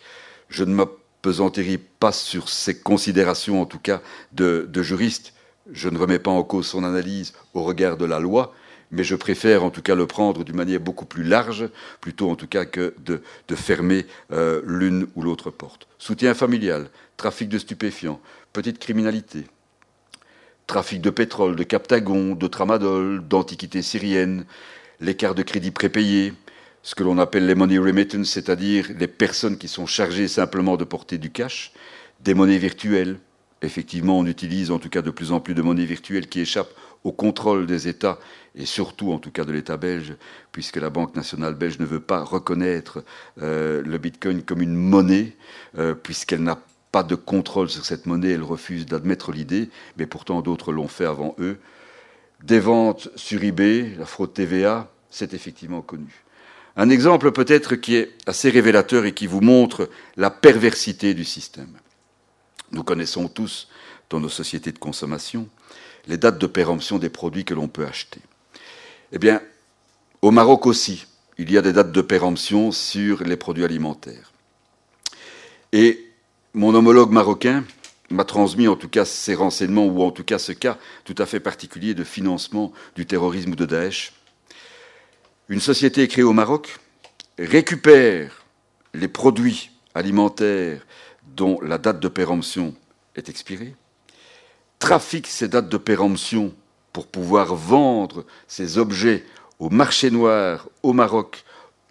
Je 0.50 0.64
ne 0.64 0.74
m'apesantirai 0.74 1.78
pas 1.78 2.12
sur 2.12 2.50
ces 2.50 2.78
considérations, 2.78 3.62
en 3.62 3.66
tout 3.66 3.80
cas, 3.80 4.02
de, 4.34 4.68
de 4.70 4.84
juriste. 4.84 5.34
Je 5.72 5.90
ne 5.90 5.98
remets 5.98 6.20
pas 6.20 6.32
en 6.32 6.44
cause 6.44 6.68
son 6.68 6.84
analyse 6.84 7.34
au 7.54 7.64
regard 7.64 7.98
de 7.98 8.06
la 8.06 8.20
loi, 8.20 8.54
mais 8.92 9.04
je 9.04 9.16
préfère 9.16 9.64
en 9.64 9.72
tout 9.72 9.82
cas 9.82 9.96
le 9.96 10.06
prendre 10.06 10.44
d'une 10.44 10.56
manière 10.56 10.80
beaucoup 10.80 11.06
plus 11.06 11.24
large, 11.24 11.70
plutôt 12.02 12.30
en 12.30 12.36
tout 12.36 12.48
cas 12.48 12.66
que 12.66 12.94
de, 13.00 13.22
fermer 13.56 14.06
euh, 14.32 14.62
l'une 14.66 15.08
ou 15.16 15.22
l'autre 15.22 15.50
porte. 15.50 15.88
Soutien 15.98 16.34
familial, 16.34 16.90
trafic 17.18 17.50
de 17.50 17.58
stupéfiants, 17.58 18.20
petite 18.54 18.80
criminalité, 18.80 19.46
trafic 20.68 21.02
de 21.02 21.10
pétrole, 21.10 21.56
de 21.56 21.64
captagon, 21.64 22.36
de 22.36 22.48
tramadol, 22.48 23.28
d'antiquités 23.28 23.82
syriennes, 23.82 24.46
l'écart 25.00 25.36
de 25.36 25.44
crédit 25.44 25.72
prépayé, 25.72 26.34
ce 26.84 26.96
que 26.96 27.04
l'on 27.04 27.18
appelle 27.18 27.48
les 27.48 27.56
money 27.56 27.78
remittance, 27.78 28.30
c'est-à-dire 28.30 28.88
les 28.98 29.08
personnes 29.08 29.58
qui 29.58 29.68
sont 29.68 29.86
chargées 29.86 30.28
simplement 30.28 30.78
de 30.78 30.84
porter 30.84 31.18
du 31.18 31.32
cash, 31.32 31.74
des 32.22 32.34
monnaies 32.34 32.58
virtuelles. 32.58 33.18
Effectivement, 33.62 34.20
on 34.20 34.26
utilise 34.26 34.72
en 34.72 34.80
tout 34.80 34.90
cas 34.90 35.02
de 35.02 35.10
plus 35.10 35.32
en 35.32 35.40
plus 35.40 35.56
de 35.56 35.62
monnaies 35.62 35.86
virtuelles 35.86 36.28
qui 36.28 36.42
échappent 36.42 36.74
au 37.04 37.12
contrôle 37.12 37.66
des 37.66 37.88
États 37.88 38.20
et 38.56 38.66
surtout 38.66 39.12
en 39.12 39.20
tout 39.20 39.32
cas 39.32 39.46
de 39.46 39.52
l'État 39.52 39.78
belge, 39.78 40.16
puisque 40.52 40.78
la 40.78 40.90
Banque 40.90 41.16
nationale 41.16 41.56
belge 41.56 41.80
ne 41.80 41.86
veut 41.86 42.00
pas 42.00 42.24
reconnaître 42.24 43.04
euh, 43.42 43.82
le 43.84 43.98
Bitcoin 43.98 44.44
comme 44.44 44.62
une 44.62 44.76
monnaie, 44.76 45.36
euh, 45.78 45.94
puisqu'elle 45.94 46.44
n'a 46.44 46.60
pas 46.96 47.04
de 47.04 47.16
contrôle 47.16 47.70
sur 47.70 47.84
cette 47.84 48.06
monnaie, 48.06 48.30
elle 48.30 48.42
refuse 48.42 48.86
d'admettre 48.86 49.34
l'idée, 49.34 49.70
mais 49.98 50.06
pourtant 50.06 50.42
d'autres 50.42 50.72
l'ont 50.72 50.88
fait 50.88 51.04
avant 51.04 51.36
eux. 51.40 51.60
Des 52.42 52.62
ventes 52.62 53.10
sur 53.18 53.44
eBay, 53.44 53.94
la 54.00 54.06
fraude 54.06 54.34
TVA, 54.34 54.90
c'est 55.10 55.34
effectivement 55.34 55.82
connu. 55.82 56.24
Un 56.78 56.90
exemple 56.90 57.34
peut-être 57.34 57.76
qui 57.76 57.98
est 57.98 58.14
assez 58.28 58.50
révélateur 58.50 59.04
et 59.04 59.12
qui 59.14 59.28
vous 59.28 59.42
montre 59.42 59.90
la 60.16 60.30
perversité 60.30 61.14
du 61.14 61.26
système. 61.26 61.74
Nous 62.72 62.84
connaissons 62.84 63.28
tous, 63.28 63.68
dans 64.10 64.22
nos 64.22 64.30
sociétés 64.30 64.72
de 64.72 64.80
consommation, 64.80 65.50
les 66.08 66.16
dates 66.18 66.40
de 66.40 66.48
péremption 66.48 66.98
des 66.98 67.10
produits 67.10 67.44
que 67.44 67.54
l'on 67.54 67.68
peut 67.68 67.86
acheter. 67.86 68.22
Eh 69.12 69.20
bien, 69.20 69.42
au 70.22 70.32
Maroc 70.32 70.66
aussi, 70.66 71.08
il 71.38 71.52
y 71.52 71.58
a 71.58 71.62
des 71.62 71.74
dates 71.74 71.92
de 71.92 72.02
péremption 72.02 72.72
sur 72.72 73.22
les 73.26 73.36
produits 73.36 73.66
alimentaires. 73.66 74.32
Et 75.74 76.05
mon 76.56 76.74
homologue 76.74 77.12
marocain 77.12 77.66
m'a 78.10 78.24
transmis 78.24 78.68
en 78.68 78.76
tout 78.76 78.88
cas 78.88 79.04
ces 79.04 79.36
renseignements, 79.36 79.86
ou 79.86 80.02
en 80.02 80.12
tout 80.12 80.24
cas 80.24 80.40
ce 80.40 80.54
cas 80.54 80.78
tout 81.04 81.16
à 81.18 81.26
fait 81.26 81.40
particulier 81.42 81.94
de 81.94 82.04
financement 82.04 82.72
du 82.96 83.06
terrorisme 83.06 83.56
de 83.56 83.66
Daesh, 83.66 84.14
une 85.50 85.60
société 85.60 86.08
créée 86.08 86.24
au 86.24 86.34
Maroc 86.34 86.80
récupère 87.38 88.46
les 88.94 89.08
produits 89.08 89.72
alimentaires 89.94 90.86
dont 91.36 91.60
la 91.62 91.78
date 91.78 92.00
de 92.00 92.08
péremption 92.08 92.74
est 93.16 93.28
expirée, 93.28 93.76
trafique 94.80 95.28
ces 95.28 95.50
dates 95.50 95.70
de 95.70 95.78
péremption 95.78 96.54
pour 96.94 97.08
pouvoir 97.08 97.54
vendre 97.56 98.26
ces 98.48 98.78
objets 98.78 99.26
au 99.60 99.70
marché 99.70 100.10
noir 100.10 100.70
au 100.84 100.94
Maroc 100.94 101.44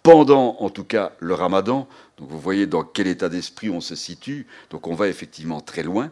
pendant 0.05 0.57
en 0.59 0.69
tout 0.69 0.83
cas 0.83 1.13
le 1.19 1.33
ramadan. 1.33 1.87
Donc 2.19 2.29
vous 2.29 2.39
voyez 2.39 2.67
dans 2.67 2.83
quel 2.83 3.07
état 3.07 3.27
d'esprit 3.27 3.71
on 3.71 3.81
se 3.81 3.95
situe. 3.95 4.45
Donc 4.69 4.85
on 4.85 4.93
va 4.93 5.07
effectivement 5.07 5.61
très 5.61 5.81
loin. 5.81 6.11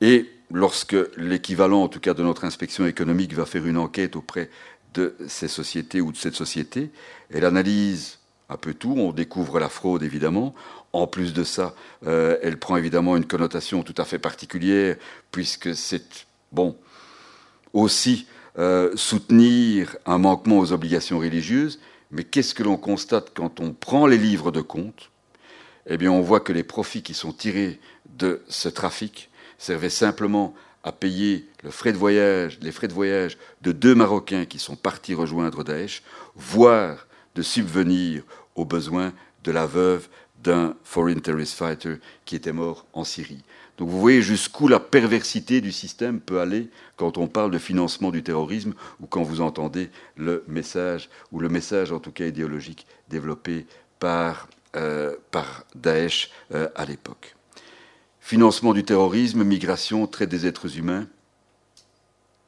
Et 0.00 0.30
lorsque 0.52 0.96
l'équivalent 1.16 1.82
en 1.82 1.88
tout 1.88 1.98
cas 1.98 2.14
de 2.14 2.22
notre 2.22 2.44
inspection 2.44 2.86
économique 2.86 3.34
va 3.34 3.44
faire 3.44 3.66
une 3.66 3.76
enquête 3.76 4.14
auprès 4.14 4.50
de 4.94 5.16
ces 5.26 5.48
sociétés 5.48 6.00
ou 6.00 6.12
de 6.12 6.16
cette 6.16 6.36
société. 6.36 6.92
Elle 7.34 7.44
analyse 7.44 8.20
un 8.48 8.56
peu 8.56 8.72
tout, 8.72 8.94
on 8.96 9.10
découvre 9.10 9.58
la 9.58 9.68
fraude 9.68 10.04
évidemment. 10.04 10.54
En 10.92 11.08
plus 11.08 11.32
de 11.32 11.42
ça, 11.42 11.74
euh, 12.06 12.38
elle 12.40 12.56
prend 12.56 12.76
évidemment 12.76 13.16
une 13.16 13.26
connotation 13.26 13.82
tout 13.82 13.94
à 13.98 14.04
fait 14.04 14.20
particulière, 14.20 14.96
puisque 15.32 15.74
c'est, 15.74 16.26
bon, 16.52 16.76
aussi 17.72 18.28
euh, 18.60 18.92
soutenir 18.94 19.96
un 20.06 20.18
manquement 20.18 20.60
aux 20.60 20.72
obligations 20.72 21.18
religieuses. 21.18 21.80
Mais 22.10 22.24
qu'est-ce 22.24 22.54
que 22.54 22.62
l'on 22.62 22.76
constate 22.76 23.32
quand 23.34 23.60
on 23.60 23.72
prend 23.72 24.06
les 24.06 24.18
livres 24.18 24.50
de 24.50 24.60
compte 24.60 25.10
Eh 25.86 25.96
bien, 25.96 26.10
on 26.10 26.20
voit 26.20 26.40
que 26.40 26.52
les 26.52 26.62
profits 26.62 27.02
qui 27.02 27.14
sont 27.14 27.32
tirés 27.32 27.80
de 28.16 28.42
ce 28.48 28.68
trafic 28.68 29.30
servaient 29.58 29.90
simplement 29.90 30.54
à 30.84 30.92
payer 30.92 31.48
les 31.62 31.70
frais 31.70 31.92
de 31.92 31.98
voyage 31.98 33.38
de 33.62 33.72
deux 33.72 33.94
Marocains 33.94 34.46
qui 34.46 34.58
sont 34.58 34.76
partis 34.76 35.14
rejoindre 35.14 35.64
Daesh, 35.64 36.02
voire 36.34 37.06
de 37.34 37.42
subvenir 37.42 38.22
aux 38.54 38.64
besoins 38.64 39.12
de 39.44 39.52
la 39.52 39.66
veuve 39.66 40.08
d'un 40.42 40.74
foreign 40.84 41.20
terrorist 41.20 41.54
fighter 41.54 41.96
qui 42.24 42.36
était 42.36 42.52
mort 42.52 42.86
en 42.92 43.04
Syrie. 43.04 43.42
Donc 43.78 43.88
vous 43.88 44.00
voyez 44.00 44.22
jusqu'où 44.22 44.66
la 44.66 44.80
perversité 44.80 45.60
du 45.60 45.70
système 45.70 46.20
peut 46.20 46.40
aller 46.40 46.68
quand 46.96 47.16
on 47.16 47.28
parle 47.28 47.52
de 47.52 47.58
financement 47.58 48.10
du 48.10 48.24
terrorisme 48.24 48.74
ou 49.00 49.06
quand 49.06 49.22
vous 49.22 49.40
entendez 49.40 49.90
le 50.16 50.44
message, 50.48 51.08
ou 51.30 51.38
le 51.38 51.48
message 51.48 51.92
en 51.92 52.00
tout 52.00 52.10
cas 52.10 52.26
idéologique 52.26 52.86
développé 53.08 53.66
par, 54.00 54.48
euh, 54.74 55.14
par 55.30 55.64
Daesh 55.76 56.30
euh, 56.52 56.68
à 56.74 56.84
l'époque. 56.84 57.36
Financement 58.20 58.74
du 58.74 58.82
terrorisme, 58.82 59.44
migration, 59.44 60.08
traite 60.08 60.28
des 60.28 60.44
êtres 60.44 60.76
humains, 60.76 61.06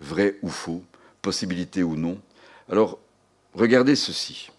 vrai 0.00 0.36
ou 0.42 0.48
faux, 0.48 0.82
possibilité 1.22 1.84
ou 1.84 1.94
non. 1.94 2.20
Alors, 2.68 2.98
regardez 3.54 3.94
ceci. 3.94 4.50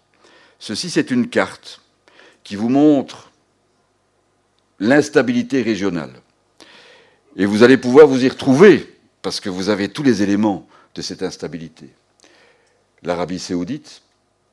Ceci, 0.58 0.90
c'est 0.90 1.12
une 1.12 1.28
carte 1.28 1.82
qui 2.44 2.56
vous 2.56 2.70
montre 2.70 3.30
l'instabilité 4.80 5.62
régionale. 5.62 6.22
Et 7.36 7.46
vous 7.46 7.64
allez 7.64 7.78
pouvoir 7.78 8.08
vous 8.08 8.26
y 8.26 8.30
retrouver, 8.30 8.94
parce 9.22 9.40
que 9.40 9.50
vous 9.50 9.70
avez 9.70 9.90
tous 9.90 10.04
les 10.04 10.22
éléments 10.22 10.68
de 10.96 11.02
cette 11.02 11.24
instabilité. 11.24 11.90
L'Arabie 13.04 13.40
saoudite, 13.40 14.02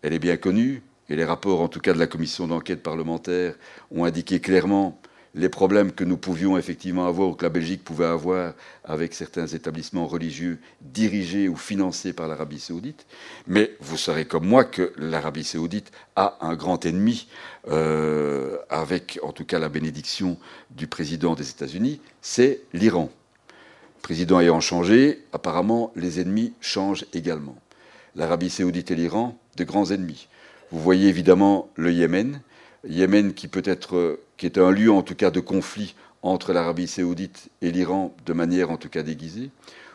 elle 0.02 0.12
est 0.12 0.18
bien 0.18 0.36
connue, 0.36 0.82
et 1.08 1.16
les 1.16 1.24
rapports, 1.24 1.60
en 1.60 1.68
tout 1.68 1.80
cas 1.80 1.92
de 1.92 1.98
la 1.98 2.06
commission 2.06 2.46
d'enquête 2.46 2.82
parlementaire, 2.82 3.54
ont 3.90 4.04
indiqué 4.04 4.40
clairement 4.40 5.00
les 5.38 5.48
problèmes 5.48 5.92
que 5.92 6.02
nous 6.02 6.16
pouvions 6.16 6.58
effectivement 6.58 7.06
avoir 7.06 7.28
ou 7.28 7.34
que 7.34 7.44
la 7.44 7.48
Belgique 7.48 7.84
pouvait 7.84 8.06
avoir 8.06 8.54
avec 8.82 9.14
certains 9.14 9.46
établissements 9.46 10.08
religieux 10.08 10.58
dirigés 10.80 11.48
ou 11.48 11.54
financés 11.54 12.12
par 12.12 12.26
l'Arabie 12.26 12.58
saoudite. 12.58 13.06
Mais 13.46 13.70
vous 13.78 13.96
savez 13.96 14.24
comme 14.24 14.44
moi 14.44 14.64
que 14.64 14.92
l'Arabie 14.98 15.44
saoudite 15.44 15.92
a 16.16 16.38
un 16.40 16.56
grand 16.56 16.84
ennemi, 16.84 17.28
euh, 17.68 18.56
avec 18.68 19.20
en 19.22 19.30
tout 19.30 19.44
cas 19.44 19.60
la 19.60 19.68
bénédiction 19.68 20.38
du 20.72 20.88
président 20.88 21.36
des 21.36 21.48
États-Unis, 21.48 22.00
c'est 22.20 22.62
l'Iran. 22.72 23.08
Président 24.02 24.40
ayant 24.40 24.60
changé, 24.60 25.24
apparemment 25.32 25.92
les 25.94 26.18
ennemis 26.18 26.52
changent 26.60 27.04
également. 27.14 27.56
L'Arabie 28.16 28.50
saoudite 28.50 28.90
et 28.90 28.96
l'Iran, 28.96 29.38
de 29.56 29.62
grands 29.62 29.92
ennemis. 29.92 30.26
Vous 30.72 30.80
voyez 30.80 31.08
évidemment 31.08 31.70
le 31.76 31.92
Yémen, 31.92 32.40
Yémen 32.86 33.34
qui 33.34 33.48
peut 33.48 33.62
être, 33.64 34.20
qui 34.36 34.46
est 34.46 34.58
un 34.58 34.70
lieu 34.70 34.90
en 34.90 35.02
tout 35.02 35.14
cas 35.14 35.30
de 35.30 35.40
conflit 35.40 35.94
entre 36.22 36.52
l'Arabie 36.52 36.88
saoudite 36.88 37.48
et 37.62 37.70
l'Iran 37.70 38.14
de 38.26 38.32
manière 38.32 38.70
en 38.70 38.76
tout 38.76 38.88
cas 38.88 39.02
déguisée. 39.02 39.50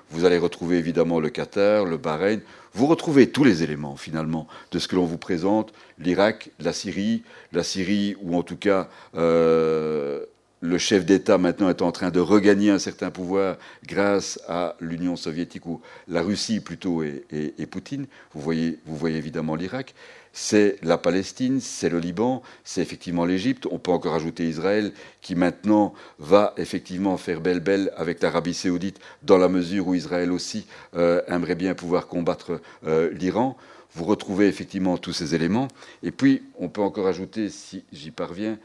Vous 0.09 0.25
allez 0.25 0.37
retrouver 0.37 0.77
évidemment 0.77 1.19
le 1.19 1.29
Qatar, 1.29 1.85
le 1.85 1.97
Bahreïn. 1.97 2.41
Vous 2.73 2.87
retrouvez 2.87 3.29
tous 3.29 3.43
les 3.43 3.63
éléments 3.63 3.95
finalement 3.95 4.47
de 4.71 4.79
ce 4.79 4.87
que 4.87 4.95
l'on 4.95 5.05
vous 5.05 5.17
présente. 5.17 5.73
L'Irak, 5.97 6.51
la 6.59 6.73
Syrie, 6.73 7.23
la 7.51 7.63
Syrie 7.63 8.15
où 8.21 8.35
en 8.35 8.43
tout 8.43 8.57
cas 8.57 8.89
euh, 9.15 10.23
le 10.61 10.77
chef 10.77 11.05
d'État 11.05 11.37
maintenant 11.37 11.69
est 11.69 11.81
en 11.81 11.91
train 11.91 12.11
de 12.11 12.19
regagner 12.19 12.69
un 12.69 12.79
certain 12.79 13.09
pouvoir 13.09 13.57
grâce 13.87 14.39
à 14.47 14.75
l'Union 14.79 15.15
soviétique 15.15 15.65
ou 15.65 15.81
la 16.07 16.21
Russie 16.21 16.59
plutôt 16.59 17.03
et, 17.03 17.25
et 17.31 17.65
Poutine. 17.65 18.05
Vous 18.33 18.41
voyez, 18.41 18.79
vous 18.85 18.95
voyez 18.95 19.17
évidemment 19.17 19.55
l'Irak 19.55 19.95
c'est 20.33 20.77
la 20.81 20.97
Palestine, 20.97 21.61
c'est 21.61 21.89
le 21.89 21.99
Liban, 21.99 22.41
c'est 22.63 22.81
effectivement 22.81 23.23
l'Égypte. 23.23 23.67
On 23.69 23.77
peut 23.77 23.91
encore 23.91 24.15
ajouter 24.15 24.47
Israël, 24.47 24.91
qui 25.21 25.35
maintenant 25.35 25.93
va 26.17 26.55
effectivement 26.57 27.17
faire 27.17 27.39
belle-belle 27.39 27.93
avec 27.95 28.21
l'Arabie 28.21 28.55
saoudite, 28.55 28.99
dans 29.21 29.37
la 29.37 29.47
mesure 29.47 29.87
où 29.87 29.93
Israël 29.93 30.31
aussi 30.31 30.65
euh, 30.95 31.21
aimerait 31.27 31.55
bien 31.55 31.75
pouvoir 31.75 32.07
combattre 32.07 32.59
euh, 32.87 33.11
l'Iran. 33.13 33.55
Vous 33.93 34.05
retrouvez 34.05 34.47
effectivement 34.47 34.97
tous 34.97 35.13
ces 35.13 35.35
éléments. 35.35 35.67
Et 36.01 36.11
puis, 36.11 36.41
on 36.57 36.67
peut 36.67 36.81
encore 36.81 37.07
ajouter, 37.07 37.49
si 37.49 37.83
j'y 37.93 38.09
parviens, 38.09 38.57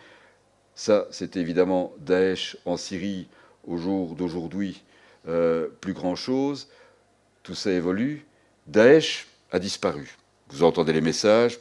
ça, 0.74 1.06
c'est 1.10 1.36
évidemment 1.36 1.92
Daesh 1.98 2.56
en 2.64 2.78
Syrie 2.78 3.28
au 3.66 3.76
jour 3.76 4.14
d'aujourd'hui, 4.14 4.82
euh, 5.28 5.68
plus 5.82 5.92
grand-chose. 5.92 6.68
Tout 7.42 7.54
ça 7.54 7.72
évolue. 7.72 8.24
Daesh 8.66 9.26
a 9.50 9.58
disparu. 9.58 10.17
Vous 10.50 10.62
entendez 10.62 10.94
les 10.94 11.02
messages, 11.02 11.58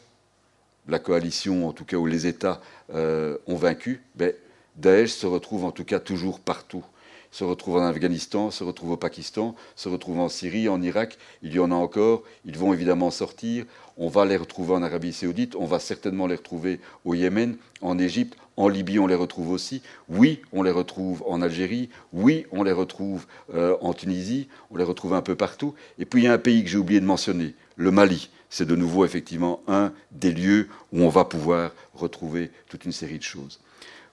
la 0.88 1.00
coalition, 1.00 1.68
en 1.68 1.74
tout 1.74 1.84
cas 1.84 1.98
où 1.98 2.06
les 2.06 2.26
États 2.26 2.62
euh, 2.94 3.38
ont 3.46 3.58
vaincu, 3.58 4.02
ben, 4.16 4.32
Daesh 4.78 5.12
se 5.12 5.28
retrouve 5.28 5.66
en 5.66 5.72
tout 5.72 5.84
cas 5.84 6.00
toujours 6.00 6.40
partout. 6.40 6.86
Se 7.30 7.44
retrouve 7.44 7.76
en 7.76 7.86
Afghanistan, 7.86 8.50
se 8.50 8.64
retrouve 8.64 8.92
au 8.92 8.98
Pakistan, 8.98 9.56
se 9.76 9.90
retrouve 9.90 10.20
en 10.20 10.30
Syrie, 10.30 10.70
en 10.70 10.82
Irak, 10.82 11.18
il 11.44 11.54
y 11.54 11.60
en 11.60 11.72
a 11.72 11.76
encore, 11.76 12.24
ils 12.46 12.58
vont 12.58 12.72
évidemment 12.74 13.12
sortir, 13.12 13.66
on 13.98 14.08
va 14.08 14.26
les 14.26 14.38
retrouver 14.38 14.74
en 14.74 14.82
Arabie 14.82 15.12
saoudite, 15.12 15.56
on 15.58 15.66
va 15.66 15.80
certainement 15.80 16.26
les 16.26 16.36
retrouver 16.36 16.80
au 17.04 17.14
Yémen, 17.14 17.58
en 17.82 18.00
Égypte, 18.00 18.38
en 18.56 18.70
Libye 18.70 19.00
on 19.00 19.08
les 19.08 19.16
retrouve 19.16 19.52
aussi, 19.52 19.82
oui 20.08 20.42
on 20.54 20.64
les 20.64 20.72
retrouve 20.72 21.24
en 21.28 21.42
Algérie, 21.42 21.90
oui 22.14 22.46
on 22.52 22.64
les 22.64 22.72
retrouve 22.72 23.26
euh, 23.54 23.76
en 23.82 23.94
Tunisie, 23.94 24.48
on 24.72 24.78
les 24.78 24.86
retrouve 24.86 25.14
un 25.14 25.22
peu 25.22 25.36
partout, 25.36 25.76
et 26.00 26.06
puis 26.06 26.22
il 26.22 26.26
y 26.26 26.30
a 26.30 26.34
un 26.34 26.38
pays 26.38 26.64
que 26.64 26.70
j'ai 26.70 26.78
oublié 26.78 27.02
de 27.02 27.06
mentionner, 27.06 27.54
le 27.76 27.92
Mali. 27.92 28.30
C'est 28.50 28.66
de 28.66 28.76
nouveau 28.76 29.06
effectivement 29.06 29.62
un 29.68 29.92
des 30.12 30.32
lieux 30.32 30.70
où 30.94 31.04
on 31.04 31.10
va 31.10 31.26
pouvoir 31.26 31.72
retrouver 31.94 32.52
toute 32.70 32.86
une 32.86 32.92
série 32.92 33.18
de 33.18 33.24
choses. 33.24 33.60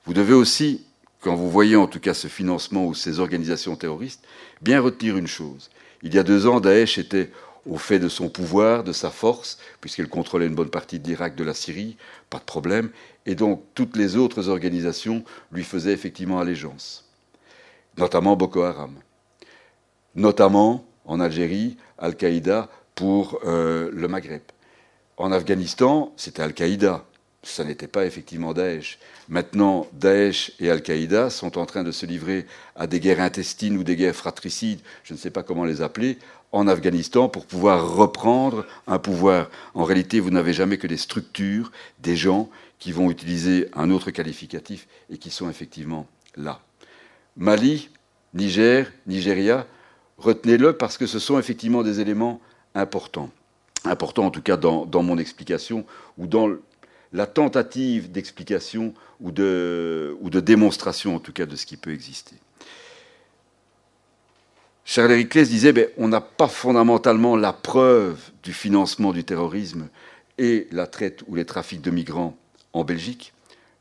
Vous 0.07 0.15
devez 0.15 0.35
aussi, 0.35 0.85
quand 1.21 1.35
vous 1.35 1.51
voyez 1.51 1.77
en 1.77 1.87
tout 1.87 2.01
cas 2.01 2.15
ce 2.15 2.29
financement 2.29 2.87
ou 2.87 2.95
ces 2.95 3.21
organisations 3.21 3.77
terroristes, 3.77 4.25
bien 4.61 4.81
retenir 4.81 5.17
une 5.17 5.27
chose. 5.27 5.71
Il 6.03 6.15
y 6.15 6.19
a 6.19 6.23
deux 6.23 6.47
ans, 6.47 6.61
Daesh 6.61 6.99
était 6.99 7.31
au 7.67 7.79
fait 7.79 7.99
de 7.99 8.09
son 8.09 8.29
pouvoir, 8.29 8.85
de 8.85 8.93
sa 8.93 9.11
force, 9.11 9.59
puisqu'elle 9.81 10.09
contrôlait 10.09 10.47
une 10.47 10.55
bonne 10.55 10.71
partie 10.71 10.99
de 10.99 11.09
l'Irak, 11.09 11.35
de 11.35 11.45
la 11.45 11.55
Syrie, 11.55 11.97
pas 12.29 12.39
de 12.39 12.45
problème, 12.45 12.91
et 13.25 13.35
donc 13.35 13.63
toutes 13.75 13.97
les 13.97 14.17
autres 14.17 14.49
organisations 14.49 15.25
lui 15.51 15.65
faisaient 15.65 15.93
effectivement 15.93 16.41
allégeance, 16.41 17.09
notamment 17.97 18.37
Boko 18.37 18.63
Haram, 18.63 18.95
notamment 20.15 20.85
en 21.07 21.21
Algérie, 21.21 21.77
Al-Qaïda 21.99 22.69
pour 22.95 23.41
euh, 23.45 23.91
le 23.93 24.09
Maghreb. 24.09 24.43
En 25.17 25.33
Afghanistan, 25.33 26.13
c'était 26.17 26.43
Al-Qaïda, 26.43 27.05
ça 27.43 27.65
n'était 27.65 27.89
pas 27.89 28.07
effectivement 28.07 28.53
Daesh. 28.53 28.99
Maintenant, 29.29 29.87
Daesh 29.93 30.53
et 30.61 30.71
Al-Qaïda 30.71 31.31
sont 31.31 31.59
en 31.59 31.67
train 31.67 31.85
de 31.85 31.93
se 31.93 32.07
livrer 32.07 32.47
à 32.75 32.87
des 32.87 33.01
guerres 33.01 33.21
intestines 33.21 33.77
ou 33.77 33.85
des 33.85 33.97
guerres 33.97 34.17
fratricides, 34.17 34.81
je 35.05 35.13
ne 35.13 35.19
sais 35.19 35.31
pas 35.31 35.43
comment 35.43 35.65
les 35.65 35.83
appeler, 35.83 36.19
en 36.53 36.69
Afghanistan 36.69 37.29
pour 37.29 37.47
pouvoir 37.47 37.97
reprendre 37.97 38.65
un 38.87 38.99
pouvoir. 38.99 39.51
En 39.75 39.85
réalité, 39.85 40.21
vous 40.21 40.31
n'avez 40.31 40.53
jamais 40.53 40.79
que 40.79 40.87
des 40.87 40.97
structures, 40.97 41.73
des 41.99 42.17
gens 42.17 42.49
qui 42.79 42.93
vont 42.93 43.11
utiliser 43.11 43.69
un 43.75 43.91
autre 43.91 44.11
qualificatif 44.11 44.87
et 45.11 45.19
qui 45.19 45.31
sont 45.31 45.51
effectivement 45.51 46.07
là. 46.37 46.61
Mali, 47.37 47.89
Niger, 48.35 48.93
Nigeria, 49.07 49.67
retenez-le 50.19 50.75
parce 50.75 50.97
que 50.97 51.07
ce 51.07 51.19
sont 51.19 51.39
effectivement 51.39 51.83
des 51.83 52.01
éléments 52.01 52.41
importants. 52.75 53.31
Importants 53.85 54.27
en 54.27 54.31
tout 54.31 54.43
cas 54.43 54.57
dans, 54.57 55.03
mon 55.03 55.19
explication 55.19 55.85
ou 56.19 56.27
dans 56.27 56.49
la 57.13 57.27
tentative 57.27 58.11
d'explication 58.11 58.95
ou 59.21 59.31
de, 59.31 60.17
ou 60.21 60.31
de 60.31 60.41
démonstration, 60.41 61.15
en 61.15 61.21
tout 61.21 61.33
cas, 61.33 61.47
de 61.47 61.55
ce 61.55 61.67
qui 61.67 61.77
peut 61.77 61.93
exister. 61.93 62.37
Charles 64.85 65.13
Hériclès 65.13 65.49
disait 65.49 65.73
ben, 65.73 65.89
on 65.97 66.09
n'a 66.09 66.21
pas 66.21 66.49
fondamentalement 66.49 67.37
la 67.37 67.53
preuve 67.53 68.19
du 68.43 68.53
financement 68.53 69.13
du 69.13 69.25
terrorisme 69.25 69.89
et 70.39 70.67
la 70.73 70.87
traite 70.87 71.23
ou 71.27 71.37
les 71.37 71.45
trafics 71.45 71.81
de 71.81 71.91
migrants 71.91 72.37
en 72.73 72.85
Belgique. 72.85 73.33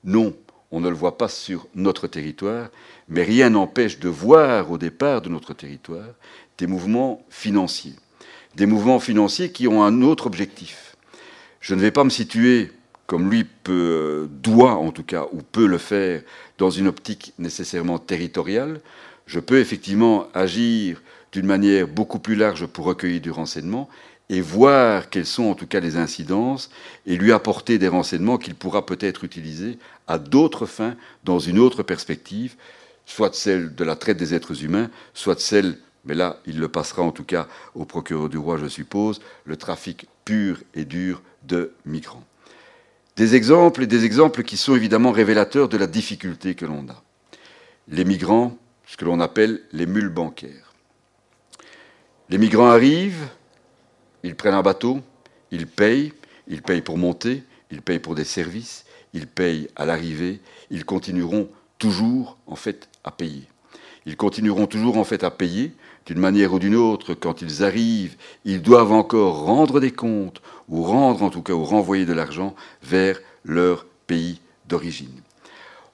Non, 0.04 0.34
on 0.72 0.80
ne 0.80 0.90
le 0.90 0.96
voit 0.96 1.18
pas 1.18 1.28
sur 1.28 1.68
notre 1.76 2.08
territoire, 2.08 2.70
mais 3.10 3.24
rien 3.24 3.50
n'empêche 3.50 4.00
de 4.00 4.10
voir 4.10 4.72
au 4.72 4.78
départ 4.78 5.22
de 5.22 5.30
notre 5.30 5.54
territoire 5.54 6.08
des 6.58 6.68
mouvements 6.68 7.26
financiers. 7.30 7.96
Des 8.56 8.66
mouvements 8.66 9.00
financiers 9.00 9.52
qui 9.52 9.68
ont 9.68 9.84
un 9.84 10.02
autre 10.02 10.28
objectif. 10.28 10.96
Je 11.60 11.76
ne 11.76 11.82
vais 11.82 11.92
pas 11.92 12.04
me 12.04 12.10
situer 12.10 12.72
comme 13.08 13.30
lui 13.30 13.44
peut, 13.44 14.30
doit 14.42 14.74
en 14.74 14.92
tout 14.92 15.04
cas, 15.04 15.26
ou 15.32 15.42
peut 15.42 15.68
le 15.68 15.78
faire, 15.78 16.22
dans 16.58 16.70
une 16.70 16.88
optique 16.88 17.34
nécessairement 17.38 18.00
territoriale, 18.00 18.80
je 19.26 19.40
peux 19.40 19.60
effectivement 19.60 20.28
agir 20.34 21.02
d'une 21.32 21.46
manière 21.46 21.88
beaucoup 21.88 22.20
plus 22.20 22.36
large 22.36 22.66
pour 22.66 22.86
recueillir 22.86 23.22
du 23.22 23.32
renseignement 23.32 23.90
et 24.30 24.42
voir 24.42 25.10
quelles 25.10 25.26
sont 25.26 25.44
en 25.46 25.56
tout 25.56 25.68
cas 25.68 25.80
les 25.80 25.98
incidences 25.98 26.70
et 27.06 27.18
lui 27.18 27.32
apporter 27.32 27.78
des 27.78 27.88
renseignements 27.88 28.38
qu'il 28.38 28.56
pourra 28.56 28.86
peut-être 28.86 29.24
utiliser 29.24 29.78
à 30.08 30.18
d'autres 30.18 30.66
fins 30.66 30.96
dans 31.24 31.40
une 31.40 31.60
autre 31.60 31.84
perspective, 31.84 32.56
soit 33.06 33.36
celle 33.36 33.76
de 33.76 33.84
la 33.84 33.96
traite 33.96 34.18
des 34.18 34.34
êtres 34.34 34.64
humains, 34.64 34.90
soit 35.14 35.40
celle, 35.40 35.78
mais 36.06 36.14
là 36.14 36.38
il 36.46 36.60
le 36.60 36.68
passera 36.68 37.02
en 37.04 37.12
tout 37.12 37.24
cas 37.24 37.48
au 37.76 37.86
procureur 37.86 38.30
du 38.30 38.38
roi 38.38 38.58
je 38.58 38.68
suppose, 38.68 39.22
le 39.46 39.58
trafic 39.58 40.08
pur 40.26 40.62
et 40.74 40.86
dur 40.86 41.22
de 41.44 41.74
migrants. 41.86 42.24
Des 43.16 43.36
exemples 43.36 43.86
des 43.86 44.06
exemples 44.06 44.44
qui 44.44 44.58
sont 44.58 44.76
évidemment 44.76 45.12
révélateurs 45.12 45.70
de 45.70 45.78
la 45.78 45.88
difficulté 45.88 46.56
que 46.56 46.66
l'on 46.66 46.88
a. 46.90 47.04
Les 47.88 48.06
migrants, 48.06 48.58
ce 48.86 48.98
que 48.98 49.06
l'on 49.06 49.20
appelle 49.20 49.62
les 49.72 49.86
mules 49.86 50.10
bancaires. 50.10 50.74
Les 52.30 52.38
migrants 52.38 52.70
arrivent, 52.70 53.28
ils 54.24 54.36
prennent 54.36 54.54
un 54.54 54.64
bateau, 54.64 55.02
ils 55.52 55.68
payent, 55.68 56.14
ils 56.48 56.62
payent 56.62 56.82
pour 56.82 56.98
monter, 56.98 57.44
ils 57.70 57.82
payent 57.82 58.00
pour 58.00 58.16
des 58.16 58.24
services, 58.24 58.86
ils 59.14 59.28
payent 59.28 59.68
à 59.76 59.86
l'arrivée, 59.86 60.42
ils 60.70 60.86
continueront 60.86 61.50
toujours 61.78 62.38
en 62.48 62.56
fait 62.56 62.90
à 63.04 63.12
payer. 63.12 63.44
Ils 64.06 64.18
continueront 64.18 64.68
toujours 64.68 64.98
en 64.98 65.04
fait 65.04 65.24
à 65.24 65.32
payer 65.32 65.74
d'une 66.06 66.20
manière 66.20 66.54
ou 66.54 66.60
d'une 66.60 66.76
autre, 66.76 67.14
quand 67.14 67.42
ils 67.42 67.64
arrivent, 67.64 68.16
ils 68.46 68.62
doivent 68.62 68.92
encore 68.92 69.44
rendre 69.44 69.80
des 69.80 69.92
comptes, 69.92 70.42
ou 70.68 70.84
rendre 70.84 71.24
en 71.24 71.30
tout 71.30 71.42
cas, 71.42 71.54
ou 71.54 71.64
renvoyer 71.64 72.06
de 72.06 72.14
l'argent 72.14 72.56
vers 72.84 73.20
leur 73.46 73.86
pays 74.08 74.42
d'origine. 74.68 75.22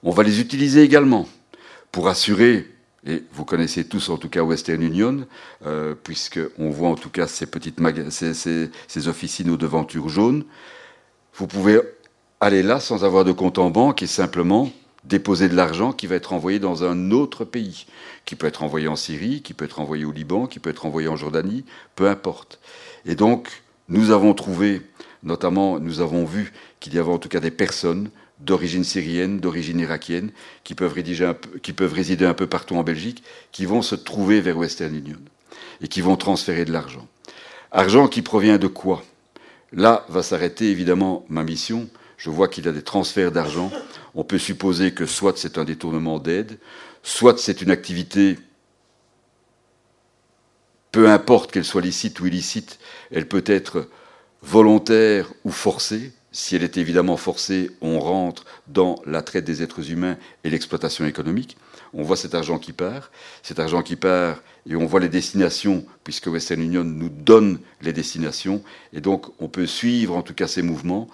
On 0.02 0.10
va 0.10 0.22
les 0.22 0.40
utiliser 0.40 0.82
également 0.82 1.28
pour 1.92 2.08
assurer, 2.08 2.66
et 3.06 3.22
vous 3.32 3.44
connaissez 3.44 3.84
tous 3.84 4.08
en 4.08 4.16
tout 4.16 4.28
cas 4.28 4.42
Western 4.42 4.82
Union, 4.82 5.26
euh, 5.66 5.94
puisqu'on 5.94 6.70
voit 6.70 6.88
en 6.88 6.94
tout 6.96 7.10
cas 7.10 7.26
ces 7.26 7.46
petites 7.46 7.80
ces, 8.10 8.34
ces, 8.34 8.70
ces 8.88 9.08
officines 9.08 9.50
aux 9.50 9.56
devantures 9.56 10.08
jaunes, 10.08 10.44
vous 11.34 11.46
pouvez 11.46 11.80
aller 12.40 12.62
là 12.62 12.80
sans 12.80 13.04
avoir 13.04 13.24
de 13.24 13.32
compte 13.32 13.58
en 13.58 13.70
banque 13.70 14.02
et 14.02 14.06
simplement 14.06 14.70
déposer 15.04 15.48
de 15.48 15.56
l'argent 15.56 15.92
qui 15.92 16.06
va 16.06 16.16
être 16.16 16.32
envoyé 16.32 16.58
dans 16.58 16.84
un 16.84 17.10
autre 17.10 17.44
pays, 17.44 17.86
qui 18.24 18.36
peut 18.36 18.46
être 18.46 18.62
envoyé 18.62 18.88
en 18.88 18.96
Syrie, 18.96 19.42
qui 19.42 19.54
peut 19.54 19.64
être 19.64 19.80
envoyé 19.80 20.04
au 20.04 20.12
Liban, 20.12 20.46
qui 20.46 20.58
peut 20.58 20.70
être 20.70 20.86
envoyé 20.86 21.08
en 21.08 21.16
Jordanie, 21.16 21.64
peu 21.96 22.08
importe. 22.08 22.60
Et 23.06 23.14
donc, 23.14 23.62
nous 23.88 24.10
avons 24.10 24.34
trouvé, 24.34 24.82
notamment, 25.22 25.80
nous 25.80 26.00
avons 26.00 26.24
vu 26.24 26.52
qu'il 26.80 26.94
y 26.94 26.98
avait 26.98 27.10
en 27.10 27.18
tout 27.18 27.28
cas 27.28 27.40
des 27.40 27.50
personnes 27.50 28.10
d'origine 28.40 28.84
syrienne, 28.84 29.38
d'origine 29.38 29.80
irakienne, 29.80 30.30
qui 30.64 30.74
peuvent, 30.74 30.94
qui 31.62 31.72
peuvent 31.72 31.92
résider 31.92 32.24
un 32.24 32.34
peu 32.34 32.46
partout 32.46 32.76
en 32.76 32.82
Belgique, 32.82 33.22
qui 33.52 33.66
vont 33.66 33.82
se 33.82 33.94
trouver 33.94 34.40
vers 34.40 34.56
Western 34.56 34.94
Union 34.94 35.18
et 35.82 35.88
qui 35.88 36.00
vont 36.00 36.16
transférer 36.16 36.64
de 36.64 36.72
l'argent. 36.72 37.06
Argent 37.70 38.08
qui 38.08 38.22
provient 38.22 38.58
de 38.58 38.66
quoi? 38.66 39.02
Là 39.72 40.04
va 40.08 40.22
s'arrêter 40.22 40.70
évidemment 40.70 41.24
ma 41.28 41.44
mission, 41.44 41.88
je 42.16 42.28
vois 42.28 42.48
qu'il 42.48 42.66
y 42.66 42.68
a 42.68 42.72
des 42.72 42.82
transferts 42.82 43.32
d'argent. 43.32 43.70
On 44.14 44.24
peut 44.24 44.38
supposer 44.38 44.92
que 44.92 45.06
soit 45.06 45.36
c'est 45.36 45.58
un 45.58 45.64
détournement 45.64 46.18
d'aide, 46.18 46.58
soit 47.02 47.38
c'est 47.38 47.62
une 47.62 47.70
activité, 47.70 48.38
peu 50.92 51.08
importe 51.08 51.52
qu'elle 51.52 51.64
soit 51.64 51.80
licite 51.80 52.20
ou 52.20 52.26
illicite, 52.26 52.78
elle 53.12 53.28
peut 53.28 53.44
être 53.46 53.88
volontaire 54.42 55.32
ou 55.44 55.50
forcée. 55.50 56.12
Si 56.32 56.54
elle 56.54 56.62
est 56.62 56.76
évidemment 56.76 57.16
forcée, 57.16 57.70
on 57.80 57.98
rentre 57.98 58.44
dans 58.68 59.00
la 59.04 59.22
traite 59.22 59.44
des 59.44 59.62
êtres 59.62 59.90
humains 59.90 60.16
et 60.44 60.50
l'exploitation 60.50 61.04
économique. 61.04 61.56
On 61.92 62.02
voit 62.02 62.16
cet 62.16 62.34
argent 62.34 62.58
qui 62.58 62.72
part, 62.72 63.10
cet 63.42 63.58
argent 63.58 63.82
qui 63.82 63.96
part, 63.96 64.40
et 64.68 64.76
on 64.76 64.86
voit 64.86 65.00
les 65.00 65.08
destinations, 65.08 65.84
puisque 66.04 66.28
Western 66.28 66.62
Union 66.62 66.84
nous 66.84 67.08
donne 67.08 67.58
les 67.82 67.92
destinations, 67.92 68.62
et 68.92 69.00
donc 69.00 69.26
on 69.40 69.48
peut 69.48 69.66
suivre 69.66 70.16
en 70.16 70.22
tout 70.22 70.34
cas 70.34 70.46
ces 70.46 70.62
mouvements 70.62 71.08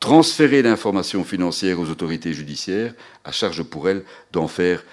transférer 0.00 0.62
l'information 0.62 1.24
financière 1.24 1.80
aux 1.80 1.88
autorités 1.88 2.32
judiciaires, 2.32 2.94
à 3.24 3.32
charge 3.32 3.62
pour 3.62 3.88
elles 3.88 4.04
d'en 4.32 4.48
faire, 4.48 4.84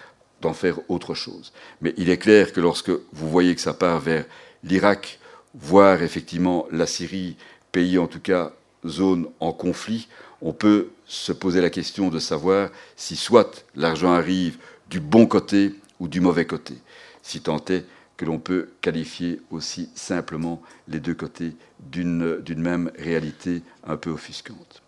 d'en 0.42 0.54
faire 0.54 0.80
autre 0.90 1.14
chose. 1.14 1.54
Mais 1.82 1.94
il 1.98 2.10
est 2.10 2.18
clair 2.18 2.54
que 2.54 2.62
lorsque 2.62 2.90
vous 2.90 3.30
voyez 3.30 3.56
que 3.56 3.62
ça 3.62 3.74
part 3.74 4.00
vers 4.00 4.26
l'Irak, 4.64 5.20
voire 5.54 6.02
effectivement 6.02 6.68
la 6.72 6.88
Syrie, 6.88 7.38
pays 7.72 7.98
en 7.98 8.08
tout 8.08 8.20
cas 8.20 8.54
zone 8.86 9.28
en 9.40 9.54
conflit, 9.54 10.08
on 10.42 10.54
peut 10.54 10.90
se 11.06 11.32
poser 11.32 11.62
la 11.62 11.70
question 11.70 12.10
de 12.10 12.20
savoir 12.20 12.70
si 12.96 13.16
soit 13.16 13.66
l'argent 13.76 14.14
arrive 14.14 14.58
du 14.90 15.00
bon 15.00 15.28
côté 15.28 15.74
ou 16.00 16.08
du 16.08 16.20
mauvais 16.20 16.46
côté, 16.46 16.76
si 17.22 17.42
tant 17.42 17.64
est 17.70 17.86
que 18.18 18.26
l'on 18.26 18.40
peut 18.40 18.70
qualifier 18.82 19.42
aussi 19.52 19.90
simplement 19.96 20.62
les 20.88 21.00
deux 21.00 21.16
côtés 21.16 21.54
d'une 21.80 22.44
même 22.58 22.92
réalité 22.98 23.62
un 23.86 23.98
peu 23.98 24.10
offusquante. 24.10 24.85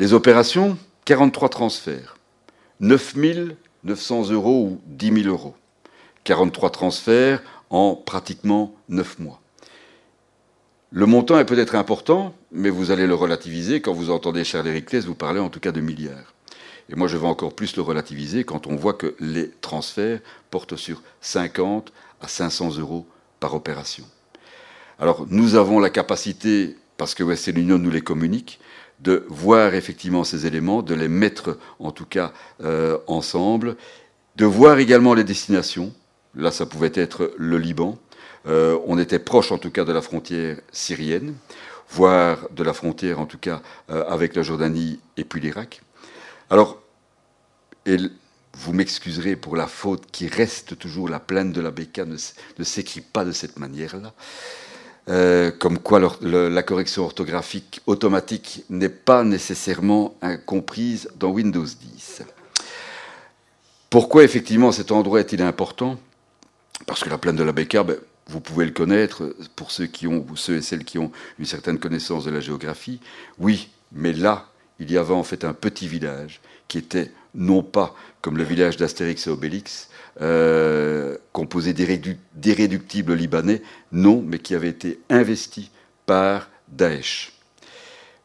Les 0.00 0.12
opérations, 0.12 0.76
43 1.04 1.48
transferts, 1.50 2.16
9 2.80 3.14
900 3.84 4.30
euros 4.30 4.64
ou 4.64 4.80
10 4.86 5.22
000 5.22 5.28
euros. 5.28 5.54
43 6.24 6.70
transferts 6.70 7.42
en 7.70 7.94
pratiquement 7.94 8.74
9 8.88 9.20
mois. 9.20 9.40
Le 10.90 11.06
montant 11.06 11.38
est 11.38 11.44
peut-être 11.44 11.76
important, 11.76 12.34
mais 12.50 12.70
vous 12.70 12.90
allez 12.90 13.06
le 13.06 13.14
relativiser 13.14 13.80
quand 13.80 13.92
vous 13.92 14.10
entendez 14.10 14.42
Charles 14.42 14.68
Hériclès 14.68 15.04
vous 15.04 15.14
parler 15.14 15.38
en 15.38 15.48
tout 15.48 15.60
cas 15.60 15.72
de 15.72 15.80
milliards. 15.80 16.34
Et 16.88 16.96
moi, 16.96 17.06
je 17.06 17.16
vais 17.16 17.26
encore 17.26 17.54
plus 17.54 17.76
le 17.76 17.82
relativiser 17.82 18.42
quand 18.42 18.66
on 18.66 18.74
voit 18.74 18.94
que 18.94 19.14
les 19.20 19.50
transferts 19.60 20.20
portent 20.50 20.76
sur 20.76 21.02
50 21.20 21.92
à 22.20 22.26
500 22.26 22.78
euros 22.78 23.06
par 23.38 23.54
opération. 23.54 24.04
Alors, 24.98 25.26
nous 25.28 25.54
avons 25.54 25.78
la 25.78 25.90
capacité, 25.90 26.76
parce 26.96 27.14
que 27.14 27.22
Western 27.22 27.58
Union 27.58 27.78
nous 27.78 27.90
les 27.90 28.02
communique, 28.02 28.60
de 29.04 29.24
voir 29.28 29.74
effectivement 29.74 30.24
ces 30.24 30.46
éléments, 30.46 30.82
de 30.82 30.94
les 30.94 31.08
mettre 31.08 31.58
en 31.78 31.92
tout 31.92 32.06
cas 32.06 32.32
euh, 32.62 32.98
ensemble, 33.06 33.76
de 34.36 34.46
voir 34.46 34.78
également 34.78 35.14
les 35.14 35.24
destinations. 35.24 35.92
Là, 36.34 36.50
ça 36.50 36.66
pouvait 36.66 36.92
être 36.94 37.32
le 37.36 37.58
Liban, 37.58 37.96
on 38.46 38.98
était 38.98 39.20
proche 39.20 39.52
en 39.52 39.58
tout 39.58 39.70
cas 39.70 39.84
de 39.84 39.92
la 39.92 40.02
frontière 40.02 40.58
syrienne, 40.72 41.34
voire 41.88 42.48
de 42.50 42.62
la 42.64 42.74
frontière 42.74 43.20
en 43.20 43.26
tout 43.26 43.38
cas 43.38 43.62
avec 43.88 44.34
la 44.34 44.42
Jordanie 44.42 44.98
et 45.16 45.24
puis 45.24 45.40
l'Irak. 45.40 45.80
Alors, 46.50 46.82
et 47.86 47.96
vous 48.56 48.72
m'excuserez 48.72 49.36
pour 49.36 49.56
la 49.56 49.66
faute 49.66 50.10
qui 50.10 50.28
reste 50.28 50.78
toujours 50.78 51.08
la 51.08 51.20
plaine 51.20 51.52
de 51.52 51.60
la 51.60 51.70
Béca 51.70 52.04
ne, 52.04 52.16
ne 52.58 52.64
s'écrit 52.64 53.00
pas 53.00 53.24
de 53.24 53.32
cette 53.32 53.58
manière-là. 53.58 54.12
Euh, 55.10 55.50
comme 55.50 55.78
quoi 55.78 56.00
la 56.22 56.62
correction 56.62 57.04
orthographique 57.04 57.82
automatique 57.86 58.64
n'est 58.70 58.88
pas 58.88 59.22
nécessairement 59.22 60.16
comprise 60.46 61.10
dans 61.16 61.28
Windows 61.28 61.64
10. 61.64 62.22
Pourquoi 63.90 64.24
effectivement 64.24 64.72
cet 64.72 64.92
endroit 64.92 65.20
est-il 65.20 65.42
important? 65.42 65.98
Parce 66.86 67.04
que 67.04 67.10
la 67.10 67.18
plaine 67.18 67.36
de 67.36 67.42
la 67.42 67.52
Béca, 67.52 67.84
ben, 67.84 67.98
vous 68.28 68.40
pouvez 68.40 68.64
le 68.64 68.70
connaître 68.70 69.34
pour 69.56 69.70
ceux, 69.70 69.86
qui 69.86 70.06
ont, 70.06 70.24
ceux 70.34 70.56
et 70.56 70.62
celles 70.62 70.84
qui 70.84 70.98
ont 70.98 71.12
une 71.38 71.44
certaine 71.44 71.78
connaissance 71.78 72.24
de 72.24 72.30
la 72.30 72.40
géographie. 72.40 73.00
Oui, 73.38 73.68
mais 73.92 74.12
là, 74.12 74.46
il 74.80 74.90
y 74.90 74.96
avait 74.96 75.14
en 75.14 75.22
fait 75.22 75.44
un 75.44 75.52
petit 75.52 75.86
village 75.86 76.40
qui 76.66 76.78
était 76.78 77.12
non 77.34 77.62
pas 77.62 77.94
comme 78.22 78.38
le 78.38 78.44
village 78.44 78.78
d'Astérix 78.78 79.26
et 79.26 79.30
Obélix, 79.30 79.90
euh, 80.20 81.16
composé 81.32 81.72
d'irréductibles 81.72 83.14
libanais, 83.14 83.62
non, 83.92 84.22
mais 84.26 84.38
qui 84.38 84.54
avait 84.54 84.68
été 84.68 85.00
investi 85.10 85.70
par 86.06 86.48
Daesh. 86.68 87.32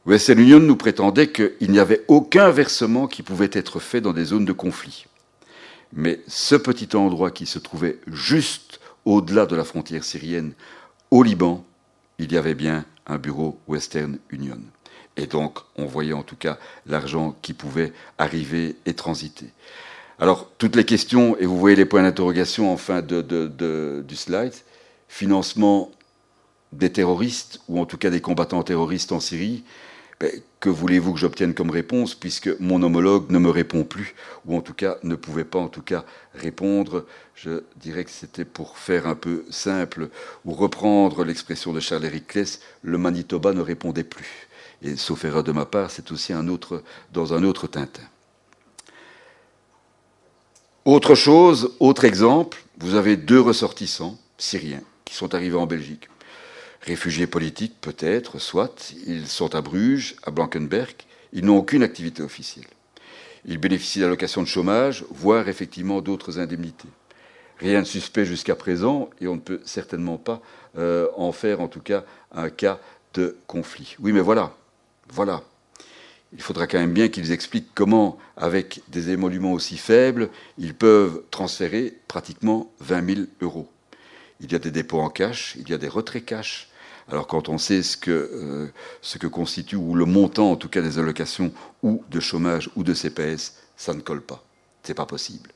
Western 0.06 0.40
Union 0.40 0.60
nous 0.60 0.76
prétendait 0.76 1.32
qu'il 1.32 1.72
n'y 1.72 1.80
avait 1.80 2.04
aucun 2.08 2.52
versement 2.52 3.08
qui 3.08 3.22
pouvait 3.22 3.50
être 3.54 3.80
fait 3.80 4.02
dans 4.02 4.14
des 4.14 4.26
zones 4.26 4.46
de 4.46 4.54
conflit. 4.54 5.06
Mais 5.94 6.22
ce 6.28 6.56
petit 6.56 6.96
endroit 6.96 7.32
qui 7.32 7.46
se 7.46 7.60
trouvait 7.60 8.00
juste 8.08 8.80
au-delà 9.06 9.46
de 9.46 9.56
la 9.56 9.64
frontière 9.64 10.04
syrienne, 10.04 10.54
au 11.12 11.24
Liban, 11.24 11.66
il 12.20 12.32
y 12.32 12.38
avait 12.38 12.56
bien 12.56 12.86
un 13.08 13.18
bureau 13.18 13.60
Western 13.68 14.20
Union. 14.30 14.60
Et 15.18 15.26
donc, 15.26 15.60
on 15.76 15.86
voyait 15.86 16.14
en 16.14 16.24
tout 16.24 16.36
cas 16.36 16.60
l'argent 16.86 17.36
qui 17.42 17.54
pouvait 17.54 17.92
arriver 18.18 18.76
et 18.86 18.94
transiter. 18.94 19.48
Alors, 20.20 20.52
toutes 20.58 20.76
les 20.76 20.84
questions, 20.84 21.38
et 21.38 21.46
vous 21.46 21.58
voyez 21.58 21.78
les 21.78 21.86
points 21.86 22.04
d'interrogation 22.04 22.72
en 22.72 22.78
fin 22.78 23.02
du 23.02 24.16
slide, 24.16 24.54
financement 25.08 25.92
des 26.74 26.92
terroristes, 26.92 27.62
ou 27.70 27.80
en 27.80 27.86
tout 27.86 27.98
cas 27.98 28.10
des 28.10 28.20
combattants 28.20 28.62
terroristes 28.64 29.14
en 29.14 29.20
Syrie, 29.20 29.64
ben, 30.20 30.30
que 30.60 30.70
voulez-vous 30.70 31.14
que 31.14 31.20
j'obtienne 31.20 31.54
comme 31.54 31.70
réponse, 31.70 32.16
puisque 32.16 32.50
mon 32.60 32.84
homologue 32.84 33.32
ne 33.32 33.40
me 33.40 33.50
répond 33.50 33.86
plus, 33.86 34.14
ou 34.46 34.58
en 34.58 34.62
tout 34.62 34.74
cas 34.74 34.98
ne 35.04 35.16
pouvait 35.16 35.46
pas 35.46 35.60
en 35.60 35.70
tout 35.70 35.82
cas 35.82 36.04
répondre. 36.36 37.06
Je 37.36 37.64
dirais 37.78 38.04
que 38.04 38.12
c'était 38.12 38.44
pour 38.44 38.78
faire 38.78 39.08
un 39.08 39.16
peu 39.16 39.46
simple, 39.50 40.10
ou 40.44 40.52
reprendre 40.52 41.24
l'expression 41.24 41.72
de 41.72 41.80
Charles-Éric 41.80 42.28
Kless, 42.28 42.60
le 42.84 42.98
Manitoba 42.98 43.54
ne 43.54 43.62
répondait 43.62 44.04
plus 44.04 44.50
et 44.82 44.96
sauf 44.96 45.26
erreur 45.26 45.44
de 45.44 45.52
ma 45.52 45.66
part, 45.66 45.92
c'est 45.92 46.12
aussi 46.12 46.34
dans 47.14 47.34
un 47.34 47.44
autre 47.44 47.68
Tintin. 47.68 48.02
Autre 50.86 51.14
chose, 51.14 51.76
autre 51.80 52.06
exemple, 52.06 52.64
vous 52.78 52.96
avez 52.96 53.18
deux 53.18 53.40
ressortissants 53.40 54.18
syriens 54.38 54.82
qui 55.04 55.14
sont 55.14 55.36
arrivés 55.36 55.58
en 55.58 55.68
Belgique. 55.68 56.08
Réfugiés 56.82 57.28
politiques, 57.28 57.76
peut-être, 57.82 58.40
soit, 58.40 58.94
ils 59.06 59.28
sont 59.28 59.54
à 59.56 59.62
Bruges, 59.62 60.16
à 60.24 60.32
Blankenberg, 60.32 60.96
ils 61.34 61.44
n'ont 61.44 61.58
aucune 61.58 61.84
activité 61.84 62.24
officielle. 62.24 62.66
Ils 63.46 63.58
bénéficient 63.58 64.00
d'allocations 64.00 64.42
de 64.42 64.48
chômage, 64.48 65.04
voire 65.12 65.50
effectivement 65.50 66.00
d'autres 66.00 66.40
indemnités. 66.40 66.88
Rien 67.58 67.82
de 67.82 67.88
suspect 67.88 68.26
jusqu'à 68.26 68.56
présent, 68.56 69.10
et 69.20 69.28
on 69.28 69.36
ne 69.36 69.42
peut 69.42 69.60
certainement 69.66 70.18
pas 70.18 70.42
euh, 70.78 71.08
en 71.18 71.34
faire 71.34 71.60
en 71.60 71.68
tout 71.68 71.82
cas 71.82 72.06
un 72.32 72.50
cas 72.50 72.80
de 73.14 73.36
conflit. 73.48 73.98
Oui, 74.00 74.14
mais 74.14 74.22
voilà, 74.22 74.56
voilà. 75.10 75.44
Il 76.34 76.42
faudra 76.42 76.68
quand 76.68 76.78
même 76.78 76.94
bien 76.94 77.08
qu'ils 77.08 77.32
expliquent 77.32 77.74
comment, 77.74 78.18
avec 78.38 78.82
des 78.90 79.10
émoluments 79.10 79.54
aussi 79.54 79.78
faibles, 79.78 80.30
ils 80.58 80.76
peuvent 80.76 81.24
transférer 81.32 81.98
pratiquement 82.08 82.72
20 82.82 83.16
000 83.16 83.28
euros. 83.42 83.68
Il 84.40 84.52
y 84.52 84.56
a 84.56 84.60
des 84.60 84.72
dépôts 84.72 85.00
en 85.00 85.10
cash, 85.10 85.56
il 85.60 85.70
y 85.70 85.74
a 85.74 85.78
des 85.78 85.88
retraits 85.88 86.26
cash. 86.26 86.70
Alors 87.12 87.26
quand 87.26 87.50
on 87.50 87.58
sait 87.58 87.82
ce 87.82 87.98
que, 87.98 88.12
euh, 88.12 89.30
constitue, 89.30 89.76
ou 89.76 89.96
le 89.96 90.06
montant 90.06 90.52
en 90.52 90.56
tout 90.56 90.70
cas 90.70 90.82
des 90.82 91.00
allocations, 91.00 91.52
ou 91.82 92.04
de 92.12 92.20
chômage, 92.20 92.70
ou 92.76 92.84
de 92.84 92.94
CPS, 92.94 93.56
ça 93.76 93.94
ne 93.96 94.02
colle 94.02 94.22
pas. 94.22 94.44
C'est 94.84 94.94
pas 94.94 95.08
possible. 95.08 95.50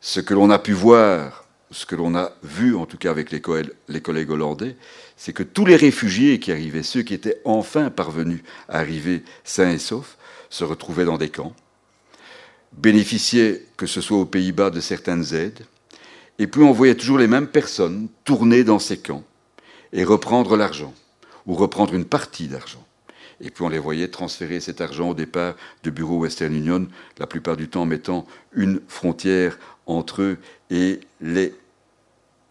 Ce 0.00 0.18
que 0.18 0.34
l'on 0.34 0.50
a 0.50 0.58
pu 0.58 0.72
voir 0.72 1.46
ce 1.70 1.86
que 1.86 1.94
l'on 1.94 2.16
a 2.16 2.32
vu, 2.42 2.74
en 2.74 2.86
tout 2.86 2.96
cas 2.96 3.10
avec 3.10 3.30
les, 3.30 3.40
collègues 3.40 4.30
hollandais, 4.30 4.76
c'est 5.16 5.32
que 5.32 5.42
tous 5.42 5.64
les 5.64 5.76
réfugiés 5.76 6.40
qui 6.40 6.50
arrivaient, 6.50 6.82
ceux 6.82 7.02
qui 7.02 7.14
étaient 7.14 7.40
enfin 7.44 7.90
parvenus 7.90 8.42
à 8.68 8.78
arriver 8.78 9.22
sains 9.44 9.70
et 9.70 9.78
saufs, 9.78 10.16
se 10.48 10.64
retrouvaient 10.64 11.04
dans 11.04 11.18
des 11.18 11.28
camps, 11.28 11.54
bénéficiaient, 12.72 13.62
que 13.76 13.86
ce 13.86 14.00
soit 14.00 14.18
aux 14.18 14.26
Pays-Bas, 14.26 14.70
de 14.70 14.80
certaines 14.80 15.32
aides, 15.32 15.64
et 16.38 16.46
puis 16.46 16.62
on 16.62 16.72
voyait 16.72 16.94
toujours 16.94 17.18
les 17.18 17.28
mêmes 17.28 17.48
personnes 17.48 18.08
tourner 18.24 18.64
dans 18.64 18.78
ces 18.78 18.98
camps 18.98 19.24
et 19.92 20.02
reprendre 20.04 20.56
l'argent, 20.56 20.94
ou 21.46 21.54
reprendre 21.54 21.94
une 21.94 22.04
partie 22.04 22.48
d'argent. 22.48 22.84
Et 23.40 23.50
puis 23.50 23.64
on 23.64 23.68
les 23.68 23.78
voyait 23.78 24.08
transférer 24.08 24.60
cet 24.60 24.80
argent 24.80 25.10
au 25.10 25.14
départ 25.14 25.54
de 25.82 25.90
bureau 25.90 26.18
Western 26.18 26.54
Union, 26.54 26.88
la 27.18 27.26
plupart 27.26 27.56
du 27.56 27.68
temps 27.68 27.86
mettant 27.86 28.26
une 28.52 28.80
frontière 28.88 29.58
entre 29.86 30.22
eux 30.22 30.38
et 30.70 31.00
les 31.20 31.54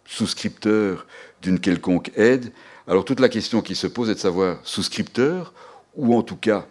souscripteurs 0.09 1.05
d'une 1.41 1.59
quelconque 1.59 2.11
aide. 2.15 2.51
Alors 2.87 3.05
toute 3.05 3.19
la 3.19 3.29
question 3.29 3.61
qui 3.61 3.75
se 3.75 3.87
pose 3.87 4.09
est 4.09 4.15
de 4.15 4.19
savoir 4.19 4.57
souscripteur 4.63 5.53
ou 5.95 6.15
en 6.15 6.23
tout 6.23 6.35
cas 6.35 6.65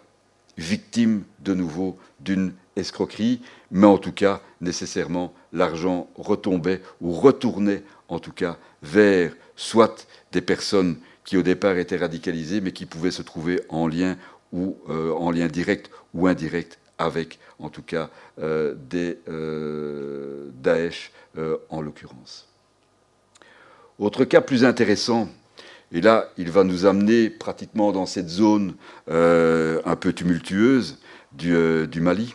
victime 0.57 1.23
de 1.39 1.53
nouveau 1.53 1.97
d'une 2.19 2.53
escroquerie, 2.75 3.41
mais 3.71 3.87
en 3.87 3.97
tout 3.97 4.11
cas 4.11 4.41
nécessairement 4.59 5.33
l'argent 5.53 6.09
retombait 6.15 6.81
ou 6.99 7.13
retournait 7.13 7.83
en 8.09 8.19
tout 8.19 8.33
cas 8.33 8.57
vers 8.83 9.33
soit 9.55 10.05
des 10.33 10.41
personnes 10.41 10.97
qui 11.23 11.37
au 11.37 11.41
départ 11.41 11.77
étaient 11.77 11.97
radicalisées 11.97 12.59
mais 12.59 12.73
qui 12.73 12.85
pouvaient 12.85 13.09
se 13.09 13.21
trouver 13.21 13.61
en 13.69 13.87
lien 13.87 14.17
ou 14.51 14.77
euh, 14.89 15.13
en 15.13 15.31
lien 15.31 15.47
direct 15.47 15.89
ou 16.13 16.27
indirect 16.27 16.77
avec 16.97 17.39
en 17.59 17.69
tout 17.69 17.83
cas 17.83 18.09
euh, 18.39 18.75
des 18.89 19.19
euh, 19.29 20.49
Daesh 20.55 21.13
en 21.69 21.79
l'occurrence. 21.79 22.48
Autre 23.99 24.23
cas 24.23 24.39
plus 24.39 24.63
intéressant, 24.63 25.27
et 25.91 25.99
là, 25.99 26.29
il 26.37 26.49
va 26.51 26.63
nous 26.63 26.85
amener 26.85 27.29
pratiquement 27.29 27.91
dans 27.91 28.05
cette 28.05 28.29
zone 28.29 28.75
euh, 29.09 29.81
un 29.85 29.97
peu 29.97 30.13
tumultueuse 30.13 30.99
euh, 31.45 31.85
du, 31.85 31.99
Mali. 31.99 32.33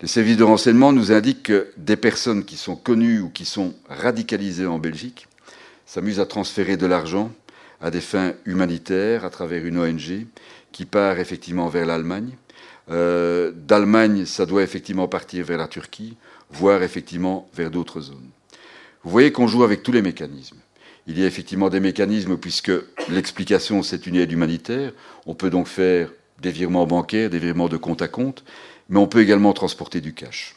Les 0.00 0.06
services 0.06 0.36
de 0.36 0.44
renseignement 0.44 0.92
nous 0.92 1.10
indiquent 1.10 1.44
que 1.44 1.68
des 1.76 1.96
personnes 1.96 2.44
qui 2.44 2.56
sont 2.56 2.76
connues 2.76 3.20
ou 3.20 3.30
qui 3.30 3.44
sont 3.44 3.74
radicalisées 3.88 4.66
en 4.66 4.78
Belgique 4.78 5.26
s'amusent 5.84 6.20
à 6.20 6.26
transférer 6.26 6.76
de 6.76 6.86
l'argent 6.86 7.32
à 7.80 7.90
des 7.90 8.00
fins 8.00 8.34
humanitaires 8.44 9.24
à 9.24 9.30
travers 9.30 9.64
une 9.66 9.78
ONG 9.78 10.26
qui 10.70 10.84
part 10.84 11.18
effectivement 11.18 11.68
vers 11.68 11.86
l'Allemagne. 11.86 12.36
Euh, 12.90 13.50
D'Allemagne, 13.52 14.26
ça 14.26 14.46
doit 14.46 14.62
effectivement 14.62 15.08
partir 15.08 15.44
vers 15.44 15.58
la 15.58 15.68
Turquie, 15.68 16.16
voire 16.50 16.82
effectivement 16.82 17.48
vers 17.54 17.70
d'autres 17.70 18.00
zones. 18.00 18.30
Vous 19.06 19.12
voyez 19.12 19.30
qu'on 19.30 19.46
joue 19.46 19.62
avec 19.62 19.84
tous 19.84 19.92
les 19.92 20.02
mécanismes. 20.02 20.56
Il 21.06 21.16
y 21.16 21.22
a 21.22 21.26
effectivement 21.26 21.68
des 21.68 21.78
mécanismes 21.78 22.36
puisque 22.36 22.72
l'explication, 23.08 23.84
c'est 23.84 24.08
une 24.08 24.16
aide 24.16 24.32
humanitaire. 24.32 24.92
On 25.26 25.34
peut 25.36 25.48
donc 25.48 25.68
faire 25.68 26.10
des 26.42 26.50
virements 26.50 26.88
bancaires, 26.88 27.30
des 27.30 27.38
virements 27.38 27.68
de 27.68 27.76
compte 27.76 28.02
à 28.02 28.08
compte, 28.08 28.42
mais 28.88 28.98
on 28.98 29.06
peut 29.06 29.20
également 29.20 29.52
transporter 29.52 30.00
du 30.00 30.12
cash. 30.12 30.56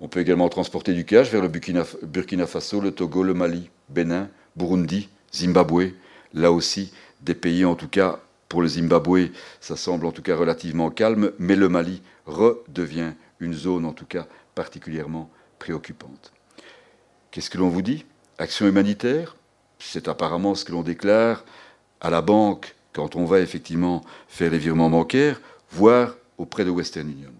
On 0.00 0.08
peut 0.08 0.20
également 0.20 0.50
transporter 0.50 0.92
du 0.92 1.06
cash 1.06 1.30
vers 1.30 1.40
le 1.40 1.48
Burkina, 1.48 2.46
Faso, 2.46 2.82
le 2.82 2.90
Togo, 2.90 3.22
le 3.22 3.32
Mali, 3.32 3.70
Bénin, 3.88 4.28
Burundi, 4.54 5.08
Zimbabwe. 5.34 5.92
Là 6.34 6.52
aussi, 6.52 6.92
des 7.22 7.34
pays, 7.34 7.64
en 7.64 7.74
tout 7.74 7.88
cas, 7.88 8.20
pour 8.50 8.60
le 8.60 8.68
Zimbabwe, 8.68 9.30
ça 9.62 9.76
semble 9.76 10.04
en 10.04 10.12
tout 10.12 10.20
cas 10.20 10.36
relativement 10.36 10.90
calme, 10.90 11.32
mais 11.38 11.56
le 11.56 11.70
Mali 11.70 12.02
redevient 12.26 13.12
une 13.40 13.54
zone, 13.54 13.86
en 13.86 13.94
tout 13.94 14.04
cas, 14.04 14.26
particulièrement 14.54 15.30
préoccupante. 15.58 16.32
Qu'est-ce 17.30 17.50
que 17.50 17.58
l'on 17.58 17.68
vous 17.68 17.82
dit? 17.82 18.04
Action 18.38 18.66
humanitaire? 18.66 19.36
C'est 19.78 20.08
apparemment 20.08 20.54
ce 20.54 20.64
que 20.64 20.72
l'on 20.72 20.82
déclare 20.82 21.44
à 22.00 22.10
la 22.10 22.22
banque 22.22 22.74
quand 22.92 23.16
on 23.16 23.24
va 23.24 23.40
effectivement 23.40 24.02
faire 24.28 24.50
les 24.50 24.58
virements 24.58 24.90
bancaires, 24.90 25.40
voire 25.70 26.16
auprès 26.38 26.64
de 26.64 26.70
Western 26.70 27.08
Union. 27.08 27.32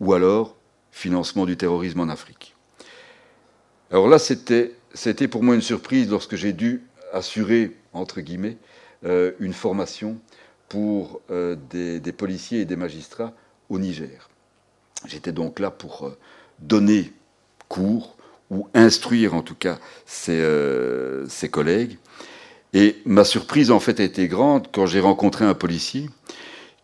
Ou 0.00 0.12
alors 0.12 0.56
financement 0.92 1.46
du 1.46 1.56
terrorisme 1.56 2.00
en 2.00 2.08
Afrique. 2.08 2.54
Alors 3.90 4.08
là, 4.08 4.18
c'était, 4.18 4.72
pour 5.28 5.42
moi 5.42 5.54
une 5.54 5.60
surprise 5.60 6.08
lorsque 6.08 6.36
j'ai 6.36 6.52
dû 6.52 6.82
assurer, 7.12 7.76
entre 7.92 8.20
guillemets, 8.20 8.56
euh, 9.04 9.32
une 9.40 9.52
formation 9.52 10.18
pour 10.68 11.20
euh, 11.30 11.56
des, 11.70 12.00
des, 12.00 12.12
policiers 12.12 12.60
et 12.60 12.64
des 12.64 12.76
magistrats 12.76 13.32
au 13.68 13.78
Niger. 13.78 14.30
J'étais 15.06 15.32
donc 15.32 15.58
là 15.58 15.70
pour 15.70 16.06
euh, 16.06 16.18
donner 16.60 17.12
cours 17.68 18.16
ou 18.54 18.68
instruire 18.74 19.34
en 19.34 19.42
tout 19.42 19.54
cas 19.54 19.78
ses, 20.06 20.42
ses 21.28 21.48
collègues. 21.48 21.98
Et 22.72 22.96
ma 23.04 23.24
surprise 23.24 23.70
en 23.70 23.80
fait 23.80 24.00
a 24.00 24.04
été 24.04 24.26
grande 24.28 24.68
quand 24.72 24.86
j'ai 24.86 25.00
rencontré 25.00 25.44
un 25.44 25.54
policier 25.54 26.08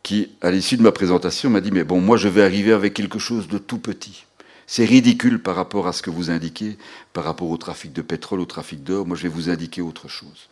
qui, 0.02 0.30
à 0.40 0.50
l'issue 0.50 0.76
de 0.76 0.82
ma 0.82 0.92
présentation, 0.92 1.50
m'a 1.50 1.60
dit 1.60 1.72
Mais 1.72 1.84
bon, 1.84 2.00
moi 2.00 2.16
je 2.16 2.28
vais 2.28 2.42
arriver 2.42 2.72
avec 2.72 2.94
quelque 2.94 3.18
chose 3.18 3.48
de 3.48 3.58
tout 3.58 3.78
petit. 3.78 4.24
C'est 4.66 4.84
ridicule 4.84 5.42
par 5.42 5.56
rapport 5.56 5.88
à 5.88 5.92
ce 5.92 6.00
que 6.00 6.10
vous 6.10 6.30
indiquez, 6.30 6.78
par 7.12 7.24
rapport 7.24 7.50
au 7.50 7.56
trafic 7.56 7.92
de 7.92 8.02
pétrole, 8.02 8.40
au 8.40 8.46
trafic 8.46 8.84
d'or. 8.84 9.06
Moi 9.06 9.16
je 9.16 9.24
vais 9.24 9.28
vous 9.28 9.50
indiquer 9.50 9.82
autre 9.82 10.08
chose. 10.08 10.48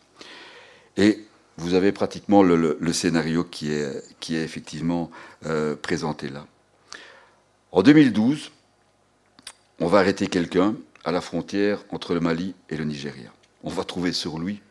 Et 0.97 1.25
vous 1.57 1.73
avez 1.73 1.91
pratiquement 1.91 2.43
le, 2.43 2.77
scénario 2.93 3.43
qui 3.43 3.71
est, 3.71 4.03
qui 4.19 4.35
est 4.35 4.43
effectivement 4.43 5.09
euh, 5.45 5.75
présenté 5.75 6.29
là. 6.29 6.45
En 7.71 7.81
2012, 7.83 8.51
on 9.79 9.87
va 9.87 9.99
arrêter 9.99 10.27
quelqu'un 10.27 10.75
à 11.05 11.11
la 11.11 11.21
frontière 11.21 11.83
entre 11.89 12.13
le 12.13 12.19
Mali 12.19 12.55
et 12.69 12.77
le 12.77 12.85
Nigeria. 12.85 13.31
On 13.63 13.69
va 13.69 13.83
trouver 13.83 14.11
sur 14.13 14.39
lui 14.39 14.61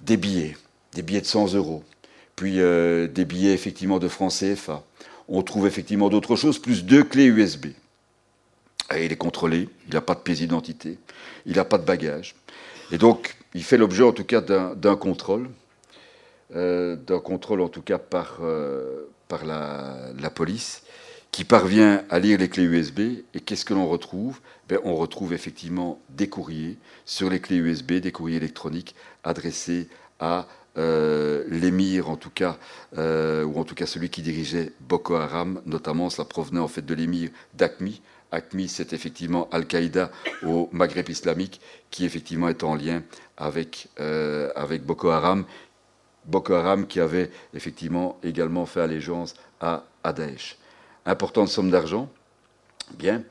des 0.00 0.16
billets, 0.16 0.56
des 0.92 1.02
billets 1.02 1.20
de 1.20 1.26
100 1.26 1.54
euros, 1.54 1.84
puis 2.36 2.60
euh, 2.60 3.06
des 3.06 3.24
billets 3.24 3.52
effectivement 3.52 3.98
de 3.98 4.08
francs 4.08 4.32
CFA. 4.32 4.82
On 5.28 5.42
trouve 5.42 5.66
effectivement 5.66 6.08
d'autres 6.08 6.36
choses, 6.36 6.58
plus 6.58 6.84
deux 6.84 7.04
clés 7.04 7.26
USB. 7.26 7.66
Et 8.94 9.06
il 9.06 9.12
est 9.12 9.16
contrôlé, 9.16 9.68
il 9.86 9.94
n'a 9.94 10.00
pas 10.00 10.14
de 10.14 10.20
pièce 10.20 10.38
d'identité, 10.38 10.98
il 11.46 11.56
n'a 11.56 11.64
pas 11.64 11.78
de 11.78 11.84
bagage. 11.84 12.34
Et 12.90 12.98
donc, 12.98 13.36
il 13.54 13.62
fait 13.62 13.78
l'objet 13.78 14.02
en 14.02 14.12
tout 14.12 14.24
cas 14.24 14.40
d'un 14.40 14.96
contrôle, 14.96 15.48
euh, 16.54 16.96
d'un 16.96 17.20
contrôle 17.20 17.60
en 17.60 17.68
tout 17.68 17.82
cas 17.82 17.98
par, 17.98 18.38
euh, 18.42 19.06
la, 19.44 20.30
police, 20.34 20.81
qui 21.32 21.44
parvient 21.44 22.04
à 22.10 22.18
lire 22.18 22.38
les 22.38 22.48
clés 22.48 22.64
USB. 22.64 23.00
Et 23.34 23.40
qu'est-ce 23.40 23.64
que 23.64 23.74
l'on 23.74 23.88
retrouve? 23.88 24.40
Ben, 24.68 24.78
On 24.84 24.94
retrouve 24.94 25.32
effectivement 25.32 25.98
des 26.10 26.28
courriers 26.28 26.76
sur 27.06 27.30
les 27.30 27.40
clés 27.40 27.56
USB, 27.56 27.94
des 27.94 28.12
courriers 28.12 28.36
électroniques 28.36 28.94
adressés 29.24 29.88
à 30.20 30.46
euh, 30.76 31.44
l'émir, 31.48 32.10
en 32.10 32.16
tout 32.16 32.30
cas, 32.30 32.58
euh, 32.98 33.44
ou 33.44 33.58
en 33.58 33.64
tout 33.64 33.74
cas 33.74 33.86
celui 33.86 34.10
qui 34.10 34.22
dirigeait 34.22 34.72
Boko 34.80 35.14
Haram, 35.14 35.60
notamment, 35.66 36.10
cela 36.10 36.26
provenait 36.26 36.60
en 36.60 36.68
fait 36.68 36.84
de 36.84 36.94
l'émir 36.94 37.30
d'Akmi. 37.54 38.02
Akmi, 38.30 38.68
c'est 38.68 38.94
effectivement 38.94 39.48
Al-Qaïda 39.50 40.10
au 40.42 40.70
Maghreb 40.72 41.08
islamique, 41.10 41.60
qui 41.90 42.06
effectivement 42.06 42.48
est 42.48 42.62
en 42.62 42.74
lien 42.74 43.02
avec, 43.36 43.88
euh, 44.00 44.50
Boko 44.82 45.10
Haram. 45.10 45.44
Boko 46.24 46.54
Haram 46.54 46.86
qui 46.86 47.00
avait 47.00 47.30
effectivement 47.52 48.18
également 48.22 48.64
fait 48.64 48.80
allégeance 48.80 49.34
à, 49.60 49.84
à 50.04 50.12
Daesh. 50.12 50.56
Importante 51.06 51.48
somme 51.48 51.70
d'argent. 51.70 52.08
Bien. 52.98 53.22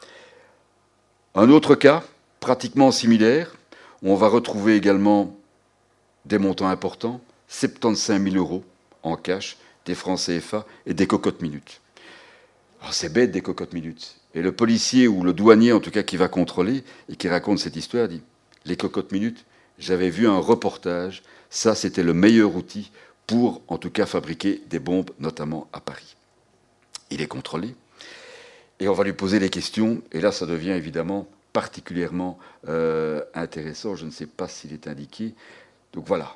Un 1.35 1.49
autre 1.49 1.76
cas, 1.76 2.03
pratiquement 2.39 2.91
similaire, 2.91 3.56
où 4.02 4.11
on 4.11 4.15
va 4.15 4.27
retrouver 4.27 4.76
également 4.76 5.35
des 6.26 6.38
montants 6.38 6.68
importants, 6.68 7.22
75 7.48 8.22
000 8.22 8.35
euros 8.35 8.64
en 9.03 9.15
cash, 9.15 9.57
des 9.85 9.95
francs 9.95 10.19
CFA 10.19 10.65
et 10.85 10.93
des 10.93 11.07
cocottes 11.07 11.41
minutes. 11.41 11.81
C'est 12.91 13.14
bête 13.14 13.31
des 13.31 13.41
cocottes 13.41 13.73
minutes. 13.73 14.18
Et 14.34 14.41
le 14.41 14.52
policier 14.52 15.07
ou 15.07 15.23
le 15.23 15.34
douanier, 15.34 15.72
en 15.72 15.80
tout 15.80 15.91
cas, 15.91 16.03
qui 16.03 16.18
va 16.18 16.27
contrôler 16.27 16.84
et 17.10 17.15
qui 17.15 17.27
raconte 17.27 17.60
cette 17.60 17.76
histoire, 17.76 18.07
dit 18.07 18.22
Les 18.65 18.77
cocottes 18.77 19.11
minutes, 19.11 19.45
j'avais 19.77 20.10
vu 20.10 20.27
un 20.27 20.38
reportage, 20.38 21.23
ça 21.49 21.76
c'était 21.76 22.03
le 22.03 22.14
meilleur 22.14 22.56
outil 22.56 22.91
pour, 23.27 23.61
en 23.68 23.77
tout 23.77 23.91
cas, 23.91 24.06
fabriquer 24.06 24.61
des 24.69 24.80
bombes, 24.80 25.11
notamment 25.19 25.68
à 25.73 25.80
Paris. 25.80 26.15
Il 27.11 27.21
est 27.21 27.27
contrôlé 27.27 27.75
et 28.81 28.88
on 28.88 28.93
va 28.93 29.03
lui 29.03 29.13
poser 29.13 29.38
des 29.38 29.49
questions, 29.49 30.01
et 30.11 30.19
là 30.19 30.31
ça 30.31 30.47
devient 30.47 30.71
évidemment 30.71 31.27
particulièrement 31.53 32.39
euh, 32.67 33.21
intéressant. 33.35 33.95
Je 33.95 34.05
ne 34.05 34.11
sais 34.11 34.25
pas 34.25 34.47
s'il 34.47 34.73
est 34.73 34.88
indiqué, 34.88 35.35
donc 35.93 36.07
voilà. 36.07 36.35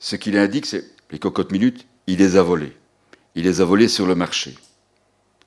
Ce 0.00 0.16
qu'il 0.16 0.36
indique, 0.36 0.66
c'est 0.66 0.84
les 1.12 1.20
cocottes 1.20 1.52
minutes, 1.52 1.86
il 2.08 2.18
les 2.18 2.36
a 2.36 2.42
volées. 2.42 2.76
Il 3.36 3.44
les 3.44 3.60
a 3.60 3.64
volées 3.64 3.86
sur 3.86 4.06
le 4.06 4.16
marché. 4.16 4.56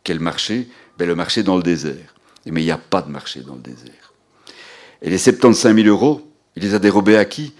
Quel 0.03 0.21
marché? 0.21 0.69
Ben, 0.97 1.05
Le 1.05 1.15
marché 1.15 1.43
dans 1.43 1.57
le 1.57 1.63
désert. 1.63 2.15
Mais 2.45 2.61
il 2.61 2.65
n'y 2.65 2.71
a 2.71 2.77
pas 2.77 3.01
de 3.01 3.11
marché 3.11 3.41
dans 3.41 3.55
le 3.55 3.61
désert. 3.61 4.13
Et 5.01 5.09
les 5.09 5.17
75 5.17 5.75
000 5.75 5.87
euros, 5.87 6.31
il 6.55 6.63
les 6.63 6.73
a 6.73 6.79
dérobés 6.79 7.17
à 7.17 7.25
qui? 7.25 7.53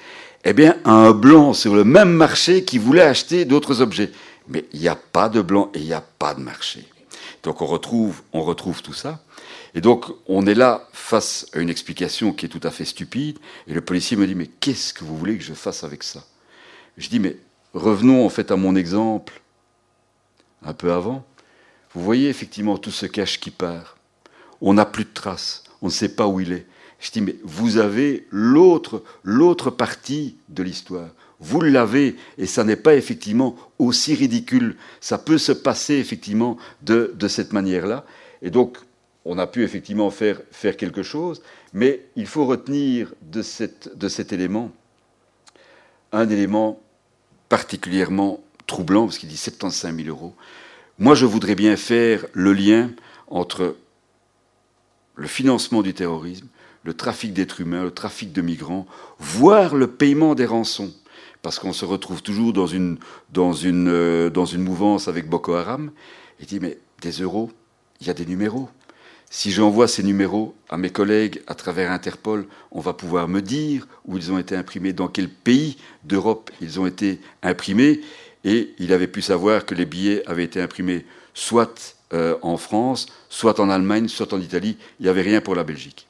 Eh 0.46 0.54
bien, 0.54 0.78
à 0.86 0.92
un 0.92 1.12
blanc 1.12 1.54
sur 1.54 1.76
le 1.76 1.84
même 1.84 2.14
marché 2.14 2.64
qui 2.64 2.78
voulait 2.78 3.02
acheter 3.02 3.44
d'autres 3.44 3.82
objets. 3.82 4.12
Mais 4.48 4.66
il 4.74 4.80
n'y 4.80 4.88
a 4.88 4.96
pas 4.96 5.30
de 5.30 5.42
blanc 5.42 5.72
et 5.74 5.80
il 5.80 5.86
n'y 5.86 5.94
a 5.94 6.02
pas 6.02 6.34
de 6.34 6.42
marché. 6.42 6.86
Donc 7.44 7.62
on 7.62 7.66
retrouve, 7.66 8.22
on 8.34 8.42
retrouve 8.42 8.82
tout 8.82 8.94
ça. 8.94 9.22
Et 9.76 9.82
donc, 9.82 10.06
on 10.28 10.48
est 10.48 10.56
là 10.56 10.88
face 10.94 11.48
à 11.54 11.60
une 11.60 11.70
explication 11.70 12.32
qui 12.32 12.46
est 12.46 12.50
tout 12.50 12.62
à 12.64 12.72
fait 12.72 12.86
stupide. 12.86 13.40
Et 13.68 13.74
le 13.74 13.82
policier 13.82 14.16
me 14.16 14.26
dit, 14.26 14.34
mais 14.34 14.48
qu'est-ce 14.48 14.94
que 14.94 15.04
vous 15.04 15.18
voulez 15.18 15.38
que 15.38 15.44
je 15.44 15.54
fasse 15.54 15.84
avec 15.84 16.02
ça? 16.04 16.24
Je 16.98 17.10
dis, 17.10 17.20
mais 17.20 17.38
revenons 17.74 18.26
en 18.26 18.30
fait 18.30 18.52
à 18.52 18.56
mon 18.56 18.76
exemple 18.76 19.42
un 20.64 20.74
peu 20.74 20.94
avant. 20.94 21.26
Vous 21.94 22.02
voyez 22.02 22.30
effectivement 22.30 22.78
tout 22.78 22.92
ce 22.92 23.06
cache 23.06 23.40
qui 23.40 23.52
part. 23.52 23.98
On 24.62 24.74
n'a 24.74 24.86
plus 24.86 25.04
de 25.04 25.14
traces. 25.14 25.64
On 25.82 25.88
ne 25.88 25.92
sait 25.92 26.16
pas 26.16 26.28
où 26.28 26.40
il 26.40 26.54
est. 26.54 26.66
Je 27.00 27.12
dis, 27.12 27.22
mais 27.22 27.36
vous 27.44 27.78
avez 27.78 28.28
l'autre, 28.32 29.04
l'autre 29.24 29.70
partie 29.70 30.38
de 30.48 30.64
l'histoire. 30.64 31.10
Vous 31.46 31.62
l'avez, 31.62 32.16
et 32.40 32.48
ça 32.48 32.64
n'est 32.64 32.76
pas 32.76 32.96
effectivement 32.96 33.56
aussi 33.78 34.16
ridicule. 34.16 34.78
Ça 35.00 35.20
peut 35.20 35.38
se 35.38 35.52
passer 35.52 35.94
effectivement 35.94 36.58
de, 36.82 37.14
de 37.16 37.28
cette 37.28 37.54
manière-là. 37.54 38.04
Et 38.42 38.50
donc, 38.50 38.78
on 39.26 39.38
a 39.38 39.46
pu 39.46 39.64
effectivement 39.64 40.10
faire, 40.10 40.42
faire 40.50 40.76
quelque 40.76 41.04
chose, 41.04 41.44
mais 41.72 42.08
il 42.16 42.26
faut 42.26 42.48
retenir 42.48 43.14
de, 43.22 43.44
cette, 43.44 43.96
de 43.96 44.08
cet 44.08 44.34
élément 44.34 44.72
un 46.12 46.28
élément 46.30 46.82
particulièrement 47.48 48.40
troublant, 48.66 49.06
parce 49.06 49.20
qu'il 49.20 49.30
dit 49.30 49.38
75 49.38 49.96
000 49.96 50.10
euros. 50.10 50.34
Moi, 50.98 51.14
je 51.14 51.28
voudrais 51.28 51.56
bien 51.56 51.76
faire 51.76 52.26
le 52.34 52.54
lien 52.54 52.90
entre 53.28 53.76
le 55.14 55.28
financement 55.28 55.84
du 55.84 55.94
terrorisme, 55.94 56.48
le 56.84 56.96
trafic 56.96 57.34
d'êtres 57.34 57.62
humains, 57.62 57.84
le 57.84 57.92
trafic 57.92 58.32
de 58.32 58.42
migrants, 58.42 58.88
voire 59.20 59.76
le 59.76 59.86
paiement 59.86 60.34
des 60.34 60.48
rançons. 60.48 60.92
Parce 61.46 61.60
qu'on 61.60 61.74
se 61.74 61.86
retrouve 61.86 62.24
toujours 62.24 62.54
dans 62.54 62.66
une, 62.66 62.98
dans 63.32 63.54
une, 63.54 63.88
euh, 63.88 64.32
dans 64.32 64.46
une 64.46 64.64
mouvance 64.64 65.08
avec 65.08 65.30
Boko 65.30 65.54
Haram. 65.54 65.92
Il 66.40 66.48
dit, 66.48 66.60
mais 66.60 66.80
des 67.04 67.12
euros, 67.22 67.52
il 68.02 68.08
y 68.08 68.10
a 68.10 68.16
des 68.16 68.26
numéros. 68.26 68.68
Si 69.30 69.52
j'envoie 69.52 69.88
ces 69.88 70.02
numéros 70.02 70.56
à 70.70 70.78
mes 70.78 70.90
collègues 70.90 71.44
à 71.46 71.54
travers 71.54 71.92
Interpol, 71.92 72.48
on 72.72 72.80
va 72.80 72.94
pouvoir 72.94 73.28
me 73.28 73.44
dire 73.44 73.88
où 74.06 74.18
ils 74.18 74.32
ont 74.32 74.40
été 74.40 74.56
imprimés, 74.56 74.92
dans 74.92 75.08
quel 75.08 75.30
pays 75.30 75.78
d'Europe 76.04 76.50
ils 76.62 76.80
ont 76.80 76.88
été 76.88 77.20
imprimés. 77.44 78.02
Et 78.44 78.74
il 78.80 78.92
avait 78.92 79.06
pu 79.06 79.22
savoir 79.22 79.68
que 79.68 79.76
les 79.76 79.86
billets 79.86 80.26
avaient 80.26 80.46
été 80.46 80.60
imprimés 80.60 81.06
soit 81.36 81.96
euh, 82.12 82.40
en 82.42 82.58
France, 82.58 83.06
soit 83.30 83.60
en 83.60 83.70
Allemagne, 83.70 84.08
soit 84.08 84.34
en 84.34 84.42
Italie. 84.42 84.78
Il 85.00 85.04
n'y 85.04 85.10
avait 85.10 85.22
rien 85.22 85.42
pour 85.42 85.54
la 85.54 85.64
Belgique. 85.64 86.08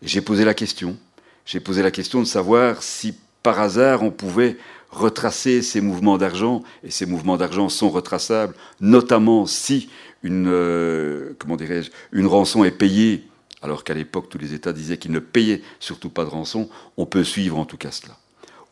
J'ai 0.00 0.22
posé 0.22 0.46
la 0.46 0.54
question. 0.54 0.96
J'ai 1.44 1.60
posé 1.60 1.82
la 1.82 1.90
question 1.90 2.20
de 2.20 2.26
savoir 2.26 2.82
si 2.82 3.14
par 3.48 3.60
hasard 3.60 4.02
on 4.02 4.10
pouvait 4.10 4.58
retracer 4.90 5.62
ces 5.62 5.80
mouvements 5.80 6.18
d'argent, 6.18 6.62
et 6.84 6.90
ces 6.90 7.06
mouvements 7.06 7.38
d'argent 7.38 7.70
sont 7.70 7.88
retraçables, 7.88 8.54
notamment 8.78 9.46
si 9.46 9.88
une, 10.22 10.48
euh, 10.48 11.32
comment 11.38 11.56
dirais-je, 11.56 11.90
une 12.12 12.26
rançon 12.26 12.62
est 12.62 12.70
payée, 12.70 13.26
alors 13.62 13.84
qu'à 13.84 13.94
l'époque 13.94 14.28
tous 14.28 14.36
les 14.36 14.52
États 14.52 14.74
disaient 14.74 14.98
qu'ils 14.98 15.12
ne 15.12 15.18
payaient 15.18 15.62
surtout 15.80 16.10
pas 16.10 16.26
de 16.26 16.28
rançon, 16.28 16.68
on 16.98 17.06
peut 17.06 17.24
suivre 17.24 17.58
en 17.58 17.64
tout 17.64 17.78
cas 17.78 17.90
cela. 17.90 18.18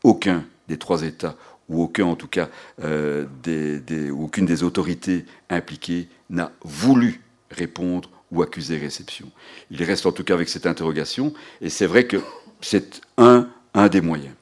Aucun 0.04 0.44
des 0.68 0.76
trois 0.76 1.04
États, 1.04 1.36
ou 1.70 1.82
aucun 1.82 2.04
en 2.04 2.16
tout 2.16 2.28
cas, 2.28 2.50
euh, 2.82 3.24
aucune 4.12 4.44
des 4.44 4.62
autorités 4.62 5.24
impliquées 5.48 6.08
n'a 6.28 6.52
voulu 6.62 7.22
répondre 7.50 8.10
ou 8.30 8.42
accuser 8.42 8.76
réception. 8.76 9.30
Il 9.70 9.82
reste 9.84 10.04
en 10.04 10.12
tout 10.12 10.22
cas 10.22 10.34
avec 10.34 10.50
cette 10.50 10.66
interrogation, 10.66 11.32
et 11.62 11.70
c'est 11.70 11.86
vrai 11.86 12.06
que 12.06 12.18
c'est 12.60 13.00
un 13.16 13.48
des 13.90 14.02
moyens. 14.02 14.34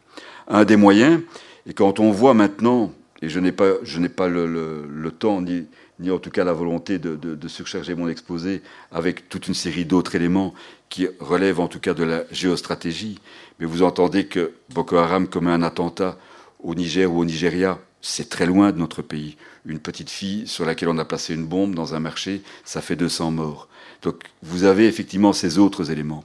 Un 0.49 0.65
des 0.65 0.77
moyens, 0.77 1.21
et 1.67 1.73
quand 1.73 2.01
on 2.01 2.11
voit 2.11 2.35
maintenant, 2.35 2.93
et 3.23 3.29
je 3.29 3.41
n'ai 3.41 3.53
pas, 3.53 3.73
je 3.83 3.99
n'ai 3.99 4.09
pas 4.11 4.29
le, 4.29 5.11
temps 5.19 5.41
ni, 5.41 5.67
ni 5.99 6.11
en 6.11 6.19
tout 6.19 6.31
cas 6.31 6.45
la 6.45 6.53
volonté 6.53 6.99
de, 6.99 7.49
surcharger 7.49 7.95
mon 7.95 8.09
exposé 8.09 8.63
avec 8.93 9.29
toute 9.29 9.49
une 9.49 9.55
série 9.55 9.85
d'autres 9.85 10.15
éléments 10.15 10.55
qui 10.91 11.09
relèvent 11.21 11.61
en 11.61 11.69
tout 11.69 11.81
cas 11.81 11.95
de 11.95 12.05
la 12.05 12.25
géostratégie. 12.31 13.19
Mais 13.59 13.67
vous 13.67 13.83
entendez 13.83 14.27
que 14.27 14.53
Boko 14.75 14.97
Haram 14.97 15.29
commet 15.29 15.53
un 15.53 15.63
attentat 15.63 16.19
au 16.63 16.75
Niger 16.75 17.11
ou 17.11 17.21
au 17.21 17.25
Nigeria, 17.25 17.79
c'est 18.03 18.29
très 18.29 18.47
loin 18.47 18.73
de 18.73 18.79
notre 18.79 19.01
pays. 19.01 19.37
Une 19.65 19.79
petite 19.79 20.11
fille 20.11 20.47
sur 20.47 20.67
laquelle 20.67 20.91
on 20.91 20.99
a 20.99 21.05
placé 21.07 21.35
une 21.35 21.47
bombe 21.47 21.75
dans 21.75 21.95
un 21.95 22.01
marché, 22.01 22.43
ça 22.65 22.83
fait 22.83 22.97
200 22.97 23.31
morts. 23.31 23.69
Donc 24.03 24.17
vous 24.43 24.65
avez 24.65 24.87
effectivement 24.87 25.33
ces 25.33 25.59
autres 25.59 25.91
éléments. 25.91 26.25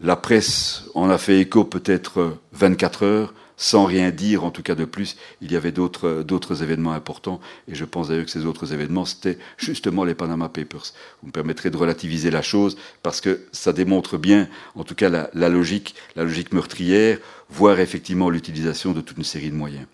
La 0.00 0.16
presse 0.16 0.84
en 0.94 1.08
a 1.08 1.16
fait 1.16 1.40
écho 1.40 1.64
peut-être 1.64 2.36
24 2.52 3.02
heures, 3.04 3.34
sans 3.56 3.86
rien 3.86 4.10
dire, 4.10 4.44
en 4.44 4.50
tout 4.50 4.62
cas 4.62 4.74
de 4.74 4.84
plus, 4.84 5.16
il 5.40 5.50
y 5.50 5.56
avait 5.56 5.72
d'autres, 5.72 6.62
événements 6.62 6.92
importants, 6.92 7.40
et 7.68 7.74
je 7.74 7.86
pense 7.86 8.08
d'ailleurs 8.08 8.26
que 8.26 8.30
ces 8.30 8.44
autres 8.44 8.74
événements, 8.74 9.06
c'était 9.06 9.38
justement 9.56 10.04
les 10.04 10.14
Panama 10.14 10.50
Papers. 10.50 10.92
Vous 11.22 11.28
me 11.28 11.32
permettrez 11.32 11.70
de 11.70 11.78
relativiser 11.78 12.30
la 12.30 12.42
chose, 12.42 12.76
parce 13.02 13.22
que 13.22 13.46
ça 13.52 13.72
démontre 13.72 14.18
bien, 14.18 14.48
en 14.74 14.84
tout 14.84 14.94
cas, 14.94 15.08
la 15.08 15.48
logique, 15.48 15.94
la 16.14 16.24
logique 16.24 16.52
meurtrière, 16.52 17.18
voire 17.48 17.80
effectivement 17.80 18.28
l'utilisation 18.28 18.92
de 18.92 19.00
toute 19.00 19.16
une 19.16 19.24
série 19.24 19.50
de 19.50 19.56
moyens. 19.56 19.86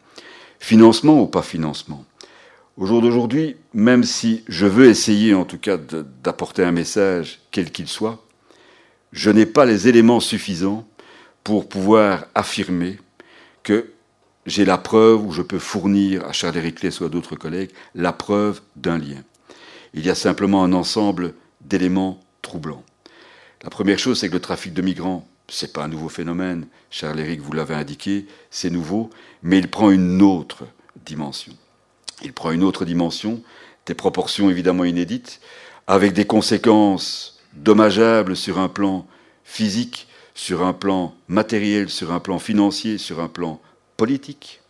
Financement 0.58 1.22
ou 1.22 1.26
pas 1.26 1.42
financement? 1.42 2.04
Au 2.76 2.86
jour 2.86 3.02
d'aujourd'hui, 3.02 3.56
même 3.74 4.02
si 4.02 4.42
je 4.48 4.66
veux 4.66 4.86
essayer 4.86 5.34
en 5.34 5.44
tout 5.44 5.58
cas 5.58 5.76
d'apporter 5.76 6.64
un 6.64 6.72
message, 6.72 7.40
quel 7.50 7.70
qu'il 7.70 7.86
soit, 7.86 8.24
je 9.12 9.30
n'ai 9.30 9.46
pas 9.46 9.64
les 9.64 9.88
éléments 9.88 10.20
suffisants 10.20 10.86
pour 11.44 11.68
pouvoir 11.68 12.26
affirmer 12.34 12.98
que 13.62 13.92
j'ai 14.46 14.64
la 14.64 14.78
preuve, 14.78 15.24
ou 15.24 15.32
je 15.32 15.42
peux 15.42 15.58
fournir 15.58 16.24
à 16.26 16.32
Charles 16.32 16.56
Hériclès 16.56 16.98
ou 17.00 17.04
à 17.04 17.08
d'autres 17.08 17.36
collègues, 17.36 17.70
la 17.94 18.12
preuve 18.12 18.60
d'un 18.74 18.98
lien. 18.98 19.22
Il 19.94 20.04
y 20.04 20.10
a 20.10 20.14
simplement 20.14 20.64
un 20.64 20.72
ensemble 20.72 21.34
d'éléments 21.60 22.20
troublants. 22.40 22.82
La 23.62 23.70
première 23.70 23.98
chose, 23.98 24.18
c'est 24.18 24.28
que 24.28 24.34
le 24.34 24.40
trafic 24.40 24.72
de 24.72 24.82
migrants, 24.82 25.28
ce 25.48 25.66
n'est 25.66 25.72
pas 25.72 25.84
un 25.84 25.88
nouveau 25.88 26.08
phénomène. 26.08 26.66
Charles 26.90 27.20
Éric 27.20 27.40
vous 27.40 27.52
l'avez 27.52 27.74
indiqué, 27.74 28.26
c'est 28.50 28.70
nouveau, 28.70 29.10
mais 29.42 29.58
il 29.58 29.68
prend 29.68 29.90
une 29.90 30.22
autre 30.22 30.64
dimension. 31.04 31.52
Il 32.24 32.32
prend 32.32 32.50
une 32.50 32.64
autre 32.64 32.84
dimension, 32.84 33.42
des 33.86 33.94
proportions 33.94 34.50
évidemment 34.50 34.84
inédites, 34.84 35.40
avec 35.86 36.14
des 36.14 36.24
conséquences 36.24 37.31
dommageables 37.54 38.36
sur 38.36 38.58
un 38.58 38.68
plan 38.68 39.06
physique, 39.44 40.08
sur 40.34 40.62
un 40.62 40.72
plan 40.72 41.14
matériel, 41.28 41.88
sur 41.88 42.12
un 42.12 42.20
plan 42.20 42.38
financier, 42.38 42.98
sur 42.98 43.20
un 43.20 43.28
plan 43.28 43.60
politique. 43.96 44.60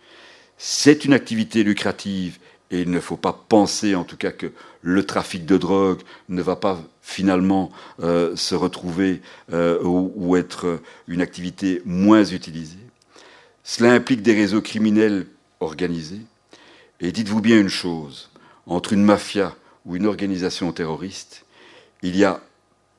C'est 0.58 1.04
une 1.04 1.12
activité 1.12 1.62
lucrative 1.62 2.38
et 2.70 2.80
il 2.80 2.90
ne 2.90 3.00
faut 3.00 3.16
pas 3.16 3.32
penser 3.48 3.94
en 3.94 4.04
tout 4.04 4.16
cas 4.16 4.32
que 4.32 4.52
le 4.80 5.04
trafic 5.04 5.44
de 5.44 5.56
drogue 5.58 6.00
ne 6.28 6.42
va 6.42 6.56
pas 6.56 6.82
finalement 7.02 7.70
euh, 8.00 8.34
se 8.34 8.54
retrouver 8.54 9.20
euh, 9.52 9.82
ou, 9.82 10.36
être 10.36 10.80
une 11.06 11.20
activité 11.20 11.82
moins 11.84 12.24
utilisée. 12.24 12.78
Cela 13.62 13.92
implique 13.92 14.22
des 14.22 14.34
réseaux 14.34 14.62
criminels 14.62 15.26
organisés. 15.60 16.22
Et 17.00 17.12
dites-vous 17.12 17.40
bien 17.40 17.58
une 17.58 17.68
chose, 17.68 18.30
entre 18.66 18.92
une 18.92 19.04
mafia 19.04 19.54
ou 19.84 19.96
une 19.96 20.06
organisation 20.06 20.72
terroriste, 20.72 21.44
il 22.02 22.16
y 22.16 22.24
a 22.24 22.40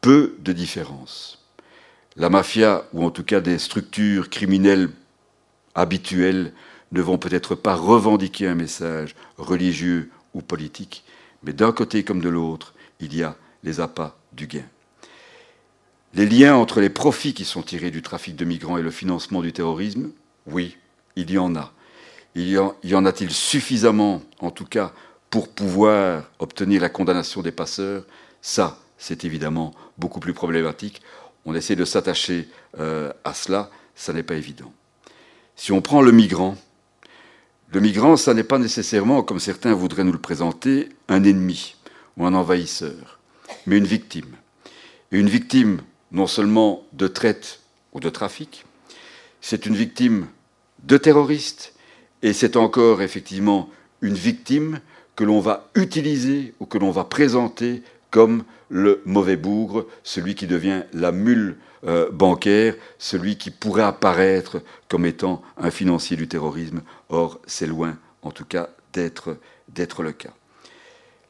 peu 0.03 0.35
de 0.39 0.51
différence 0.51 1.43
la 2.15 2.29
mafia, 2.29 2.85
ou 2.93 3.03
en 3.03 3.09
tout 3.09 3.23
cas 3.23 3.41
des 3.41 3.57
structures 3.57 4.29
criminelles 4.29 4.89
habituelles, 5.75 6.53
ne 6.91 7.01
vont 7.01 7.17
peut-être 7.17 7.55
pas 7.55 7.73
revendiquer 7.73 8.47
un 8.47 8.55
message 8.55 9.15
religieux 9.37 10.11
ou 10.35 10.41
politique, 10.41 11.03
mais 11.41 11.53
d'un 11.53 11.71
côté 11.71 12.03
comme 12.03 12.21
de 12.21 12.29
l'autre, 12.29 12.75
il 12.99 13.15
y 13.15 13.23
a 13.23 13.35
les 13.63 13.79
appâts 13.79 14.15
du 14.31 14.45
gain. 14.45 14.65
Les 16.13 16.27
liens 16.27 16.55
entre 16.55 16.79
les 16.81 16.91
profits 16.91 17.33
qui 17.33 17.45
sont 17.45 17.63
tirés 17.63 17.89
du 17.89 18.03
trafic 18.03 18.35
de 18.35 18.45
migrants 18.45 18.77
et 18.77 18.83
le 18.83 18.91
financement 18.91 19.41
du 19.41 19.51
terrorisme, 19.51 20.11
oui, 20.45 20.77
il 21.15 21.31
y 21.31 21.39
en 21.39 21.55
a. 21.55 21.73
Il 22.35 22.47
y 22.47 22.95
en, 22.95 23.05
a-t-il 23.05 23.31
suffisamment, 23.31 24.21
en 24.39 24.51
tout 24.51 24.65
cas, 24.65 24.93
pour 25.31 25.49
pouvoir 25.49 26.29
obtenir 26.37 26.81
la 26.81 26.89
condamnation 26.89 27.41
des 27.41 27.51
passeurs? 27.51 28.05
Ça, 28.41 28.79
c'est 29.03 29.25
évidemment 29.25 29.73
beaucoup 29.97 30.19
plus 30.19 30.33
problématique 30.33 31.01
on 31.45 31.55
essaie 31.55 31.75
de 31.75 31.85
s'attacher 31.85 32.47
euh, 32.79 33.11
à 33.23 33.33
cela, 33.33 33.69
ça 33.95 34.13
n'est 34.13 34.23
pas 34.23 34.35
évident. 34.35 34.71
Si 35.55 35.71
on 35.71 35.81
prend 35.81 36.01
le 36.01 36.11
migrant, 36.11 36.55
le 37.71 37.79
migrant, 37.79 38.17
ça 38.17 38.33
n'est 38.33 38.43
pas 38.43 38.59
nécessairement, 38.59 39.23
comme 39.23 39.39
certains 39.39 39.73
voudraient 39.73 40.03
nous 40.03 40.13
le 40.13 40.19
présenter, 40.19 40.89
un 41.09 41.23
ennemi 41.23 41.75
ou 42.17 42.25
un 42.25 42.33
envahisseur, 42.33 43.19
mais 43.65 43.77
une 43.77 43.85
victime. 43.85 44.35
Une 45.11 45.29
victime 45.29 45.81
non 46.11 46.27
seulement 46.27 46.83
de 46.93 47.07
traite 47.07 47.59
ou 47.93 47.99
de 47.99 48.09
trafic, 48.09 48.65
c'est 49.41 49.65
une 49.65 49.75
victime 49.75 50.27
de 50.83 50.97
terroristes, 50.97 51.73
et 52.21 52.33
c'est 52.33 52.55
encore 52.55 53.01
effectivement 53.01 53.69
une 54.01 54.13
victime 54.13 54.79
que 55.15 55.23
l'on 55.23 55.39
va 55.39 55.69
utiliser 55.75 56.53
ou 56.59 56.65
que 56.65 56.77
l'on 56.77 56.91
va 56.91 57.03
présenter 57.03 57.83
comme 58.11 58.43
le 58.73 59.03
mauvais 59.05 59.37
bougre, 59.37 59.85
celui 60.01 60.33
qui 60.33 60.47
devient 60.47 60.81
la 60.93 61.11
mule 61.11 61.57
euh, 61.85 62.09
bancaire, 62.09 62.73
celui 62.97 63.37
qui 63.37 63.51
pourrait 63.51 63.83
apparaître 63.83 64.63
comme 64.89 65.05
étant 65.05 65.43
un 65.57 65.69
financier 65.69 66.17
du 66.17 66.27
terrorisme. 66.27 66.81
Or, 67.09 67.39
c'est 67.45 67.67
loin, 67.67 67.99
en 68.23 68.31
tout 68.31 68.45
cas, 68.45 68.69
d'être 68.93 70.01
le 70.01 70.11
cas. 70.11 70.33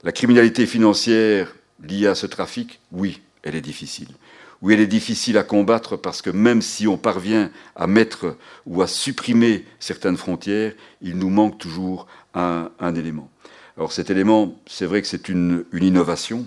La 0.04 0.14
criminalité 0.14 0.66
financière 0.66 1.54
liée 1.84 2.08
à 2.08 2.16
ce 2.16 2.28
trafic, 2.28 2.80
oui, 2.94 3.22
elle 3.44 3.56
est 3.56 3.62
difficile. 3.62 4.08
Oui, 4.62 4.76
elle 4.76 4.80
est 4.80 4.88
difficile 4.88 5.38
à 5.38 5.44
combattre 5.44 5.98
parce 5.98 6.22
que 6.22 6.30
même 6.30 6.62
si 6.62 6.88
on 6.88 6.98
parvient 6.98 7.52
à 7.76 7.88
mettre 7.88 8.38
ou 8.66 8.82
à 8.82 8.88
supprimer 8.88 9.66
certaines 9.82 10.16
frontières, 10.16 10.72
il 11.02 11.18
nous 11.18 11.30
manque 11.30 11.58
toujours 11.58 12.08
un, 12.34 12.70
élément. 12.96 13.30
Alors 13.76 13.92
cet 13.92 14.10
élément, 14.10 14.58
c'est 14.66 14.86
vrai 14.86 15.02
que 15.02 15.08
c'est 15.10 15.28
une 15.28 15.66
innovation, 15.74 16.46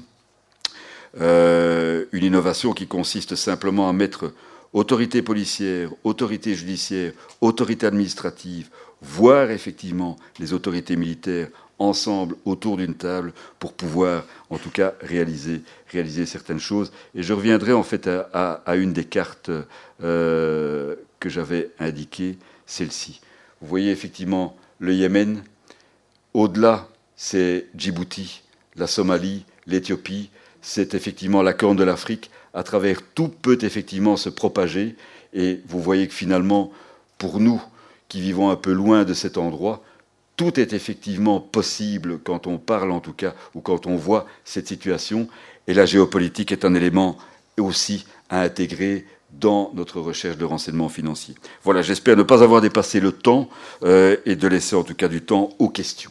euh, 1.21 2.05
une 2.13 2.25
innovation 2.25 2.73
qui 2.73 2.87
consiste 2.87 3.37
simplement 3.37 3.89
à 3.89 3.93
mettre 3.93 4.33
autorité 4.73 5.23
policière, 5.23 5.91
autorité 6.05 6.55
judiciaire, 6.55 7.13
autorité 7.41 7.87
administrative, 7.87 8.69
voire 9.01 9.51
effectivement 9.51 10.17
les 10.39 10.53
autorités 10.53 10.97
militaires 10.97 11.49
ensemble 11.79 12.37
autour 12.45 12.77
d'une 12.77 12.95
table 12.95 13.33
pour 13.59 13.73
pouvoir, 13.73 14.25
en 14.51 14.59
tout 14.59 14.71
cas, 14.71 14.95
réaliser, 15.01 15.63
certaines 16.27 16.59
choses. 16.59 16.93
Et 17.15 17.23
je 17.23 17.33
reviendrai 17.33 17.73
en 17.73 17.83
fait 17.83 18.07
à, 18.07 18.63
à, 18.67 18.77
une 18.77 18.93
des 18.93 19.05
cartes 19.05 19.51
euh, 20.03 20.97
que 21.21 21.29
j'avais 21.29 21.71
indiquées, 21.79 22.39
celle-ci. 22.67 23.21
Vous 23.61 23.69
voyez 23.69 23.91
effectivement 23.91 24.57
le 24.79 24.95
Yémen. 24.95 25.43
Au-delà, 26.35 26.89
c'est 27.17 27.67
Djibouti, 27.75 28.43
la 28.77 28.87
Somalie, 28.87 29.45
l'Éthiopie, 29.67 30.31
c'est 30.63 30.95
effectivement 30.95 31.43
la 31.43 31.53
corne 31.53 31.77
de 31.77 31.85
l'Afrique. 31.85 32.31
À 32.55 32.63
travers 32.63 33.01
tout 33.15 33.29
peut 33.29 33.59
effectivement 33.63 34.17
se 34.17 34.29
propager. 34.29 34.97
Et 35.33 35.61
vous 35.69 35.81
voyez 35.81 36.09
que 36.09 36.15
finalement, 36.15 36.73
pour 37.19 37.41
nous 37.41 37.63
qui 38.09 38.21
vivons 38.21 38.51
un 38.51 38.57
peu 38.57 38.73
loin 38.73 39.05
de 39.05 39.15
cet 39.15 39.37
endroit, 39.37 39.83
tout 40.37 40.61
est 40.61 40.73
effectivement 40.73 41.41
possible 41.41 42.19
quand 42.23 42.47
on 42.47 42.59
parle 42.59 42.93
en 42.93 43.01
tout 43.01 43.13
cas, 43.13 43.35
ou 43.55 43.61
quand 43.61 43.87
on 43.87 43.97
voit 43.97 44.27
cette 44.45 44.69
situation. 44.69 45.29
Et 45.67 45.75
la 45.75 45.87
géopolitique 45.87 46.53
est 46.53 46.65
un 46.65 46.75
élément 46.75 47.17
aussi 47.59 48.07
à 48.29 48.43
intégrer 48.43 49.07
dans 49.33 49.71
notre 49.75 50.01
recherche 50.01 50.37
de 50.37 50.45
renseignements 50.45 50.89
financiers. 50.89 51.35
Voilà, 51.63 51.83
j'espère 51.83 52.17
ne 52.17 52.23
pas 52.23 52.43
avoir 52.43 52.61
dépassé 52.61 53.01
le 53.01 53.13
temps 53.13 53.49
euh, 53.83 54.17
et 54.25 54.37
de 54.37 54.49
laisser 54.49 54.77
en 54.77 54.85
tout 54.85 54.95
cas 54.95 55.09
du 55.09 55.23
temps 55.23 55.51
aux 55.59 55.69
questions. 55.69 56.11